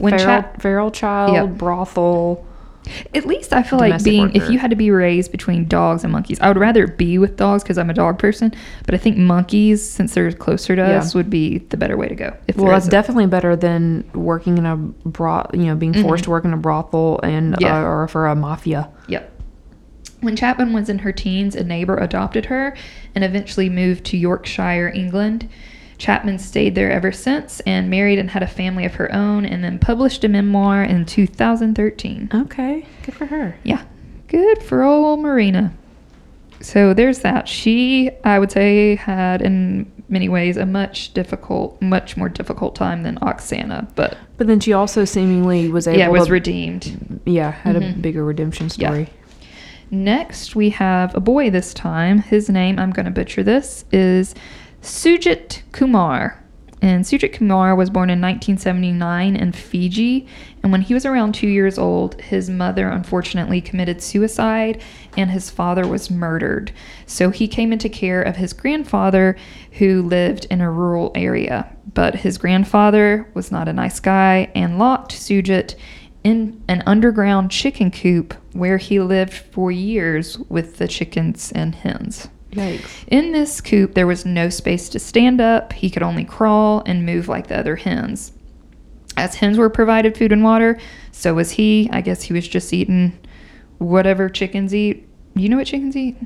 When 0.00 0.12
feral, 0.18 0.24
Chap- 0.24 0.60
feral 0.62 0.90
child, 0.90 1.32
Yep. 1.34 1.48
brothel. 1.58 2.44
At 3.14 3.26
least 3.26 3.52
I 3.52 3.62
feel 3.62 3.78
like 3.78 4.02
being 4.02 4.34
if 4.34 4.48
you 4.48 4.58
had 4.58 4.70
to 4.70 4.76
be 4.76 4.90
raised 4.90 5.30
between 5.30 5.66
dogs 5.68 6.02
and 6.02 6.10
monkeys, 6.12 6.40
I 6.40 6.48
would 6.48 6.56
rather 6.56 6.86
be 6.86 7.18
with 7.18 7.36
dogs 7.36 7.62
because 7.62 7.76
I'm 7.76 7.90
a 7.90 7.94
dog 7.94 8.18
person. 8.18 8.52
But 8.86 8.94
I 8.94 8.98
think 8.98 9.18
monkeys, 9.18 9.86
since 9.86 10.14
they're 10.14 10.32
closer 10.32 10.74
to 10.74 10.80
Yeah. 10.82 10.98
us, 10.98 11.14
would 11.14 11.28
be 11.28 11.58
the 11.68 11.76
better 11.76 11.96
way 11.98 12.08
to 12.08 12.14
go. 12.14 12.32
Well, 12.56 12.68
that's 12.72 12.88
definitely 12.88 13.26
better 13.26 13.54
than 13.54 14.04
working 14.14 14.56
in 14.56 14.64
a 14.64 14.76
broth. 14.76 15.50
You 15.52 15.66
know, 15.66 15.74
being 15.74 15.92
forced 15.92 16.24
to 16.24 16.30
work 16.30 16.46
in 16.46 16.54
a 16.54 16.56
brothel 16.56 17.20
and 17.22 17.52
Mm-hmm. 17.52 17.62
Yeah. 17.64 17.80
uh, 17.80 17.84
or 17.84 18.08
for 18.08 18.26
a 18.26 18.34
mafia. 18.34 18.88
Yep. 19.08 19.30
When 20.22 20.34
Chapman 20.34 20.72
was 20.72 20.88
in 20.88 21.00
her 21.00 21.12
teens, 21.12 21.54
a 21.54 21.62
neighbor 21.64 21.96
adopted 21.98 22.46
her 22.46 22.74
and 23.14 23.22
eventually 23.24 23.68
moved 23.68 24.04
to 24.06 24.16
Yorkshire, 24.16 24.90
England. 24.94 25.48
Chapman 26.00 26.38
stayed 26.38 26.74
there 26.74 26.90
ever 26.90 27.12
since 27.12 27.60
and 27.60 27.90
married 27.90 28.18
and 28.18 28.30
had 28.30 28.42
a 28.42 28.46
family 28.46 28.86
of 28.86 28.94
her 28.94 29.14
own 29.14 29.44
and 29.44 29.62
then 29.62 29.78
published 29.78 30.24
a 30.24 30.28
memoir 30.28 30.82
in 30.82 31.04
2013. 31.04 32.30
Okay, 32.34 32.86
good 33.04 33.14
for 33.14 33.26
her. 33.26 33.54
Yeah. 33.62 33.82
Good 34.28 34.62
for 34.62 34.82
old 34.82 35.20
Marina. 35.20 35.72
So 36.62 36.94
there's 36.94 37.18
that. 37.20 37.46
She, 37.48 38.10
I 38.24 38.38
would 38.38 38.50
say, 38.50 38.94
had 38.96 39.42
in 39.42 39.90
many 40.08 40.28
ways 40.28 40.56
a 40.56 40.64
much 40.66 41.12
difficult, 41.12 41.80
much 41.82 42.16
more 42.16 42.28
difficult 42.30 42.74
time 42.74 43.02
than 43.02 43.16
Oksana, 43.18 43.88
but 43.94 44.16
But 44.38 44.46
then 44.46 44.58
she 44.58 44.72
also 44.72 45.04
seemingly 45.04 45.68
was 45.68 45.86
able 45.86 45.98
yeah, 45.98 46.08
was 46.08 46.26
to. 46.26 46.32
redeemed. 46.32 47.20
yeah, 47.26 47.50
had 47.50 47.76
a 47.76 47.80
Mhm. 47.80 48.00
bigger 48.02 48.24
redemption 48.24 48.68
Yeah. 48.76 48.88
story. 48.88 49.08
Next, 49.90 50.56
we 50.56 50.70
have 50.70 51.14
a 51.14 51.20
boy 51.20 51.50
this 51.50 51.74
time. 51.74 52.20
His 52.22 52.48
name, 52.48 52.78
I'm 52.78 52.90
going 52.90 53.06
to 53.06 53.10
butcher 53.12 53.42
this, 53.42 53.84
is 53.92 54.34
Sujit 54.82 55.62
Kumar. 55.72 56.42
And 56.82 57.04
Sujit 57.04 57.34
Kumar 57.34 57.74
was 57.74 57.90
born 57.90 58.08
in 58.08 58.22
1979 58.22 59.36
in 59.36 59.52
Fiji. 59.52 60.26
And 60.62 60.72
when 60.72 60.80
he 60.80 60.94
was 60.94 61.04
around 61.04 61.34
two 61.34 61.48
years 61.48 61.78
old, 61.78 62.18
his 62.22 62.48
mother 62.48 62.88
unfortunately 62.88 63.60
committed 63.60 64.02
suicide 64.02 64.82
and 65.18 65.30
his 65.30 65.50
father 65.50 65.86
was 65.86 66.10
murdered. 66.10 66.72
So 67.04 67.28
he 67.28 67.46
came 67.46 67.72
into 67.72 67.90
care 67.90 68.22
of 68.22 68.36
his 68.36 68.54
grandfather 68.54 69.36
who 69.72 70.02
lived 70.02 70.46
in 70.50 70.62
a 70.62 70.70
rural 70.70 71.12
area. 71.14 71.70
But 71.92 72.14
his 72.14 72.38
grandfather 72.38 73.30
was 73.34 73.52
not 73.52 73.68
a 73.68 73.74
nice 73.74 74.00
guy 74.00 74.50
and 74.54 74.78
locked 74.78 75.12
Sujit 75.12 75.74
in 76.24 76.62
an 76.68 76.82
underground 76.86 77.50
chicken 77.50 77.90
coop 77.90 78.32
where 78.52 78.78
he 78.78 79.00
lived 79.00 79.34
for 79.34 79.70
years 79.70 80.38
with 80.48 80.78
the 80.78 80.88
chickens 80.88 81.52
and 81.52 81.74
hens. 81.74 82.28
Yikes. 82.50 83.04
In 83.08 83.32
this 83.32 83.60
coop, 83.60 83.94
there 83.94 84.06
was 84.06 84.26
no 84.26 84.48
space 84.48 84.88
to 84.90 84.98
stand 84.98 85.40
up. 85.40 85.72
He 85.72 85.90
could 85.90 86.02
only 86.02 86.24
crawl 86.24 86.82
and 86.84 87.06
move 87.06 87.28
like 87.28 87.46
the 87.46 87.58
other 87.58 87.76
hens. 87.76 88.32
As 89.16 89.36
hens 89.36 89.58
were 89.58 89.70
provided 89.70 90.16
food 90.16 90.32
and 90.32 90.42
water, 90.42 90.78
so 91.12 91.34
was 91.34 91.52
he. 91.52 91.88
I 91.92 92.00
guess 92.00 92.22
he 92.22 92.32
was 92.32 92.48
just 92.48 92.72
eating 92.72 93.18
whatever 93.78 94.28
chickens 94.28 94.74
eat. 94.74 95.08
You 95.34 95.48
know 95.48 95.56
what 95.56 95.66
chickens 95.66 95.96
eat? 95.96 96.16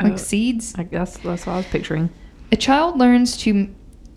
Like 0.00 0.14
Uh, 0.14 0.16
seeds? 0.16 0.74
I 0.76 0.82
guess 0.82 1.16
that's 1.18 1.46
what 1.46 1.52
I 1.52 1.56
was 1.56 1.66
picturing. 1.66 2.10
A 2.52 2.56
child 2.56 2.98
learns 2.98 3.36
to 3.38 3.68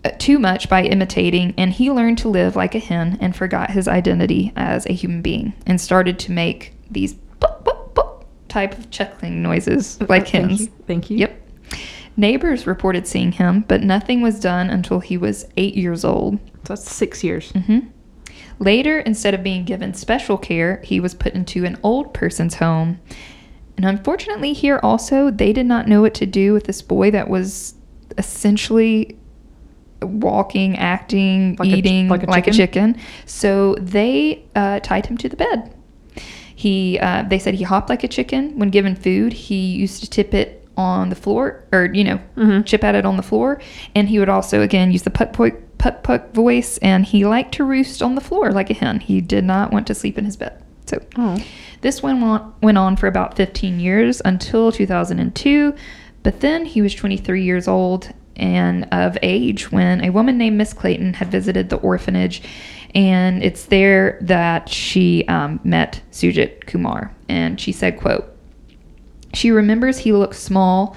uh, 0.04 0.10
too 0.18 0.38
much 0.38 0.68
by 0.68 0.82
imitating, 0.82 1.54
and 1.56 1.72
he 1.72 1.90
learned 1.90 2.18
to 2.18 2.28
live 2.28 2.56
like 2.56 2.74
a 2.74 2.78
hen 2.78 3.16
and 3.20 3.34
forgot 3.34 3.70
his 3.70 3.88
identity 3.88 4.52
as 4.56 4.86
a 4.86 4.92
human 4.92 5.22
being 5.22 5.54
and 5.66 5.80
started 5.80 6.18
to 6.20 6.32
make 6.32 6.74
these 6.90 7.14
boop, 7.14 7.62
boop, 7.62 7.64
boop 7.64 7.77
type 8.48 8.76
of 8.78 8.90
chuckling 8.90 9.42
noises 9.42 10.00
like 10.08 10.22
Uh, 10.22 10.30
Thank 10.30 10.60
you. 10.60 10.66
Thank 10.86 11.10
you. 11.10 11.18
Yep. 11.18 11.42
Neighbors 12.16 12.66
reported 12.66 13.06
seeing 13.06 13.32
him, 13.32 13.64
but 13.68 13.82
nothing 13.82 14.22
was 14.22 14.40
done 14.40 14.70
until 14.70 14.98
he 15.00 15.16
was 15.16 15.46
eight 15.56 15.74
years 15.76 16.04
old. 16.04 16.38
So 16.64 16.74
that's 16.74 16.90
six 16.90 17.22
years. 17.22 17.52
Mm-hmm. 17.52 17.80
Later, 18.58 18.98
instead 19.00 19.34
of 19.34 19.42
being 19.44 19.64
given 19.64 19.94
special 19.94 20.36
care, 20.36 20.80
he 20.84 20.98
was 20.98 21.14
put 21.14 21.34
into 21.34 21.64
an 21.64 21.78
old 21.84 22.12
person's 22.12 22.54
home. 22.54 22.98
And 23.76 23.86
unfortunately, 23.86 24.52
here 24.52 24.80
also, 24.82 25.30
they 25.30 25.52
did 25.52 25.66
not 25.66 25.86
know 25.86 26.00
what 26.00 26.14
to 26.14 26.26
do 26.26 26.52
with 26.52 26.64
this 26.64 26.82
boy 26.82 27.12
that 27.12 27.28
was 27.30 27.74
essentially 28.16 29.16
walking, 30.02 30.76
acting, 30.76 31.54
Like 31.60 31.68
a 31.68 31.76
eating 31.76 32.08
like 32.08 32.24
a 32.24 32.26
like 32.26 32.48
a 32.48 32.52
chicken? 32.52 32.94
chicken. 32.94 33.04
So 33.26 33.76
they 33.76 34.44
uh, 34.56 34.80
tied 34.80 35.06
him 35.06 35.16
to 35.18 35.28
the 35.28 35.36
bed. 35.36 35.72
He, 36.62 36.98
uh, 36.98 37.22
they 37.22 37.38
said 37.38 37.54
he 37.54 37.62
hopped 37.62 37.88
like 37.88 38.02
a 38.02 38.08
chicken 38.08 38.58
when 38.58 38.70
given 38.70 38.96
food. 38.96 39.32
He 39.32 39.76
used 39.76 40.02
to 40.02 40.10
tip 40.10 40.34
it 40.34 40.66
on 40.76 41.08
the 41.08 41.14
floor, 41.14 41.62
or 41.70 41.84
you 41.92 42.02
know, 42.02 42.18
Mhm. 42.36 42.66
chip 42.66 42.82
at 42.82 42.96
it 42.96 43.06
on 43.06 43.16
the 43.16 43.22
floor, 43.22 43.60
and 43.94 44.08
he 44.08 44.18
would 44.18 44.28
also 44.28 44.60
again 44.60 44.90
use 44.90 45.02
the 45.02 45.10
puck 45.10 45.32
puck 45.32 46.02
puck 46.02 46.34
voice. 46.34 46.76
And 46.78 47.04
he 47.04 47.24
liked 47.24 47.54
to 47.54 47.64
roost 47.64 48.02
on 48.02 48.16
the 48.16 48.20
floor 48.20 48.50
like 48.50 48.70
a 48.70 48.74
hen. 48.74 48.98
He 48.98 49.20
did 49.20 49.44
not 49.44 49.72
want 49.72 49.86
to 49.86 49.94
sleep 49.94 50.18
in 50.18 50.24
his 50.24 50.36
bed. 50.36 50.54
So 50.86 50.98
Oh. 51.16 51.36
this 51.82 52.02
went 52.02 52.20
on, 52.24 52.52
went 52.60 52.76
on 52.78 52.96
for 52.96 53.06
about 53.06 53.36
15 53.36 53.78
years 53.78 54.20
until 54.24 54.72
2002, 54.72 55.74
but 56.24 56.40
then 56.40 56.64
he 56.64 56.82
was 56.82 56.92
23 56.92 57.44
years 57.44 57.68
old 57.68 58.08
and 58.34 58.86
of 58.90 59.16
age 59.22 59.70
when 59.70 60.04
a 60.04 60.10
woman 60.10 60.38
named 60.38 60.56
Miss 60.58 60.72
Clayton 60.72 61.14
had 61.14 61.30
visited 61.30 61.68
the 61.70 61.76
orphanage, 61.76 62.40
and 62.94 63.42
it's 63.42 63.66
there 63.66 64.18
that 64.22 64.68
she 64.68 65.24
um, 65.28 65.60
met 65.64 66.02
Sujit 66.10 66.66
Kumar, 66.66 67.14
and 67.28 67.60
she 67.60 67.72
said, 67.72 67.98
"quote 67.98 68.36
She 69.34 69.50
remembers 69.50 69.98
he 69.98 70.12
looked 70.12 70.36
small." 70.36 70.96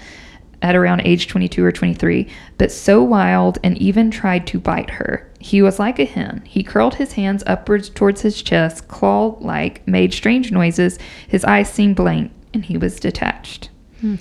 At 0.64 0.76
around 0.76 1.02
age 1.02 1.28
22 1.28 1.66
or 1.66 1.72
23, 1.72 2.28
but 2.60 2.72
so 2.72 3.02
wild 3.02 3.58
and 3.64 3.76
even 3.80 4.12
tried 4.12 4.46
to 4.46 4.60
bite 4.60 4.92
her. 4.92 5.28
He 5.40 5.64
was 5.64 5.80
like 5.80 5.98
a 5.98 6.06
hen. 6.06 6.44
He 6.46 6.62
curled 6.62 6.94
his 6.94 7.14
hands 7.14 7.44
upwards 7.48 7.90
towards 7.90 8.22
his 8.22 8.44
chest, 8.44 8.88
claw 8.88 9.38
like, 9.40 9.88
made 9.88 10.14
strange 10.14 10.52
noises. 10.52 11.00
His 11.28 11.44
eyes 11.46 11.68
seemed 11.68 11.96
blank, 11.96 12.32
and 12.54 12.64
he 12.64 12.78
was 12.78 13.00
detached. 13.00 13.72
Hmm. 14.02 14.18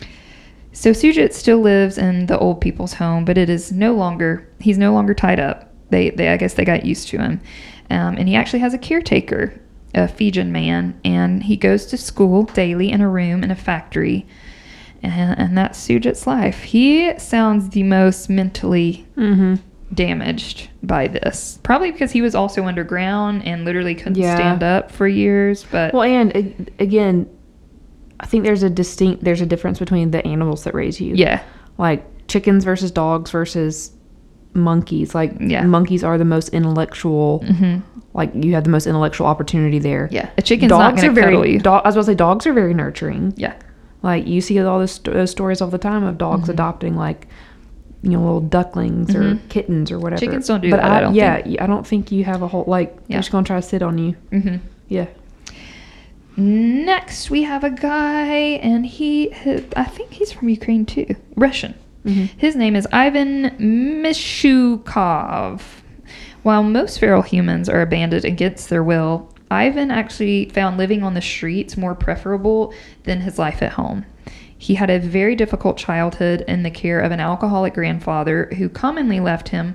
So 0.72 0.92
Sujit 0.92 1.34
still 1.34 1.58
lives 1.58 1.98
in 1.98 2.24
the 2.24 2.38
old 2.38 2.60
people's 2.60 2.94
home, 2.94 3.26
but 3.26 3.36
it 3.36 3.50
is 3.50 3.70
no 3.70 3.92
longer, 3.92 4.48
he's 4.60 4.78
no 4.78 4.94
longer 4.94 5.12
tied 5.12 5.40
up. 5.40 5.69
They, 5.90 6.10
they 6.10 6.28
I 6.30 6.36
guess 6.36 6.54
they 6.54 6.64
got 6.64 6.84
used 6.84 7.08
to 7.08 7.18
him. 7.18 7.40
Um, 7.90 8.16
and 8.16 8.28
he 8.28 8.36
actually 8.36 8.60
has 8.60 8.72
a 8.74 8.78
caretaker, 8.78 9.52
a 9.94 10.06
Fijian 10.06 10.52
man, 10.52 10.98
and 11.04 11.42
he 11.42 11.56
goes 11.56 11.86
to 11.86 11.96
school 11.96 12.44
daily 12.44 12.90
in 12.90 13.00
a 13.00 13.08
room 13.08 13.42
in 13.42 13.50
a 13.50 13.56
factory. 13.56 14.26
And, 15.02 15.38
and 15.38 15.58
that's 15.58 15.78
Sujit's 15.78 16.26
life. 16.26 16.62
He 16.62 17.18
sounds 17.18 17.70
the 17.70 17.82
most 17.82 18.28
mentally 18.30 19.06
Mm-hmm. 19.16 19.54
damaged 19.94 20.68
by 20.82 21.08
this. 21.08 21.58
Probably 21.62 21.90
because 21.90 22.12
he 22.12 22.22
was 22.22 22.34
also 22.34 22.64
underground 22.64 23.44
and 23.44 23.64
literally 23.64 23.94
couldn't 23.94 24.16
Yeah. 24.18 24.36
stand 24.36 24.62
up 24.62 24.92
for 24.92 25.08
years. 25.08 25.64
But 25.70 25.92
Well, 25.92 26.02
and 26.04 26.70
again, 26.78 27.28
I 28.20 28.26
think 28.26 28.44
there's 28.44 28.62
a 28.62 28.70
distinct 28.70 29.24
there's 29.24 29.40
a 29.40 29.46
difference 29.46 29.78
between 29.78 30.10
the 30.12 30.24
animals 30.26 30.64
that 30.64 30.74
raise 30.74 31.00
you. 31.00 31.14
yeah, 31.16 31.42
Like 31.78 32.04
chickens 32.28 32.64
versus 32.64 32.90
dogs 32.92 33.30
versus 33.30 33.90
monkeys. 34.54 35.14
Like 35.14 35.32
Yeah. 35.40 35.62
monkeys 35.64 36.02
are 36.04 36.18
the 36.18 36.24
most 36.24 36.48
intellectual. 36.50 37.38
hmm 37.46 37.76
Like 38.14 38.32
you 38.34 38.54
have 38.54 38.64
the 38.64 38.70
most 38.70 38.86
intellectual 38.86 39.26
opportunity 39.26 39.78
there. 39.78 40.08
yeah, 40.10 40.30
a 40.36 40.42
chicken's 40.42 40.70
not 40.70 40.78
dogs 40.90 41.02
going 41.02 41.10
are 41.12 41.14
very. 41.14 41.26
cuddle 41.32 41.46
you. 41.46 41.58
Do- 41.60 41.70
I 41.70 41.86
was 41.88 41.94
about 41.94 42.02
to 42.02 42.06
say 42.06 42.14
dogs 42.14 42.46
are 42.46 42.52
very 42.52 42.74
nurturing. 42.74 43.32
yeah, 43.36 43.54
Like 44.02 44.26
you 44.26 44.40
see 44.40 44.58
all 44.60 44.78
those, 44.80 44.92
st- 44.92 45.14
those 45.14 45.30
stories 45.30 45.60
all 45.62 45.68
the 45.70 45.78
time 45.78 46.02
of 46.04 46.18
dogs 46.18 46.42
Mm-hmm. 46.42 46.50
adopting 46.52 46.96
like 46.96 47.28
you 48.02 48.10
know 48.10 48.20
little 48.20 48.40
ducklings 48.40 49.14
or 49.14 49.38
kittens 49.50 49.92
or 49.92 49.98
whatever. 49.98 50.18
Chickens 50.20 50.46
don't 50.48 50.62
do 50.62 50.70
but 50.70 50.78
that, 50.78 50.90
I 50.90 51.00
don't 51.00 51.14
yeah, 51.14 51.42
think. 51.42 51.60
I 51.60 51.66
don't 51.66 51.86
think 51.86 52.10
you 52.10 52.24
have 52.24 52.40
a 52.42 52.48
whole 52.48 52.64
like 52.66 52.88
Yeah. 52.94 53.02
they're 53.08 53.18
just 53.20 53.30
gonna 53.30 53.46
try 53.46 53.60
to 53.60 53.66
sit 53.66 53.82
on 53.82 53.98
you. 53.98 54.16
Mm-hmm. 54.32 54.56
Yeah. 54.88 55.06
Next, 56.36 57.28
we 57.30 57.42
have 57.42 57.64
a 57.64 57.70
guy, 57.70 58.58
and 58.62 58.86
he, 58.86 59.30
I 59.76 59.84
think 59.84 60.12
he's 60.12 60.32
from 60.32 60.48
Ukraine 60.48 60.86
too, 60.86 61.14
Russian. 61.36 61.74
Mhm. 62.06 62.30
His 62.36 62.56
name 62.56 62.76
is 62.76 62.86
Ivan 62.92 63.50
Mishukov. 64.02 65.60
While 66.42 66.62
most 66.62 66.98
feral 66.98 67.22
humans 67.22 67.68
are 67.68 67.82
abandoned 67.82 68.24
against 68.24 68.70
their 68.70 68.82
will, 68.82 69.28
Ivan 69.50 69.90
actually 69.90 70.46
found 70.46 70.78
living 70.78 71.02
on 71.02 71.14
the 71.14 71.20
streets 71.20 71.76
more 71.76 71.94
preferable 71.94 72.72
than 73.04 73.20
his 73.20 73.38
life 73.38 73.62
at 73.62 73.72
home. 73.72 74.06
He 74.56 74.74
had 74.74 74.90
a 74.90 74.98
very 74.98 75.34
difficult 75.34 75.76
childhood 75.76 76.44
in 76.46 76.62
the 76.62 76.70
care 76.70 77.00
of 77.00 77.12
an 77.12 77.20
alcoholic 77.20 77.74
grandfather 77.74 78.48
who 78.56 78.68
commonly 78.68 79.18
left 79.18 79.48
him 79.48 79.74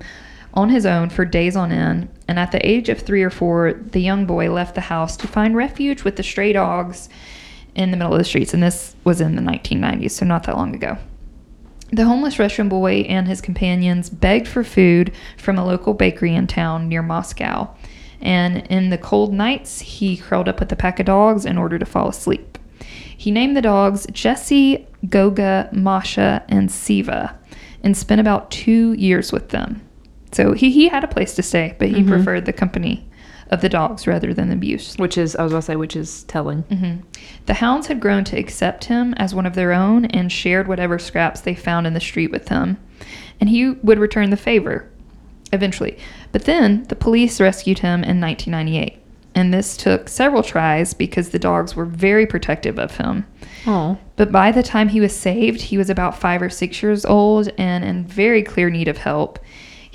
on 0.54 0.70
his 0.70 0.86
own 0.86 1.10
for 1.10 1.26
days 1.26 1.56
on 1.56 1.72
end. 1.72 2.08
And 2.28 2.40
at 2.40 2.52
the 2.52 2.66
age 2.66 2.90
of 2.90 3.00
three 3.00 3.24
or 3.24 3.30
four, 3.30 3.74
the 3.74 4.00
young 4.00 4.26
boy 4.26 4.52
left 4.52 4.76
the 4.76 4.82
house 4.82 5.18
to 5.18 5.28
find 5.28 5.56
refuge 5.56 6.04
with 6.04 6.16
the 6.16 6.24
stray 6.24 6.54
dogs 6.54 7.10
in 7.76 7.92
the 7.92 7.98
middle 7.98 8.14
of 8.14 8.20
the 8.20 8.26
streets. 8.26 8.54
And 8.54 8.64
this 8.64 8.96
was 9.04 9.22
in 9.22 9.36
the 9.36 9.42
1990s, 9.42 10.12
so 10.12 10.26
not 10.26 10.44
that 10.44 10.56
long 10.56 10.74
ago. 10.74 10.98
The 11.92 12.06
homeless 12.06 12.40
Russian 12.40 12.68
boy 12.68 13.06
and 13.08 13.28
his 13.28 13.42
companions 13.42 14.10
begged 14.10 14.48
for 14.48 14.64
food 14.64 15.14
from 15.38 15.58
a 15.58 15.66
local 15.66 15.94
bakery 15.94 16.34
in 16.34 16.48
town 16.48 16.90
near 16.90 17.02
Moscow. 17.02 17.70
And 18.22 18.66
in 18.68 18.90
the 18.90 18.98
cold 18.98 19.34
nights, 19.34 19.82
he 19.82 20.18
curled 20.18 20.50
up 20.50 20.60
with 20.60 20.72
a 20.72 20.76
pack 20.76 21.00
of 21.00 21.06
dogs 21.06 21.46
in 21.46 21.58
order 21.58 21.78
to 21.78 21.86
fall 21.86 22.10
asleep. 22.10 22.58
He 23.18 23.32
named 23.32 23.56
the 23.56 23.62
dogs 23.62 24.08
Jesse, 24.12 24.88
Goga, 25.10 25.70
Masha, 25.72 26.44
and 26.50 26.72
Siva 26.72 27.38
and 27.86 27.96
spent 27.96 28.20
about 28.20 28.52
two 28.52 28.94
years 28.94 29.32
with 29.32 29.50
them. 29.50 29.80
So 30.32 30.54
he, 30.54 30.72
he 30.72 30.90
had 30.90 31.04
a 31.04 31.08
place 31.08 31.36
to 31.36 31.44
stay, 31.44 31.76
but 31.78 31.88
he 31.88 31.98
mm-hmm. 31.98 32.10
preferred 32.10 32.46
the 32.46 32.52
company 32.52 33.08
of 33.50 33.62
the 33.62 33.70
dogs 33.70 34.08
rather 34.08 34.34
than 34.34 34.50
the 34.50 34.56
abuse. 34.56 34.96
Which 34.98 35.18
is 35.18 35.36
I 35.36 35.44
was 35.44 35.52
about 35.52 35.60
to 35.60 35.66
say 35.66 35.76
which 35.76 35.96
is 35.96 36.24
telling. 36.24 36.62
hmm 36.64 36.96
The 37.46 37.56
hounds 37.56 37.88
had 37.88 38.00
grown 38.00 38.24
to 38.26 38.38
accept 38.38 38.86
him 38.86 39.14
as 39.16 39.36
one 39.36 39.46
of 39.46 39.56
their 39.56 39.72
own 39.72 40.06
and 40.06 40.32
shared 40.32 40.68
whatever 40.68 40.98
scraps 41.00 41.42
they 41.42 41.56
found 41.56 41.88
in 41.88 41.94
the 41.94 42.00
street 42.00 42.32
with 42.32 42.50
him. 42.50 42.78
And 43.40 43.50
he 43.50 43.72
would 43.72 44.00
return 44.00 44.30
the 44.30 44.38
favor 44.38 44.90
eventually. 45.52 45.98
But 46.32 46.46
then 46.46 46.84
the 46.86 46.96
police 46.96 47.40
rescued 47.40 47.80
him 47.80 48.04
in 48.04 48.20
1998. 48.20 49.00
And 49.36 49.54
this 49.54 49.76
took 49.76 50.08
several 50.08 50.44
tries 50.44 50.94
because 50.94 51.30
the 51.30 51.40
dogs 51.40 51.76
were 51.76 51.86
very 51.86 52.26
protective 52.26 52.80
of 52.80 52.96
him. 52.96 53.26
Oh. 53.68 53.98
But 54.16 54.32
by 54.32 54.52
the 54.54 54.64
time 54.64 54.90
he 54.90 55.02
was 55.02 55.14
saved, 55.14 55.62
he 55.62 55.78
was 55.78 55.90
about 55.90 56.18
five 56.18 56.42
or 56.42 56.50
six 56.50 56.82
years 56.82 57.06
old 57.06 57.50
and 57.58 57.84
in 57.84 58.06
very 58.06 58.42
clear 58.42 58.70
need 58.70 58.88
of 58.88 58.98
help. 58.98 59.38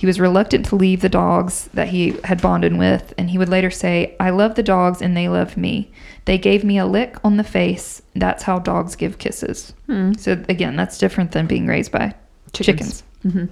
He 0.00 0.06
was 0.06 0.18
reluctant 0.18 0.64
to 0.66 0.76
leave 0.76 1.02
the 1.02 1.10
dogs 1.10 1.68
that 1.74 1.88
he 1.88 2.18
had 2.24 2.40
bonded 2.40 2.74
with, 2.78 3.12
and 3.18 3.28
he 3.28 3.36
would 3.36 3.50
later 3.50 3.70
say, 3.70 4.16
I 4.18 4.30
love 4.30 4.54
the 4.54 4.62
dogs 4.62 5.02
and 5.02 5.14
they 5.14 5.28
love 5.28 5.58
me. 5.58 5.92
They 6.24 6.38
gave 6.38 6.64
me 6.64 6.78
a 6.78 6.86
lick 6.86 7.18
on 7.22 7.36
the 7.36 7.44
face. 7.44 8.00
That's 8.16 8.42
how 8.44 8.60
dogs 8.60 8.96
give 8.96 9.18
kisses. 9.18 9.74
Hmm. 9.84 10.14
So, 10.14 10.42
again, 10.48 10.74
that's 10.74 10.96
different 10.96 11.32
than 11.32 11.46
being 11.46 11.66
raised 11.66 11.92
by 11.92 12.14
chickens. 12.54 13.02
hmm 13.20 13.44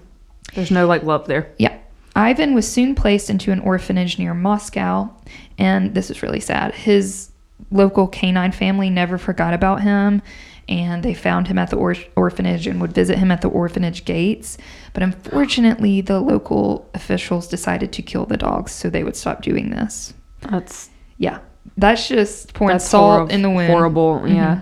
There's 0.54 0.70
no 0.70 0.86
like 0.86 1.02
love 1.02 1.26
there. 1.26 1.52
Yeah. 1.58 1.76
Ivan 2.16 2.54
was 2.54 2.66
soon 2.66 2.94
placed 2.94 3.28
into 3.28 3.52
an 3.52 3.60
orphanage 3.60 4.18
near 4.18 4.32
Moscow, 4.32 5.10
and 5.58 5.94
this 5.94 6.10
is 6.10 6.22
really 6.22 6.40
sad. 6.40 6.74
His 6.74 7.30
local 7.70 8.08
canine 8.08 8.52
family 8.52 8.88
never 8.88 9.18
forgot 9.18 9.52
about 9.52 9.82
him, 9.82 10.22
and 10.68 11.02
they 11.02 11.14
found 11.14 11.48
him 11.48 11.58
at 11.58 11.70
the 11.70 11.76
or- 11.76 11.96
orphanage 12.16 12.66
and 12.66 12.80
would 12.80 12.92
visit 12.92 13.18
him 13.18 13.30
at 13.30 13.40
the 13.40 13.48
orphanage 13.48 14.04
gates. 14.04 14.58
But 14.92 15.02
unfortunately, 15.02 16.00
the 16.00 16.20
local 16.20 16.88
officials 16.94 17.48
decided 17.48 17.92
to 17.92 18.02
kill 18.02 18.26
the 18.26 18.36
dogs 18.36 18.72
so 18.72 18.90
they 18.90 19.04
would 19.04 19.16
stop 19.16 19.42
doing 19.42 19.70
this. 19.70 20.12
That's 20.42 20.90
Yeah. 21.16 21.38
That's 21.76 22.08
just 22.08 22.54
pouring 22.54 22.74
that's 22.74 22.88
salt 22.88 23.30
in 23.30 23.42
the 23.42 23.50
wind. 23.50 23.70
Horrible. 23.70 24.22
Yeah. 24.26 24.60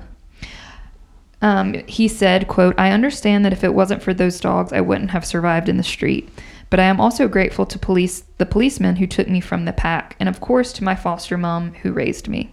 Um, 1.42 1.74
he 1.86 2.08
said, 2.08 2.48
quote, 2.48 2.74
I 2.78 2.90
understand 2.90 3.44
that 3.44 3.52
if 3.52 3.62
it 3.62 3.74
wasn't 3.74 4.02
for 4.02 4.14
those 4.14 4.40
dogs, 4.40 4.72
I 4.72 4.80
wouldn't 4.80 5.10
have 5.10 5.24
survived 5.24 5.68
in 5.68 5.76
the 5.76 5.82
street. 5.82 6.28
But 6.70 6.80
I 6.80 6.84
am 6.84 7.00
also 7.00 7.28
grateful 7.28 7.66
to 7.66 7.78
police 7.78 8.24
the 8.38 8.46
policemen 8.46 8.96
who 8.96 9.06
took 9.06 9.28
me 9.28 9.40
from 9.40 9.64
the 9.64 9.72
pack, 9.72 10.16
and 10.18 10.28
of 10.28 10.40
course 10.40 10.72
to 10.74 10.84
my 10.84 10.94
foster 10.94 11.38
mom 11.38 11.74
who 11.74 11.92
raised 11.92 12.28
me. 12.28 12.52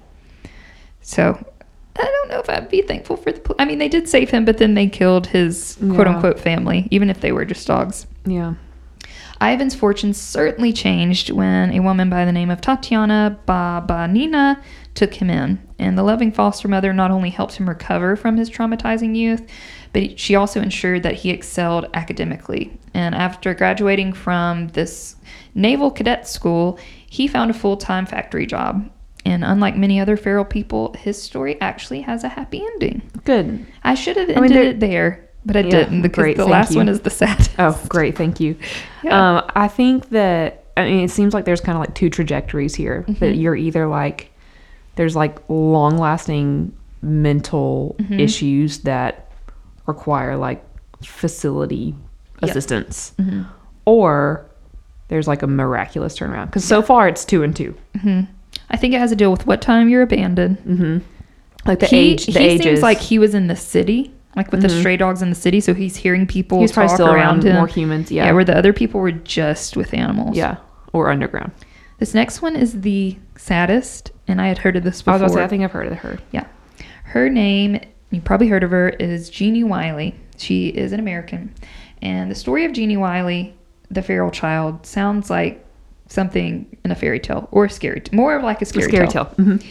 So 1.01 1.43
I 1.95 2.03
don't 2.03 2.29
know 2.29 2.39
if 2.39 2.49
I'd 2.49 2.69
be 2.69 2.81
thankful 2.81 3.17
for 3.17 3.31
the. 3.31 3.39
Pol- 3.39 3.55
I 3.59 3.65
mean, 3.65 3.77
they 3.77 3.89
did 3.89 4.09
save 4.09 4.29
him, 4.29 4.45
but 4.45 4.57
then 4.57 4.73
they 4.73 4.87
killed 4.87 5.27
his 5.27 5.77
quote 5.79 6.07
unquote 6.07 6.39
family, 6.39 6.87
even 6.91 7.09
if 7.09 7.21
they 7.21 7.31
were 7.31 7.45
just 7.45 7.67
dogs. 7.67 8.07
Yeah. 8.25 8.55
Ivan's 9.41 9.75
fortune 9.75 10.13
certainly 10.13 10.71
changed 10.71 11.29
when 11.29 11.71
a 11.71 11.81
woman 11.81 12.09
by 12.09 12.23
the 12.23 12.31
name 12.31 12.49
of 12.49 12.61
Tatiana 12.61 13.37
Babanina 13.45 14.61
took 14.93 15.13
him 15.15 15.29
in. 15.29 15.59
And 15.79 15.97
the 15.97 16.03
loving 16.03 16.31
foster 16.31 16.69
mother 16.69 16.93
not 16.93 17.11
only 17.11 17.29
helped 17.29 17.55
him 17.55 17.67
recover 17.67 18.15
from 18.15 18.37
his 18.37 18.49
traumatizing 18.49 19.17
youth, 19.17 19.45
but 19.91 20.17
she 20.17 20.35
also 20.35 20.61
ensured 20.61 21.03
that 21.03 21.15
he 21.15 21.29
excelled 21.29 21.89
academically. 21.93 22.77
And 22.93 23.13
after 23.13 23.53
graduating 23.53 24.13
from 24.13 24.69
this 24.69 25.17
naval 25.53 25.91
cadet 25.91 26.27
school, 26.27 26.79
he 27.09 27.27
found 27.27 27.51
a 27.51 27.53
full 27.53 27.75
time 27.75 28.05
factory 28.05 28.45
job. 28.45 28.89
And 29.25 29.43
unlike 29.45 29.77
many 29.77 29.99
other 29.99 30.17
feral 30.17 30.43
people, 30.45 30.93
his 30.99 31.21
story 31.21 31.59
actually 31.61 32.01
has 32.01 32.23
a 32.23 32.29
happy 32.29 32.61
ending. 32.61 33.01
Good. 33.23 33.65
I 33.83 33.95
should 33.95 34.17
have 34.17 34.27
mean, 34.27 34.37
ended 34.37 34.51
there- 34.53 34.63
it 34.63 34.79
there, 34.79 35.29
but 35.45 35.55
I 35.55 35.59
Yeah, 35.61 35.69
didn't 35.69 36.01
because 36.01 36.21
great, 36.23 36.37
the 36.37 36.45
last 36.45 36.71
you. 36.71 36.77
one 36.77 36.89
is 36.89 37.01
the 37.01 37.09
saddest. 37.09 37.51
Oh, 37.57 37.79
great. 37.87 38.17
Thank 38.17 38.39
you. 38.39 38.55
Yeah. 39.03 39.37
Um, 39.39 39.45
I 39.55 39.67
think 39.69 40.09
that 40.09 40.65
I 40.75 40.85
mean 40.85 41.03
it 41.05 41.11
seems 41.11 41.33
like 41.33 41.45
there's 41.45 41.61
kind 41.61 41.77
of 41.77 41.79
like 41.81 41.93
two 41.95 42.09
trajectories 42.09 42.75
here. 42.75 43.05
Mm-hmm. 43.07 43.19
That 43.19 43.35
you're 43.35 43.55
either 43.55 43.87
like 43.87 44.31
there's 44.95 45.15
like 45.15 45.37
long 45.49 45.97
lasting 45.97 46.73
mental 47.01 47.95
Mm-hmm. 47.99 48.19
issues 48.19 48.79
that 48.79 49.31
require 49.85 50.35
like 50.37 50.63
facility 51.01 51.95
Yep. 52.41 52.49
assistance, 52.49 53.13
Mm-hmm. 53.19 53.43
or 53.85 54.45
there's 55.07 55.27
like 55.29 55.43
a 55.43 55.47
miraculous 55.47 56.17
turnaround. 56.17 56.47
Because 56.47 56.65
so 56.65 56.81
far 56.81 57.07
it's 57.07 57.23
two 57.23 57.43
and 57.43 57.55
two. 57.55 57.75
I 58.69 58.77
think 58.77 58.93
it 58.93 58.99
has 58.99 59.11
to 59.11 59.15
deal 59.15 59.31
with 59.31 59.45
what 59.45 59.61
time 59.61 59.89
you're 59.89 60.01
abandoned. 60.01 60.57
Mm-hmm. 60.59 60.97
Like 61.65 61.79
the 61.79 61.85
he, 61.85 61.97
age, 61.97 62.25
the 62.25 62.39
he 62.39 62.45
ages. 62.45 62.63
seems 62.65 62.81
like 62.81 62.99
he 62.99 63.19
was 63.19 63.33
in 63.33 63.47
the 63.47 63.55
city, 63.55 64.13
like 64.35 64.51
with 64.51 64.61
the 64.61 64.69
stray 64.69 64.97
dogs 64.97 65.21
in 65.21 65.29
the 65.29 65.35
city, 65.35 65.61
so 65.61 65.73
he's 65.73 65.95
hearing 65.95 66.27
people 66.27 66.59
he's 66.59 66.71
probably 66.71 66.89
talk 66.89 66.95
still 66.97 67.13
around 67.13 67.43
him. 67.45 67.55
more 67.55 67.67
humans. 67.67 68.11
Yeah. 68.11 68.25
yeah, 68.25 68.31
where 68.31 68.43
the 68.43 68.57
other 68.57 68.73
people 68.73 68.99
were 68.99 69.11
just 69.11 69.77
with 69.77 69.93
animals. 69.93 70.35
yeah. 70.35 70.57
Or 70.91 71.09
underground. 71.09 71.51
This 71.99 72.13
next 72.13 72.41
one 72.41 72.55
is 72.55 72.81
the 72.81 73.17
saddest, 73.37 74.11
and 74.27 74.41
I 74.41 74.47
had 74.47 74.57
heard 74.57 74.75
of 74.75 74.83
this 74.83 75.01
I 75.01 75.03
before. 75.05 75.13
was 75.13 75.21
about 75.21 75.27
to 75.27 75.33
say 75.33 75.43
I 75.43 75.47
think 75.47 75.63
I've 75.63 75.71
heard 75.71 75.87
of 75.91 75.97
her. 75.99 76.19
Yeah. 76.31 76.45
Her 77.05 77.29
name, 77.29 77.79
you 78.11 78.19
probably 78.21 78.47
heard 78.47 78.63
of 78.63 78.71
her, 78.71 78.89
is 78.89 79.29
Genie 79.29 79.63
Wiley. 79.63 80.15
She 80.37 80.67
is 80.67 80.91
an 80.91 80.99
American. 80.99 81.53
And 82.01 82.29
the 82.29 82.35
story 82.35 82.65
of 82.65 82.73
Genie 82.73 82.97
Wiley, 82.97 83.55
the 83.89 84.01
feral 84.01 84.31
child, 84.31 84.85
sounds 84.85 85.29
like 85.29 85.65
something 86.13 86.65
in 86.85 86.91
a 86.91 86.95
fairy 86.95 87.19
tale 87.19 87.47
or 87.51 87.65
a 87.65 87.69
scary, 87.69 88.01
more 88.11 88.41
like 88.41 88.61
a 88.61 88.65
scary, 88.65 88.85
A 88.85 88.89
scary, 88.89 89.07
tale. 89.07 89.25
tale. 89.25 89.45
Mhm. 89.45 89.63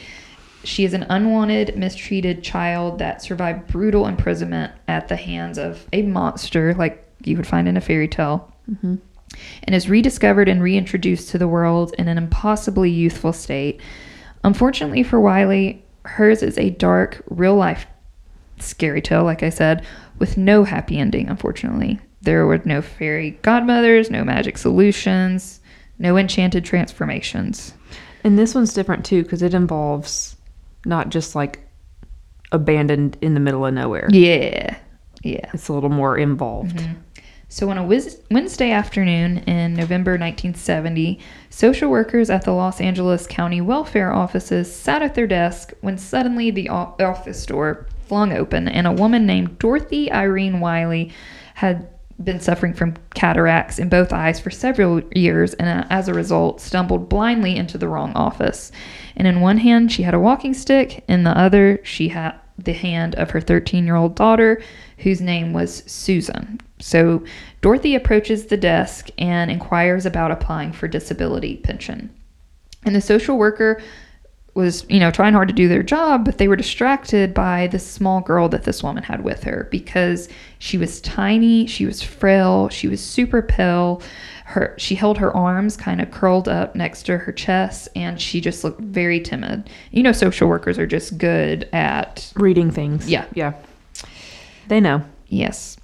She 0.65 0.85
is 0.85 0.93
an 0.95 1.05
unwanted, 1.09 1.77
mistreated 1.77 2.43
child 2.43 2.99
that 2.99 3.23
survived 3.23 3.67
brutal 3.69 4.07
imprisonment 4.07 4.73
at 4.89 5.09
the 5.09 5.17
hands 5.17 5.59
of 5.59 5.87
a 5.93 6.03
monster 6.03 6.75
like 6.75 7.05
you 7.25 7.37
would 7.37 7.47
find 7.47 7.67
in 7.69 7.77
a 7.77 7.81
fairy 7.81 8.09
tale. 8.09 8.49
And 9.65 9.75
is 9.75 9.89
rediscovered 9.89 10.49
and 10.49 10.63
reintroduced 10.63 11.31
to 11.31 11.39
the 11.39 11.49
world 11.49 11.95
in 11.99 12.07
an 12.07 12.19
impossibly 12.19 12.91
youthful 12.91 13.33
state. 13.33 13.81
Unfortunately 14.45 15.03
for 15.03 15.21
Wiley, 15.21 15.83
hers 16.05 16.43
is 16.43 16.59
a 16.59 16.71
dark, 16.71 17.23
real 17.29 17.55
life 17.55 17.87
scary 18.59 19.01
tale, 19.01 19.25
like 19.25 19.43
I 19.43 19.49
said, 19.51 19.85
with 20.19 20.37
no 20.37 20.63
happy 20.65 20.99
ending, 20.99 21.29
unfortunately. 21.29 21.99
There 22.21 22.47
were 22.47 22.61
no 22.65 22.83
fairy 22.83 23.37
godmothers, 23.43 24.11
no 24.11 24.23
magic 24.23 24.57
solutions, 24.59 25.61
no 26.03 26.19
enchanted 26.19 26.65
transformations. 26.65 27.73
And 28.25 28.39
this 28.39 28.55
one's 28.55 28.75
different 28.75 29.07
too 29.07 29.23
because 29.23 29.41
it 29.41 29.55
involves 29.55 30.37
not 30.85 31.09
just 31.09 31.35
like 31.35 31.67
abandoned 32.51 33.17
in 33.23 33.35
the 33.35 33.41
middle 33.41 33.65
of 33.65 33.73
nowhere. 33.73 34.09
Yeah. 34.11 34.77
Yeah. 35.23 35.51
It's 35.55 35.69
a 35.69 35.73
little 35.73 35.89
more 35.89 36.19
involved. 36.19 36.77
Mm-hmm. 36.77 37.01
So, 37.49 37.69
on 37.69 37.77
a 37.77 37.85
Wednesday 37.85 38.71
afternoon 38.71 39.39
in 39.41 39.75
November 39.75 40.13
1970, 40.13 41.21
social 41.51 41.91
workers 41.91 42.31
at 42.31 42.45
the 42.45 42.53
Los 42.53 42.81
Angeles 42.81 43.27
County 43.27 43.61
Welfare 43.61 44.11
offices 44.11 44.75
sat 44.75 45.03
at 45.03 45.15
their 45.15 45.27
desk 45.27 45.75
when 45.83 45.99
suddenly 45.99 46.51
the 46.51 46.71
o- 46.71 46.95
office 46.99 47.45
door 47.45 47.87
flung 48.09 48.33
open 48.33 48.69
and 48.69 48.87
a 48.87 48.93
woman 48.93 49.27
named 49.27 49.59
Dorothy 49.59 50.11
Irene 50.11 50.61
Wiley 50.61 51.13
had 51.55 51.89
been 52.23 52.41
suffering 52.41 52.75
from 52.75 52.97
cataracts 53.15 53.79
in 53.79 53.89
both 53.89 54.13
eyes 54.13 54.41
for 54.41 54.51
several 54.51 55.01
years 55.15 55.55
and 55.55 55.69
uh, 55.69 55.87
as 55.91 56.09
a 56.09 56.15
result 56.15 56.61
stumbled 56.61 57.09
blindly 57.09 57.57
into 57.57 57.79
the 57.79 57.89
wrong 57.89 58.13
office. 58.15 58.73
And 59.17 59.27
in 59.27 59.41
one 59.41 59.59
hand 59.59 59.93
she 59.93 60.03
had 60.03 60.15
a 60.15 60.21
walking 60.21 60.55
stick, 60.55 61.05
in 61.09 61.25
the 61.25 61.37
other 61.37 61.81
she 61.85 62.09
had 62.09 62.35
the 62.59 62.73
hand 62.73 63.15
of 63.17 63.31
her 63.31 63.41
13 63.41 63.85
year 63.85 63.97
old 63.97 64.15
daughter, 64.15 64.63
whose 64.99 65.21
name 65.21 65.53
was 65.53 65.83
Susan. 65.87 66.61
So 66.79 67.25
Dorothy 67.61 67.95
approaches 67.95 68.47
the 68.47 68.57
desk 68.57 69.09
and 69.19 69.51
inquires 69.51 70.07
about 70.07 70.31
applying 70.31 70.73
for 70.73 70.89
disability 70.89 71.57
pension. 71.57 72.11
And 72.85 72.95
the 72.95 73.01
social 73.01 73.39
worker 73.39 73.81
was, 74.55 74.85
you 74.89 75.01
know, 75.01 75.11
trying 75.11 75.33
hard 75.33 75.49
to 75.49 75.55
do 75.55 75.67
their 75.67 75.83
job, 75.83 76.25
but 76.25 76.39
they 76.39 76.47
were 76.47 76.57
distracted 76.57 77.33
by 77.33 77.69
this 77.69 77.87
small 77.87 78.21
girl 78.21 78.49
that 78.51 78.65
this 78.65 78.83
woman 78.83 79.03
had 79.03 79.25
with 79.25 79.45
her 79.45 79.67
because 79.71 80.29
she 80.59 80.77
was 80.77 81.01
tiny, 81.01 81.67
she 81.67 81.87
was 81.87 82.03
frail, 82.03 82.69
she 82.69 82.87
was 82.87 83.01
super 83.01 83.41
pale. 83.41 84.03
Her 84.45 84.75
she 84.77 84.95
held 84.95 85.17
her 85.17 85.35
arms 85.35 85.79
kind 85.79 86.03
of 86.03 86.11
curled 86.11 86.49
up 86.49 86.75
next 86.75 87.05
to 87.05 87.17
her 87.17 87.33
chest 87.33 87.89
and 87.97 88.21
she 88.21 88.41
just 88.41 88.63
looked 88.63 88.81
very 88.81 89.21
timid. 89.21 89.71
You 89.91 90.03
know 90.03 90.13
social 90.13 90.49
workers 90.49 90.79
are 90.79 90.87
just 90.87 91.17
good 91.17 91.67
at 91.73 92.31
Reading 92.35 92.71
things. 92.71 93.09
Yeah. 93.09 93.25
Yeah. 93.33 93.55
They 94.69 94.81
know. 94.81 95.03
Yes. 95.29 95.79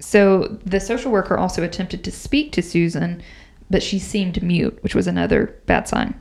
So 0.00 0.58
the 0.64 0.80
social 0.80 1.12
worker 1.12 1.36
also 1.36 1.62
attempted 1.62 2.02
to 2.04 2.10
speak 2.10 2.50
to 2.52 2.62
Susan, 2.62 3.22
but 3.70 3.82
she 3.82 4.00
seemed 4.00 4.42
mute, 4.42 4.76
which 4.82 4.94
was 4.94 5.06
another 5.06 5.54
bad 5.66 5.86
sign. 5.86 6.20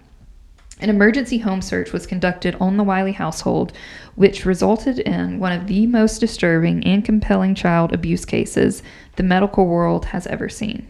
An 0.80 0.90
emergency 0.92 1.40
home 1.40 1.62
search 1.62 1.92
was 1.92 2.06
conducted 2.06 2.56
on 2.60 2.78
the 2.78 2.84
Wiley 2.84 3.14
household, 3.14 3.74
which 4.16 4.46
resulted 4.46 5.00
in 5.00 5.40
one 5.40 5.52
of 5.52 5.66
the 5.66 5.88
most 5.88 6.20
disturbing 6.20 6.84
and 6.86 7.04
compelling 7.04 7.56
child 7.56 7.94
abuse 7.94 8.26
cases 8.26 8.84
the 9.16 9.24
medical 9.24 9.66
world 9.66 10.06
has 10.06 10.28
ever 10.28 10.50
seen. 10.50 10.88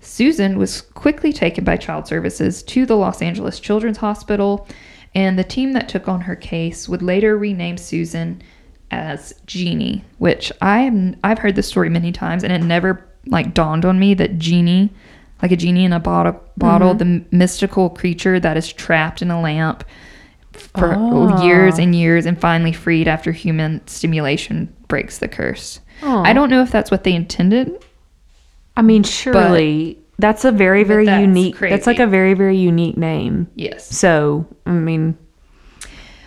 Susan 0.00 0.58
was 0.58 0.82
quickly 0.82 1.32
taken 1.32 1.64
by 1.64 1.76
Child 1.76 2.06
Services 2.06 2.62
to 2.64 2.84
the 2.84 2.96
Los 2.96 3.22
Angeles 3.22 3.58
Children's 3.58 3.98
Hospital, 3.98 4.68
and 5.14 5.38
the 5.38 5.44
team 5.44 5.72
that 5.72 5.88
took 5.88 6.08
on 6.08 6.20
her 6.20 6.36
case 6.36 6.88
would 6.88 7.02
later 7.02 7.38
rename 7.38 7.78
Susan 7.78 8.42
as 8.90 9.32
Genie, 9.46 10.04
which 10.18 10.52
I 10.60 10.80
am, 10.80 11.16
I've 11.24 11.38
heard 11.38 11.56
this 11.56 11.66
story 11.66 11.88
many 11.88 12.12
times, 12.12 12.44
and 12.44 12.52
it 12.52 12.62
never 12.62 13.08
like 13.26 13.54
dawned 13.54 13.84
on 13.84 13.98
me 13.98 14.14
that 14.14 14.38
Genie, 14.38 14.92
like 15.42 15.52
a 15.52 15.56
genie 15.56 15.84
in 15.84 15.92
a 15.92 16.00
bottle, 16.00 16.40
bottle, 16.56 16.94
the 16.94 17.22
mystical 17.30 17.90
creature 17.90 18.40
that 18.40 18.56
is 18.56 18.72
trapped 18.72 19.20
in 19.22 19.30
a 19.30 19.40
lamp 19.40 19.84
for 20.52 20.94
Ah. 20.96 21.42
years 21.44 21.78
and 21.78 21.94
years 21.94 22.24
and 22.26 22.40
finally 22.40 22.72
freed 22.72 23.06
after 23.06 23.32
human 23.32 23.86
stimulation 23.86 24.72
breaks 24.88 25.18
the 25.18 25.28
curse. 25.28 25.80
Aw. 26.02 26.22
I 26.22 26.32
don't 26.32 26.48
know 26.50 26.62
if 26.62 26.70
that's 26.70 26.90
what 26.90 27.04
they 27.04 27.12
intended. 27.14 27.70
I 28.76 28.82
mean, 28.82 29.02
surely 29.02 29.98
that's 30.18 30.44
a 30.46 30.52
very, 30.52 30.82
very 30.84 31.04
that's 31.04 31.20
unique. 31.20 31.58
That's 31.58 31.86
like 31.86 31.98
a 31.98 32.06
very, 32.06 32.32
very 32.34 32.56
unique 32.56 32.96
name. 32.96 33.48
Yes. 33.54 33.86
So, 33.94 34.46
I 34.64 34.70
mean, 34.72 35.16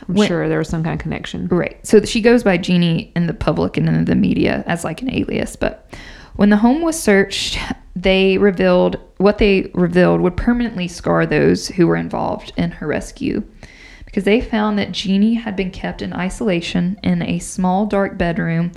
I'm 0.07 0.16
When- 0.16 0.28
sure 0.28 0.47
there 0.49 0.60
was 0.60 0.70
some 0.70 0.84
kind 0.84 0.93
of 0.93 0.99
connection. 0.99 1.47
Right. 1.47 1.78
So 1.86 2.03
she 2.05 2.22
goes 2.22 2.43
by 2.43 2.57
Genie 2.57 3.12
in 3.16 3.26
the 3.28 3.34
public 3.34 3.78
and 3.78 3.88
in 3.88 4.05
the 4.05 4.16
media 4.16 4.64
as 4.68 4.84
like 4.84 5.01
an 5.01 5.12
alias. 5.12 5.55
But 5.55 5.91
when 6.40 6.52
the 6.52 6.56
home 6.56 6.82
was 6.82 6.98
searched, 6.98 7.60
they 7.98 8.38
revealed 8.38 8.98
what 9.18 9.40
they 9.40 9.70
revealed 9.74 10.22
would 10.22 10.38
permanently 10.38 10.88
scar 10.88 11.26
those 11.26 11.68
who 11.68 11.86
were 11.86 11.98
involved 11.98 12.54
in 12.56 12.72
her 12.72 12.88
rescue. 12.88 13.44
Because 14.06 14.24
they 14.24 14.40
found 14.40 14.80
that 14.80 14.94
Genie 14.94 15.34
had 15.34 15.58
been 15.58 15.70
kept 15.70 16.02
in 16.02 16.14
isolation 16.14 16.98
in 17.04 17.22
a 17.22 17.40
small 17.40 17.88
dark 17.88 18.18
bedroom 18.18 18.72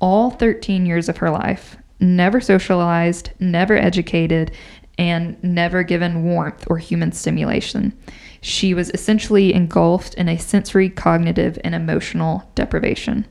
all 0.00 0.30
13 0.30 0.86
years 0.86 1.08
of 1.08 1.16
her 1.16 1.28
life, 1.28 1.76
never 1.98 2.40
socialized, 2.40 3.32
never 3.40 3.76
educated, 3.76 4.52
and 4.96 5.42
never 5.42 5.82
given 5.82 6.22
warmth 6.22 6.68
or 6.70 6.78
human 6.78 7.10
stimulation. 7.10 7.98
She 8.42 8.74
was 8.74 8.90
essentially 8.90 9.52
engulfed 9.52 10.14
in 10.14 10.28
a 10.28 10.38
sensory, 10.38 10.88
cognitive, 10.88 11.58
and 11.64 11.74
emotional 11.74 12.48
deprivation. 12.54 13.26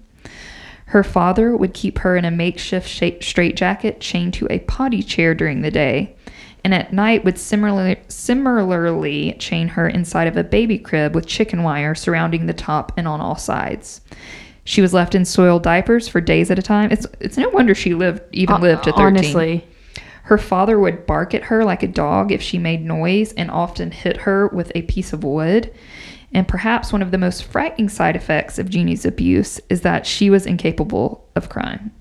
Her 0.88 1.04
father 1.04 1.56
would 1.56 1.74
keep 1.74 2.00
her 2.00 2.16
in 2.16 2.24
a 2.26 2.32
makeshift 2.32 2.88
sha- 2.88 3.20
straitjacket 3.22 4.00
chained 4.00 4.34
to 4.36 4.48
a 4.50 4.60
potty 4.60 5.04
chair 5.04 5.36
during 5.36 5.62
the 5.62 5.72
day, 5.72 6.16
and 6.64 6.74
at 6.74 6.94
night 6.94 7.26
would 7.26 7.38
similarly, 7.38 7.98
similarly 8.08 9.34
chain 9.38 9.70
her 9.70 9.88
inside 9.88 10.28
of 10.28 10.38
a 10.38 10.44
baby 10.44 10.78
crib 10.78 11.14
with 11.14 11.26
chicken 11.28 11.64
wire 11.64 11.94
surrounding 11.94 12.46
the 12.46 12.54
top 12.54 12.94
and 12.96 13.08
on 13.08 13.20
all 13.20 13.36
sides. 13.36 14.00
She 14.64 14.82
was 14.82 14.94
left 14.94 15.14
in 15.16 15.26
soiled 15.26 15.64
diapers 15.64 16.08
for 16.08 16.22
days 16.22 16.52
at 16.52 16.60
a 16.60 16.62
time. 16.62 16.92
It's 16.92 17.06
it's 17.20 17.38
no 17.38 17.50
wonder 17.50 17.74
she 17.76 17.94
lived 17.94 18.22
even 18.32 18.62
lived 18.62 18.84
to 18.84 18.94
uh, 18.94 18.98
13. 18.98 19.06
Honestly, 19.06 19.68
Her 20.24 20.38
father 20.38 20.78
would 20.78 21.06
bark 21.06 21.34
at 21.34 21.44
her 21.44 21.64
like 21.64 21.84
a 21.84 21.88
dog 21.88 22.34
if 22.34 22.42
she 22.42 22.58
made 22.58 22.84
noise 22.84 23.32
and 23.34 23.50
often 23.50 23.92
hit 23.92 24.18
her 24.18 24.48
with 24.48 24.72
a 24.76 24.82
piece 24.82 25.14
of 25.14 25.24
wood. 25.24 25.74
And 26.34 26.48
perhaps 26.48 26.92
one 26.92 27.02
of 27.02 27.12
the 27.12 27.18
most 27.18 27.44
frightening 27.46 27.90
side 27.90 28.16
effects 28.16 28.60
of 28.60 28.70
Genie's 28.70 29.06
abuse 29.06 29.60
is 29.70 29.82
that 29.82 30.06
she 30.06 30.30
was 30.30 30.46
incapable 30.46 31.28
of 31.36 31.50
crime. 31.50 31.92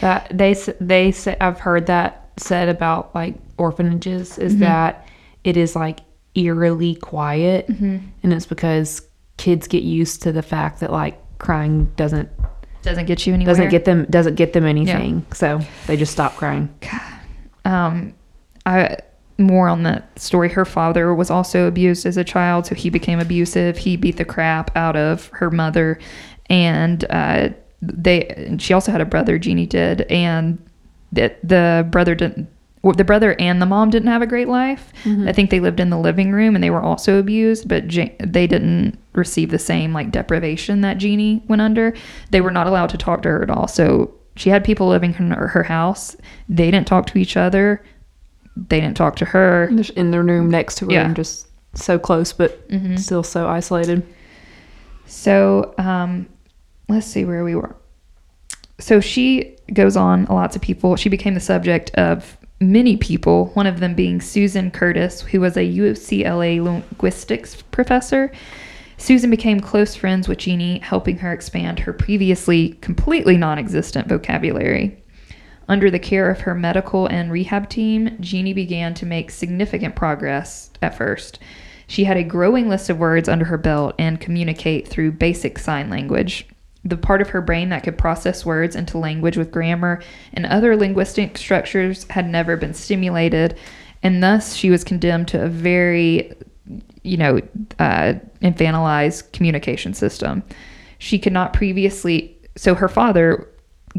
that 0.00 0.30
they 0.32 0.54
they 0.80 1.12
say, 1.12 1.36
I've 1.40 1.60
heard 1.60 1.86
that 1.86 2.28
said 2.36 2.68
about 2.68 3.14
like 3.14 3.34
orphanages 3.58 4.30
Mm-hmm. 4.32 4.42
is 4.42 4.58
that 4.58 5.06
it 5.44 5.56
is 5.56 5.76
like 5.76 6.00
eerily 6.34 6.94
quiet, 6.96 7.68
Mm-hmm. 7.68 7.98
and 8.22 8.32
it's 8.32 8.46
because 8.46 9.02
kids 9.36 9.68
get 9.68 9.82
used 9.82 10.22
to 10.22 10.32
the 10.32 10.42
fact 10.42 10.80
that 10.80 10.90
like 10.90 11.20
crying 11.38 11.84
doesn't 11.96 12.28
Doesn't 12.82 13.04
get 13.06 13.26
you 13.26 13.34
anywhere. 13.34 13.52
doesn't 13.54 13.68
get 13.70 13.84
them 13.84 14.06
doesn't 14.10 14.34
get 14.36 14.52
them 14.54 14.64
anything, 14.64 15.24
so 15.32 15.60
they 15.86 15.96
just 15.96 16.12
stop 16.12 16.34
crying. 16.36 16.68
um, 17.64 18.14
I 18.66 18.96
more 19.38 19.68
on 19.68 19.82
that 19.82 20.18
story. 20.18 20.48
Her 20.48 20.64
father 20.64 21.14
was 21.14 21.30
also 21.30 21.66
abused 21.66 22.06
as 22.06 22.16
a 22.16 22.24
child, 22.24 22.66
so 22.66 22.74
he 22.74 22.90
became 22.90 23.20
abusive. 23.20 23.76
He 23.78 23.96
beat 23.96 24.16
the 24.16 24.24
crap 24.24 24.76
out 24.76 24.96
of 24.96 25.28
her 25.32 25.50
mother, 25.50 25.98
and 26.48 27.04
uh, 27.10 27.48
they. 27.82 28.56
She 28.58 28.72
also 28.72 28.92
had 28.92 29.00
a 29.00 29.06
brother. 29.06 29.38
Genie 29.38 29.66
did, 29.66 30.02
and 30.02 30.58
that 31.12 31.38
the 31.46 31.86
brother 31.90 32.14
didn't. 32.14 32.48
The 32.82 33.02
brother 33.02 33.34
and 33.38 33.62
the 33.62 33.66
mom 33.66 33.88
didn't 33.88 34.08
have 34.08 34.20
a 34.20 34.26
great 34.26 34.46
life. 34.48 34.92
I 35.26 35.32
think 35.32 35.48
they 35.48 35.58
lived 35.58 35.80
in 35.80 35.88
the 35.88 35.98
living 35.98 36.32
room 36.32 36.54
and 36.54 36.62
they 36.62 36.68
were 36.68 36.82
also 36.82 37.18
abused, 37.18 37.66
but 37.66 37.88
they 37.88 38.46
didn't 38.46 38.98
receive 39.14 39.50
the 39.50 39.58
same 39.58 39.94
like 39.94 40.10
deprivation 40.10 40.82
that 40.82 40.98
Genie 40.98 41.42
went 41.48 41.62
under. 41.62 41.94
They 42.28 42.42
were 42.42 42.50
not 42.50 42.66
allowed 42.66 42.90
to 42.90 42.98
talk 42.98 43.22
to 43.22 43.30
her 43.30 43.42
at 43.42 43.48
all. 43.48 43.68
So 43.68 44.12
she 44.36 44.50
had 44.50 44.64
people 44.64 44.86
living 44.86 45.14
in 45.18 45.30
her, 45.30 45.48
her 45.48 45.62
house. 45.62 46.14
They 46.46 46.70
didn't 46.70 46.86
talk 46.86 47.06
to 47.06 47.18
each 47.18 47.38
other. 47.38 47.82
They 48.56 48.80
didn't 48.80 48.96
talk 48.96 49.16
to 49.16 49.24
her. 49.24 49.70
Just 49.74 49.90
in 49.90 50.10
the 50.10 50.22
room 50.22 50.50
next 50.50 50.76
to 50.76 50.86
her, 50.86 50.92
Yeah. 50.92 51.00
Mm-hmm. 51.00 51.06
and 51.08 51.16
just 51.16 51.48
so 51.74 51.98
close, 51.98 52.32
but 52.32 52.60
still 52.96 53.22
so 53.22 53.48
isolated. 53.48 54.06
So 55.06 55.74
um, 55.78 56.26
let's 56.88 57.06
see 57.06 57.24
where 57.24 57.44
we 57.44 57.54
were. 57.54 57.76
So 58.78 59.00
she 59.00 59.56
goes 59.72 59.96
on 59.96 60.24
lots 60.26 60.56
of 60.56 60.62
people. 60.62 60.96
She 60.96 61.08
became 61.08 61.34
the 61.34 61.40
subject 61.40 61.90
of 61.94 62.36
many 62.60 62.96
people, 62.96 63.46
one 63.54 63.66
of 63.66 63.80
them 63.80 63.94
being 63.94 64.20
Susan 64.20 64.70
Curtiss, 64.70 65.20
who 65.22 65.40
was 65.40 65.56
a 65.56 65.60
UCLA 65.60 66.62
linguistics 66.62 67.62
professor. 67.62 68.32
Susan 68.96 69.30
became 69.30 69.58
close 69.60 69.94
friends 69.94 70.28
with 70.28 70.38
Genie, 70.38 70.78
helping 70.78 71.18
her 71.18 71.32
expand 71.32 71.80
her 71.80 71.92
previously 71.92 72.70
completely 72.80 73.36
non 73.36 73.58
existent 73.58 74.08
vocabulary. 74.08 75.02
Under 75.68 75.90
the 75.90 75.98
care 75.98 76.30
of 76.30 76.40
her 76.40 76.54
medical 76.54 77.06
and 77.06 77.32
rehab 77.32 77.68
team, 77.68 78.16
Genie 78.20 78.52
began 78.52 78.94
to 78.94 79.06
make 79.06 79.30
significant 79.30 79.96
progress 79.96 80.70
at 80.82 80.96
first. 80.96 81.38
She 81.86 82.04
had 82.04 82.16
a 82.16 82.24
growing 82.24 82.68
list 82.68 82.90
of 82.90 82.98
words 82.98 83.28
under 83.28 83.44
her 83.46 83.58
belt 83.58 83.94
and 83.98 84.20
communicate 84.20 84.88
through 84.88 85.12
basic 85.12 85.58
sign 85.58 85.90
language. 85.90 86.46
The 86.84 86.96
part 86.96 87.22
of 87.22 87.30
her 87.30 87.40
brain 87.40 87.70
that 87.70 87.82
could 87.82 87.96
process 87.96 88.44
words 88.44 88.76
into 88.76 88.98
language 88.98 89.38
with 89.38 89.50
grammar 89.50 90.02
and 90.34 90.44
other 90.44 90.76
linguistic 90.76 91.38
structures 91.38 92.04
had 92.10 92.28
never 92.28 92.56
been 92.56 92.74
stimulated, 92.74 93.58
and 94.02 94.22
thus 94.22 94.54
she 94.54 94.68
was 94.70 94.84
condemned 94.84 95.28
to 95.28 95.42
a 95.42 95.48
very, 95.48 96.32
you 97.02 97.16
know, 97.16 97.40
uh, 97.78 98.14
infantilized 98.42 99.32
communication 99.32 99.94
system. 99.94 100.42
She 100.98 101.18
could 101.18 101.32
not 101.32 101.54
previously. 101.54 102.36
So 102.56 102.74
her 102.74 102.88
father 102.88 103.48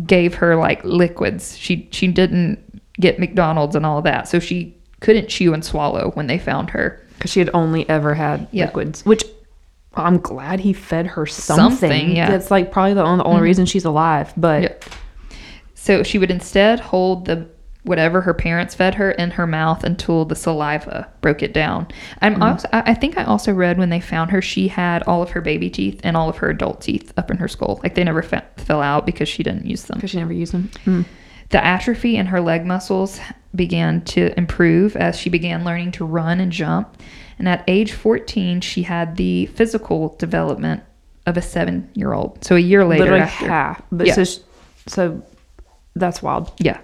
gave 0.05 0.35
her 0.35 0.55
like 0.55 0.83
liquids. 0.83 1.57
She 1.57 1.87
she 1.91 2.07
didn't 2.07 2.59
get 2.99 3.19
McDonald's 3.19 3.75
and 3.75 3.85
all 3.85 4.01
that, 4.01 4.27
so 4.27 4.39
she 4.39 4.75
couldn't 4.99 5.29
chew 5.29 5.53
and 5.53 5.63
swallow 5.63 6.11
when 6.15 6.27
they 6.27 6.37
found 6.37 6.69
her. 6.71 7.01
because 7.17 7.31
she 7.31 7.39
had 7.39 7.49
only 7.53 7.87
ever 7.87 8.13
had 8.13 8.47
Yeah. 8.51 8.65
liquids, 8.65 9.05
which 9.05 9.23
I'm 9.95 10.17
glad 10.17 10.59
he 10.59 10.73
fed 10.73 11.07
her 11.07 11.25
something. 11.25 11.79
Something, 11.79 12.15
yeah. 12.15 12.29
That's 12.29 12.51
like 12.51 12.71
probably 12.71 12.93
the 12.93 13.03
only, 13.03 13.19
the 13.19 13.23
only 13.23 13.37
mm-hmm. 13.37 13.43
reason 13.45 13.65
she's 13.65 13.85
alive. 13.85 14.33
But. 14.35 14.85
So 15.75 16.01
she 16.01 16.17
would 16.17 16.31
instead 16.31 16.79
hold 16.79 17.25
the 17.25 17.47
whatever 17.85 18.21
her 18.21 18.33
parents 18.33 18.75
fed 18.75 18.95
her 18.95 19.11
in 19.11 19.31
her 19.31 19.47
mouth 19.47 19.83
until 19.83 20.25
the 20.25 20.35
saliva 20.35 21.07
broke 21.21 21.41
it 21.43 21.53
down. 21.53 21.87
I'm 22.21 22.41
also, 22.41 22.67
I 22.73 22.93
think 22.95 23.17
I 23.17 23.23
also 23.23 23.53
read 23.53 23.77
when 23.77 23.89
they 23.89 23.99
found 24.01 24.31
her, 24.31 24.41
she 24.41 24.67
had 24.67 25.03
all 25.03 25.21
of 25.21 25.29
her 25.31 25.41
baby 25.41 25.69
teeth 25.69 26.01
and 26.03 26.17
all 26.17 26.27
of 26.27 26.37
her 26.37 26.49
adult 26.49 26.81
teeth 26.81 27.13
up 27.17 27.29
in 27.31 27.37
her 27.37 27.47
skull. 27.47 27.79
Like 27.83 27.95
they 27.95 28.03
never 28.03 28.21
fe- 28.23 28.41
fell 28.57 28.81
out 28.81 29.05
because 29.05 29.29
she 29.29 29.43
didn't 29.43 29.65
use 29.65 29.83
them. 29.83 29.97
because 29.97 30.09
she 30.09 30.17
never 30.17 30.33
used 30.33 30.51
them. 30.51 30.69
Mm. 30.85 31.05
The 31.49 31.63
atrophy 31.63 32.17
in 32.17 32.25
her 32.25 32.41
leg 32.41 32.65
muscles 32.65 33.19
began 33.53 34.01
to 34.05 34.35
improve 34.37 34.95
as 34.95 35.17
she 35.17 35.29
began 35.29 35.63
learning 35.63 35.91
to 35.93 36.05
run 36.05 36.39
and 36.39 36.51
jump. 36.51 36.97
And 37.37 37.47
at 37.47 37.63
age 37.67 37.91
14, 37.93 38.61
she 38.61 38.81
had 38.83 39.15
the 39.15 39.45
physical 39.47 40.15
development 40.17 40.81
of 41.27 41.37
a 41.37 41.41
seven 41.41 41.89
year 41.93 42.13
old. 42.13 42.43
So 42.43 42.55
a 42.55 42.59
year 42.59 42.83
later 42.83 43.03
Literally 43.03 43.21
after. 43.23 43.47
half. 43.47 43.81
But 43.91 44.07
Yeah. 44.07 44.13
so, 44.13 44.23
sh- 44.23 44.37
so 44.87 45.21
that's 45.95 46.21
wild. 46.21 46.51
Yeah. 46.59 46.79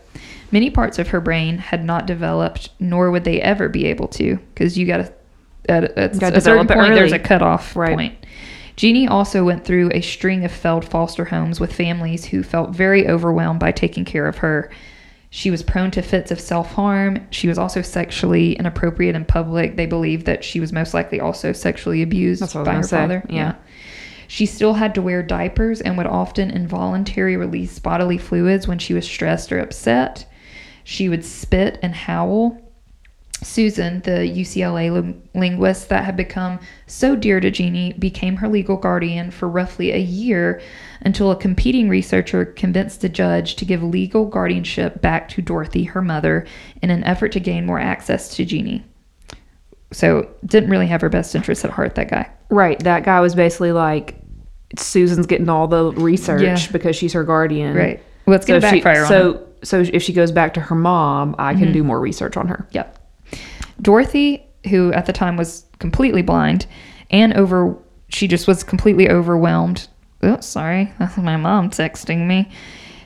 Many 0.52 0.70
parts 0.70 1.00
of 1.00 1.10
her 1.10 1.22
brain 1.22 1.58
had 1.58 1.84
not 1.86 2.06
developed, 2.06 2.70
nor 2.80 3.12
would 3.12 3.24
they 3.24 3.42
ever 3.42 3.70
be 3.70 3.86
able 3.86 4.08
to, 4.10 4.38
because 4.54 4.78
you 4.78 4.86
got 4.86 4.98
to, 4.98 5.14
at, 5.70 5.84
at 5.98 6.20
Gotta 6.20 6.38
a 6.38 6.42
certain 6.42 6.68
point, 6.68 6.94
there's 6.94 7.12
a 7.12 7.20
cutoff 7.20 7.76
Right. 7.76 7.94
point. 7.96 8.26
Genie 8.76 9.08
also 9.08 9.44
went 9.44 9.64
through 9.64 9.92
a 9.94 10.02
string 10.02 10.44
of 10.44 10.52
failed 10.52 10.86
foster 10.86 11.26
homes 11.26 11.60
with 11.60 11.74
families 11.74 12.26
who 12.26 12.42
felt 12.42 12.72
very 12.72 13.08
overwhelmed 13.08 13.60
by 13.60 13.72
taking 13.72 14.06
care 14.06 14.28
of 14.28 14.38
her. 14.38 14.72
She 15.30 15.52
was 15.52 15.62
prone 15.64 15.92
to 15.92 16.02
fits 16.02 16.32
of 16.32 16.40
self 16.42 16.74
harm. 16.74 17.20
She 17.30 17.48
was 17.48 17.58
also 17.58 17.82
sexually 17.82 18.54
inappropriate 18.54 19.16
in 19.16 19.24
public. 19.24 19.78
They 19.78 19.86
believed 19.86 20.26
that 20.26 20.44
she 20.44 20.60
was 20.60 20.74
most 20.74 20.94
likely 20.94 21.20
also 21.22 21.54
sexually 21.54 22.02
abused 22.02 22.42
That's 22.42 22.56
what 22.56 22.68
I 22.68 22.78
was 22.78 22.92
by 22.92 22.98
her 22.98 23.08
say. 23.18 23.20
father. 23.22 23.24
Yeah. 23.30 23.51
She 24.32 24.46
still 24.46 24.76
had 24.76 24.96
to 24.96 25.02
wear 25.02 25.22
diapers 25.24 25.82
and 25.82 25.98
would 25.98 26.08
often 26.08 26.52
involuntarily 26.52 27.36
release 27.36 27.78
bodily 27.80 28.18
fluids 28.18 28.66
when 28.66 28.80
she 28.80 28.94
was 28.94 29.04
stressed 29.04 29.52
or 29.52 29.60
upset. 29.60 30.26
She 30.86 31.10
would 31.10 31.26
spit 31.26 31.78
and 31.84 31.94
howl. 31.94 32.58
Susan, 33.44 34.00
the 34.04 34.22
UCLA 34.22 35.20
linguist 35.36 35.90
that 35.90 36.06
had 36.06 36.16
become 36.16 36.62
so 36.88 37.14
dear 37.14 37.42
to 37.42 37.52
Genie, 37.52 37.92
became 38.00 38.38
her 38.38 38.48
legal 38.48 38.78
guardian 38.78 39.32
for 39.32 39.50
roughly 39.50 39.92
a 39.92 39.98
year 39.98 40.62
until 41.02 41.30
a 41.30 41.36
competing 41.36 41.90
researcher 41.90 42.46
convinced 42.46 43.02
the 43.02 43.10
judge 43.10 43.58
to 43.58 43.66
give 43.66 43.84
legal 43.84 44.26
guardianship 44.26 45.02
back 45.02 45.28
to 45.28 45.42
Dorothy, 45.42 45.84
her 45.84 46.02
mother, 46.02 46.46
in 46.82 46.90
an 46.90 47.04
effort 47.04 47.34
to 47.34 47.42
gain 47.42 47.66
more 47.66 47.82
access 47.82 48.34
to 48.38 48.46
Genie. 48.46 48.86
So, 49.92 50.30
didn't 50.46 50.70
really 50.70 50.88
have 50.88 51.02
her 51.02 51.10
best 51.10 51.36
interests 51.36 51.66
at 51.66 51.72
heart, 51.72 51.96
that 51.96 52.10
guy. 52.10 52.32
Right. 52.50 52.80
That 52.80 53.04
guy 53.04 53.20
was 53.20 53.36
basically 53.36 53.74
like, 53.74 54.21
Susan's 54.78 55.26
getting 55.28 55.50
all 55.50 55.68
the 55.68 55.92
research 55.94 56.42
Yeah. 56.42 56.58
because 56.72 56.96
she's 56.96 57.14
her 57.14 57.24
guardian. 57.24 57.76
Right. 57.76 58.02
Well, 58.26 58.36
it's 58.38 58.46
So 58.48 58.60
to 58.60 58.66
if 58.66 58.72
she, 58.72 58.82
backfire 58.82 59.06
on 59.06 59.12
him. 59.12 59.34
so 59.34 59.48
so 59.64 59.80
if 59.94 60.02
she 60.02 60.14
goes 60.14 60.32
back 60.32 60.54
to 60.56 60.60
her 60.60 60.76
mom, 60.76 61.36
I 61.38 61.54
Mm-hmm. 61.54 61.64
can 61.64 61.72
do 61.74 61.84
more 61.84 62.00
research 62.00 62.36
on 62.38 62.48
her. 62.48 62.68
Yep. 62.72 62.98
Dorothy, 63.82 64.44
who 64.70 64.92
at 64.94 65.06
the 65.06 65.14
time 65.14 65.38
was 65.38 65.66
completely 65.80 66.22
blind 66.22 66.66
and 67.10 67.34
over, 67.34 67.76
she 68.10 68.28
just 68.28 68.48
was 68.48 68.64
completely 68.64 69.10
overwhelmed. 69.10 69.88
Oh, 70.24 70.40
sorry. 70.40 70.92
That's 71.00 71.18
my 71.32 71.38
mom 71.38 71.70
texting 71.70 72.28
me. 72.28 72.50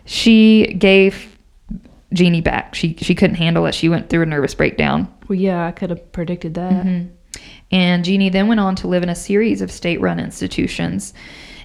She 0.05 0.73
gave 0.77 1.37
Genie 2.13 2.41
back. 2.41 2.75
She 2.75 2.95
she 2.99 3.15
couldn't 3.15 3.37
handle 3.37 3.65
it. 3.65 3.73
She 3.75 3.89
went 3.89 4.09
through 4.09 4.21
a 4.23 4.25
nervous 4.27 4.53
breakdown. 4.53 5.11
Well, 5.27 5.37
yeah, 5.39 5.65
I 5.65 5.71
could 5.71 5.89
have 5.89 6.11
predicted 6.11 6.53
that. 6.53 6.71
Mm-hmm. 6.85 7.07
And 7.71 8.05
Genie 8.05 8.29
then 8.29 8.47
went 8.47 8.59
on 8.59 8.75
to 8.75 8.87
live 8.87 9.01
in 9.03 9.09
a 9.09 9.15
series 9.15 9.61
of 9.61 9.71
state 9.71 9.99
run 9.99 10.19
institutions. 10.19 11.13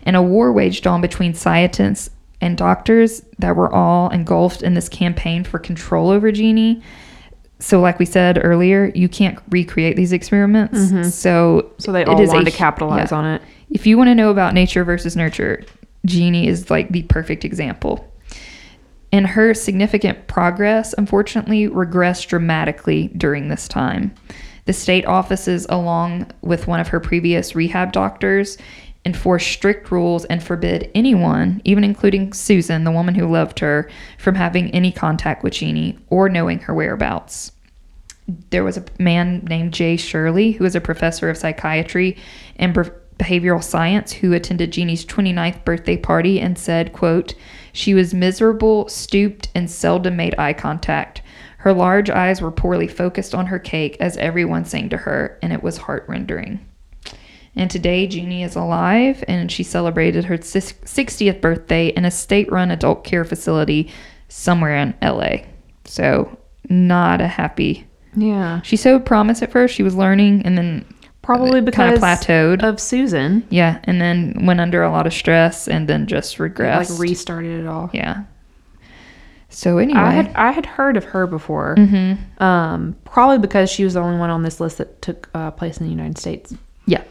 And 0.04 0.16
a 0.16 0.22
war 0.22 0.52
waged 0.52 0.86
on 0.86 1.00
between 1.00 1.34
scientists 1.34 2.10
and 2.40 2.56
doctors 2.56 3.22
that 3.38 3.56
were 3.56 3.72
all 3.72 4.08
engulfed 4.10 4.62
in 4.62 4.74
this 4.74 4.88
campaign 4.88 5.44
for 5.44 5.58
control 5.58 6.10
over 6.10 6.32
Genie. 6.32 6.82
So, 7.58 7.80
like 7.80 7.98
we 7.98 8.06
said 8.06 8.40
earlier, 8.42 8.90
you 8.94 9.08
can't 9.08 9.38
recreate 9.50 9.96
these 9.96 10.12
experiments. 10.12 10.78
So, 10.78 10.90
Mm-hmm. 10.94 11.78
So 11.78 11.92
they 11.92 12.04
all 12.04 12.20
a 12.20 12.26
wanted 12.26 12.50
to 12.50 12.56
capitalize 12.56 13.10
yeah. 13.10 13.18
on 13.18 13.26
it. 13.26 13.42
If 13.70 13.86
you 13.86 13.98
want 13.98 14.08
to 14.08 14.14
know 14.14 14.30
about 14.30 14.54
nature 14.54 14.82
versus 14.84 15.14
nurture, 15.14 15.62
Genie 16.06 16.48
is 16.48 16.70
like 16.70 16.88
the 16.88 17.02
perfect 17.04 17.44
example. 17.44 18.06
And 19.12 19.26
her 19.26 19.54
significant 19.54 20.28
progress, 20.28 20.94
unfortunately, 20.96 21.68
regressed 21.68 22.28
dramatically 22.28 23.08
during 23.16 23.48
this 23.48 23.68
time. 23.68 24.14
The 24.66 24.72
state 24.72 25.04
offices, 25.04 25.66
along 25.68 26.30
with 26.42 26.68
one 26.68 26.80
of 26.80 26.88
her 26.88 27.00
previous 27.00 27.56
rehab 27.56 27.92
doctors, 27.92 28.56
enforced 29.04 29.48
strict 29.48 29.90
rules 29.90 30.24
and 30.26 30.42
forbid 30.42 30.90
anyone, 30.94 31.62
even 31.64 31.84
including 31.84 32.32
Susan, 32.32 32.84
the 32.84 32.90
woman 32.90 33.14
who 33.14 33.30
loved 33.30 33.60
her, 33.60 33.88
from 34.18 34.34
having 34.34 34.70
any 34.72 34.92
contact 34.92 35.42
with 35.42 35.54
Genie 35.54 35.98
or 36.08 36.28
knowing 36.28 36.60
her 36.60 36.74
whereabouts 36.74 37.52
there 38.50 38.64
was 38.64 38.76
a 38.76 38.84
man 38.98 39.44
named 39.48 39.72
Jay 39.72 39.96
Shurley, 39.96 40.56
who 40.56 40.64
was 40.64 40.74
a 40.74 40.80
professor 40.80 41.28
of 41.30 41.36
psychiatry 41.36 42.16
and 42.56 42.74
behavioral 43.18 43.62
science, 43.62 44.12
who 44.12 44.32
attended 44.32 44.72
Genie's 44.72 45.04
29th 45.04 45.64
birthday 45.64 45.96
party 45.96 46.40
and 46.40 46.58
said, 46.58 46.92
quote, 46.92 47.34
she 47.72 47.94
was 47.94 48.14
miserable, 48.14 48.88
stooped, 48.88 49.48
and 49.54 49.70
seldom 49.70 50.16
made 50.16 50.34
eye 50.38 50.52
contact. 50.52 51.22
Her 51.58 51.72
large 51.72 52.10
eyes 52.10 52.40
were 52.40 52.50
poorly 52.50 52.88
focused 52.88 53.34
on 53.34 53.46
her 53.46 53.58
cake 53.58 53.96
as 54.00 54.16
everyone 54.16 54.64
sang 54.64 54.88
to 54.90 54.96
her, 54.96 55.38
and 55.42 55.52
it 55.52 55.62
was 55.62 55.76
heart-rending. 55.76 56.66
And 57.56 57.70
today, 57.70 58.06
Genie 58.06 58.42
is 58.44 58.54
alive, 58.56 59.24
and 59.26 59.50
she 59.50 59.62
celebrated 59.64 60.24
her 60.26 60.38
60th 60.38 61.40
birthday 61.40 61.88
in 61.88 62.04
a 62.04 62.10
state-run 62.10 62.70
adult 62.70 63.02
care 63.04 63.24
facility 63.24 63.90
somewhere 64.28 64.76
in 64.76 64.94
LA. 65.02 65.38
So, 65.84 66.38
not 66.68 67.20
a 67.20 67.26
happy 67.26 67.86
Yeah. 68.14 68.60
she 68.62 68.76
showed 68.76 69.04
promise 69.04 69.42
at 69.42 69.50
first. 69.50 69.74
She 69.74 69.82
was 69.82 69.94
learning, 69.96 70.42
and 70.44 70.56
then 70.56 70.84
Probably 71.22 71.50
kind 71.54 71.64
because 71.66 71.94
of 71.98 72.00
plateaued. 72.02 72.62
of 72.62 72.78
Susan. 72.80 73.44
yeah, 73.50 73.80
and 73.84 74.00
then 74.00 74.46
went 74.46 74.60
under 74.60 74.82
a 74.84 74.90
lot 74.90 75.06
of 75.08 75.12
stress, 75.12 75.66
and 75.66 75.88
then 75.88 76.06
just 76.06 76.38
regressed. 76.38 76.90
Like 76.90 77.00
restarted 77.00 77.60
it 77.60 77.66
all. 77.66 77.90
yeah. 77.92 78.22
So 79.48 79.78
anyway, 79.78 79.98
I 79.98 80.10
had 80.12 80.32
I 80.36 80.52
had 80.52 80.64
heard 80.64 80.96
of 80.96 81.02
her 81.06 81.26
before. 81.26 81.74
Mm-hmm. 81.76 82.42
Um, 82.42 82.96
probably 83.04 83.38
because 83.38 83.68
she 83.68 83.82
was 83.82 83.94
the 83.94 84.00
only 84.00 84.16
one 84.18 84.30
on 84.30 84.44
this 84.44 84.60
list 84.60 84.78
that 84.78 85.02
took 85.02 85.28
uh, 85.34 85.50
place 85.50 85.78
in 85.78 85.86
the 85.86 85.90
United 85.90 86.18
States. 86.18 86.54
yeah, 86.86 87.02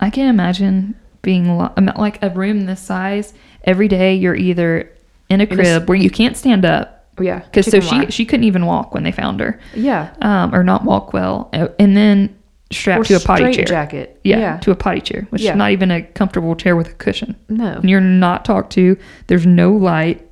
I 0.00 0.10
can 0.10 0.28
imagine 0.28 0.94
being 1.22 1.56
lo- 1.58 1.72
like 1.96 2.22
a 2.22 2.30
room 2.30 2.66
this 2.66 2.80
size. 2.80 3.34
Every 3.64 3.88
day, 3.88 4.14
you're 4.14 4.36
either 4.36 4.90
in 5.28 5.40
a 5.40 5.44
In 5.44 5.50
crib 5.56 5.88
where 5.88 5.98
you 5.98 6.10
can't 6.10 6.36
stand 6.36 6.64
up 6.64 7.06
yeah, 7.20 7.40
because 7.40 7.66
so 7.70 7.80
she 7.80 8.06
she 8.10 8.24
couldn't 8.24 8.44
even 8.44 8.64
walk 8.64 8.94
when 8.94 9.02
they 9.02 9.12
found 9.12 9.40
her, 9.40 9.58
yeah, 9.74 10.14
um, 10.22 10.54
or 10.54 10.62
not 10.62 10.84
walk 10.84 11.12
well, 11.12 11.50
uh, 11.52 11.68
and 11.78 11.96
then 11.96 12.34
strapped 12.70 13.00
or 13.00 13.04
to 13.04 13.14
a 13.16 13.20
potty 13.20 13.52
chair. 13.52 13.64
jacket. 13.64 14.20
Yeah, 14.22 14.38
yeah, 14.38 14.56
to 14.58 14.70
a 14.70 14.76
potty 14.76 15.00
chair, 15.00 15.26
which 15.30 15.42
Yeah. 15.42 15.50
is 15.52 15.56
not 15.56 15.72
even 15.72 15.90
a 15.90 16.02
comfortable 16.02 16.54
chair 16.54 16.76
with 16.76 16.88
a 16.90 16.94
cushion. 16.94 17.34
no, 17.48 17.72
and 17.72 17.90
you're 17.90 18.00
not 18.00 18.44
talked 18.44 18.72
to. 18.74 18.96
There's 19.26 19.46
no 19.46 19.72
light. 19.72 20.24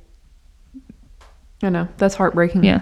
I 1.61 1.69
know 1.69 1.87
that's 1.97 2.15
heartbreaking. 2.15 2.63
Yeah. 2.63 2.79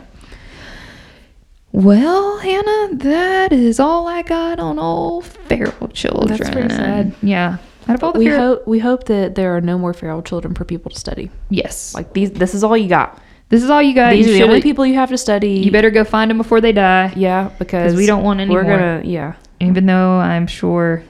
Well, 1.75 2.37
Hannah, 2.37 2.95
that 2.99 3.51
is 3.51 3.81
all 3.81 4.07
I 4.07 4.21
got 4.21 4.61
on 4.61 4.79
all 4.79 5.19
feral 5.19 5.89
children. 5.89 6.37
That's 6.37 6.49
pretty 6.49 6.69
sad. 6.69 7.13
Yeah. 7.21 7.57
Out 7.89 7.95
of 7.95 8.03
all 8.03 8.13
the 8.13 8.19
we 8.19 8.27
feral, 8.27 8.39
hope 8.39 8.67
we 8.67 8.79
hope 8.79 9.03
that 9.05 9.35
there 9.35 9.57
are 9.57 9.59
no 9.59 9.77
more 9.77 9.93
feral 9.93 10.21
children 10.21 10.55
for 10.55 10.63
people 10.63 10.89
to 10.89 10.97
study. 10.97 11.29
yes. 11.49 11.93
Like 11.93 12.13
these, 12.13 12.31
this 12.31 12.55
is 12.55 12.63
all 12.63 12.77
you 12.77 12.87
got. 12.87 13.21
this 13.49 13.61
is 13.61 13.69
all 13.69 13.81
you 13.81 13.93
got. 13.93 14.11
These 14.11 14.25
you 14.27 14.35
are 14.35 14.37
the 14.37 14.43
only 14.45 14.61
people 14.61 14.85
you 14.85 14.93
have 14.93 15.09
to 15.09 15.17
study. 15.17 15.49
You 15.59 15.69
better 15.69 15.91
go 15.91 16.05
find 16.05 16.31
them 16.31 16.37
before 16.37 16.61
they 16.61 16.71
die. 16.71 17.11
yeah, 17.17 17.49
because 17.59 17.93
we 17.93 18.05
don't 18.05 18.23
want 18.23 18.39
any 18.39 18.53
We're 18.53 18.63
more. 18.63 18.77
gonna, 18.77 19.01
yeah. 19.03 19.35
Even 19.59 19.85
though 19.85 20.13
I'm 20.13 20.47
sure 20.47 21.03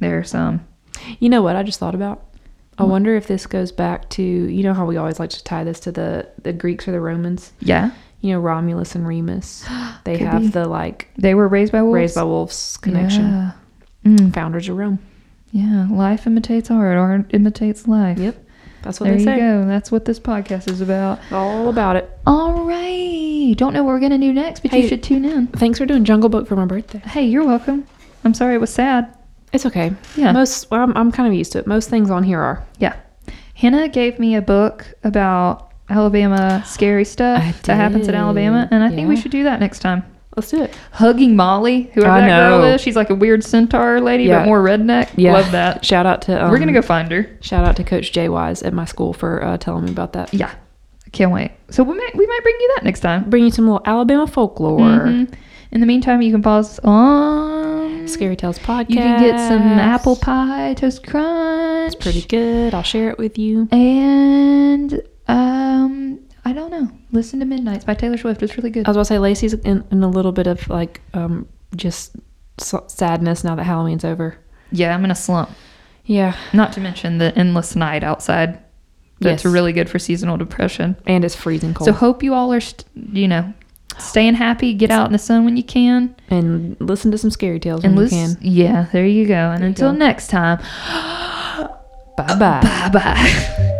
there 0.00 0.18
are 0.18 0.24
some. 0.24 0.66
You 1.20 1.28
know 1.28 1.42
what 1.42 1.54
I 1.54 1.62
just 1.62 1.78
thought 1.78 1.94
about? 1.94 2.24
I 2.78 2.82
wonder 2.82 3.14
if 3.14 3.28
this 3.28 3.46
goes 3.46 3.70
back 3.70 4.10
to 4.10 4.22
you 4.22 4.64
know 4.64 4.74
how 4.74 4.84
we 4.84 4.96
always 4.96 5.20
like 5.20 5.30
to 5.30 5.44
tie 5.44 5.62
this 5.62 5.78
to 5.80 5.92
the 5.92 6.28
the 6.42 6.52
Greeks 6.52 6.88
or 6.88 6.90
the 6.92 7.00
Romans. 7.00 7.52
Yeah. 7.60 7.92
You 8.20 8.32
know 8.32 8.40
Romulus 8.40 8.94
and 8.94 9.06
Remus. 9.06 9.64
They 10.04 10.18
have 10.18 10.42
be. 10.42 10.48
the 10.48 10.66
like 10.68 11.08
They 11.18 11.34
were 11.34 11.48
raised 11.48 11.72
by 11.72 11.82
wolves. 11.82 11.94
raised 11.94 12.14
by 12.14 12.22
wolves 12.22 12.76
connection. 12.76 13.24
Yeah. 13.26 13.52
Mm, 14.04 14.32
Founders 14.34 14.68
of 14.68 14.76
Rome. 14.76 14.98
yeah. 15.50 15.88
Life 15.90 16.26
imitates 16.26 16.70
art. 16.70 16.96
Art 16.96 17.26
imitates 17.34 17.88
life. 17.88 18.18
Yep, 18.18 18.36
that's 18.82 19.00
what 19.00 19.06
There 19.06 19.14
they 19.16 19.20
you 19.22 19.26
say. 19.26 19.36
go. 19.38 19.66
That's 19.66 19.90
what 19.90 20.04
this 20.04 20.20
podcast 20.20 20.70
is 20.70 20.80
about. 20.80 21.18
All 21.32 21.68
about 21.68 21.96
it. 21.96 22.08
All 22.26 22.64
right. 22.64 23.54
Don't 23.56 23.72
know 23.74 23.82
what 23.82 23.92
we're 23.94 24.00
gonna 24.00 24.18
do 24.18 24.32
next, 24.32 24.60
but 24.62 24.72
you 24.72 24.86
should 24.86 25.02
tune 25.02 25.24
in. 25.24 25.48
Thanks 25.48 25.78
for 25.78 25.86
doing 25.86 26.04
Jungle 26.04 26.28
Book 26.28 26.46
for 26.46 26.54
my 26.56 26.66
birthday. 26.66 26.98
Hey, 27.00 27.24
you're 27.26 27.44
welcome. 27.44 27.84
I'm 28.24 28.34
sorry 28.34 28.54
it 28.54 28.60
was 28.60 28.70
sad. 28.72 29.12
It's 29.52 29.66
okay. 29.66 29.92
Yeah. 30.16 30.30
Most 30.32 30.70
well, 30.70 30.82
I'm, 30.82 30.96
I'm 30.96 31.10
kind 31.10 31.26
of 31.28 31.34
used 31.34 31.52
to 31.52 31.58
it. 31.58 31.66
Most 31.66 31.90
things 31.90 32.10
on 32.10 32.22
here 32.22 32.40
are. 32.40 32.64
Yeah. 32.78 32.94
Hannah 33.54 33.88
gave 33.88 34.18
me 34.20 34.36
a 34.36 34.42
book 34.42 34.86
about 35.02 35.65
Alabama 35.88 36.62
scary 36.66 37.04
stuff 37.04 37.62
that 37.62 37.74
happens 37.76 38.08
in. 38.08 38.14
Alabama, 38.14 38.68
and 38.70 38.82
I 38.82 38.90
think 38.90 39.08
we 39.08 39.16
should 39.16 39.30
do 39.30 39.44
that 39.44 39.60
next 39.60 39.78
time. 39.80 40.02
Let's 40.36 40.50
do 40.50 40.62
it. 40.62 40.74
Hugging 40.92 41.34
Molly, 41.34 41.90
whoever 41.94 42.10
I 42.10 42.20
that 42.20 42.50
girl 42.50 42.64
is, 42.64 42.80
she's 42.82 42.94
like 42.96 43.08
a 43.08 43.14
weird 43.14 43.42
centaur 43.42 44.00
lady, 44.02 44.24
Yeah. 44.24 44.40
but 44.40 44.46
more 44.46 44.62
redneck. 44.62 45.08
Yeah. 45.16 45.32
Love 45.32 45.50
that. 45.52 45.82
Shout 45.84 46.04
out 46.04 46.20
to. 46.22 46.44
Um, 46.44 46.50
We're 46.50 46.58
gonna 46.58 46.72
go 46.74 46.82
find 46.82 47.10
her. 47.10 47.30
Shout 47.40 47.64
out 47.66 47.76
to 47.76 47.84
Coach 47.84 48.12
Jay 48.12 48.28
Wise 48.28 48.62
at 48.62 48.74
my 48.74 48.84
school 48.84 49.14
for 49.14 49.42
uh, 49.42 49.56
telling 49.56 49.84
me 49.86 49.90
about 49.92 50.12
that. 50.12 50.34
Yeah, 50.34 50.50
I 51.06 51.10
can't 51.10 51.32
wait. 51.32 51.52
So 51.70 51.82
we 51.82 51.96
might 51.96 52.14
we 52.14 52.26
might 52.26 52.40
bring 52.42 52.56
you 52.60 52.72
that 52.76 52.84
next 52.84 53.00
time. 53.00 53.30
Bring 53.30 53.44
you 53.44 53.50
some 53.50 53.64
little 53.66 53.80
Alabama 53.86 54.26
folklore. 54.26 54.78
Mhm. 54.80 55.32
In 55.72 55.80
the 55.80 55.86
meantime, 55.86 56.20
you 56.20 56.32
can 56.32 56.42
pause 56.42 56.78
on 56.84 58.06
Scary 58.06 58.36
Tales 58.36 58.58
podcast. 58.58 58.90
You 58.90 58.96
can 58.96 59.20
get 59.20 59.38
some 59.48 59.62
apple 59.62 60.16
pie, 60.16 60.74
toast 60.74 61.06
crunch. 61.06 61.94
It's 61.94 62.02
pretty 62.02 62.22
good. 62.22 62.74
I'll 62.74 62.82
share 62.82 63.08
it 63.10 63.16
with 63.18 63.38
you. 63.38 63.68
And 63.72 65.02
um, 65.28 66.20
I 66.44 66.52
don't 66.52 66.70
know. 66.70 66.90
Listen 67.12 67.40
to 67.40 67.46
Midnights 67.46 67.84
by 67.84 67.94
Taylor 67.94 68.16
Swift. 68.16 68.42
It's 68.42 68.56
really 68.56 68.70
good. 68.70 68.86
I 68.86 68.90
was 68.90 68.96
about 68.96 69.02
to 69.02 69.08
say 69.08 69.18
Lacey's 69.18 69.54
in, 69.54 69.84
in 69.90 70.02
a 70.02 70.08
little 70.08 70.32
bit 70.32 70.46
of 70.46 70.68
like 70.68 71.00
um 71.14 71.48
just 71.74 72.16
sadness 72.58 73.44
now 73.44 73.54
that 73.54 73.64
Halloween's 73.64 74.04
over. 74.04 74.38
yeah, 74.72 74.94
I'm 74.94 75.04
in 75.04 75.10
a 75.10 75.14
slump. 75.16 75.50
Yeah. 76.04 76.36
Not 76.52 76.72
to 76.74 76.80
mention 76.80 77.18
the 77.18 77.36
endless 77.36 77.74
night 77.76 78.04
outside. 78.04 78.58
That's 79.20 79.44
Yes. 79.44 79.52
really 79.52 79.72
good 79.72 79.90
for 79.90 79.98
seasonal 79.98 80.36
depression. 80.36 80.94
And 81.06 81.24
it's 81.24 81.34
freezing 81.34 81.74
cold. 81.74 81.86
So 81.86 81.92
hope 81.92 82.22
you 82.22 82.32
all 82.34 82.52
are, 82.52 82.60
st- 82.60 82.84
you 82.94 83.26
know, 83.26 83.52
staying 83.98 84.34
happy. 84.34 84.72
Get 84.74 84.90
out 84.90 85.06
in 85.06 85.12
the 85.12 85.18
sun 85.18 85.44
when 85.44 85.56
you 85.56 85.64
can, 85.64 86.14
and 86.30 86.76
listen 86.80 87.10
to 87.10 87.18
some 87.18 87.30
scary 87.30 87.58
tales 87.58 87.82
and 87.82 87.96
when 87.96 88.04
you 88.04 88.10
can. 88.10 88.36
Yeah, 88.40 88.86
there 88.92 89.06
you 89.06 89.26
go. 89.26 89.50
And 89.50 89.64
until 89.64 89.92
next 89.92 90.28
time, 90.28 90.58
Bye 92.16 92.36
bye. 92.38 92.60
bye 92.62 92.90
bye. 92.92 93.72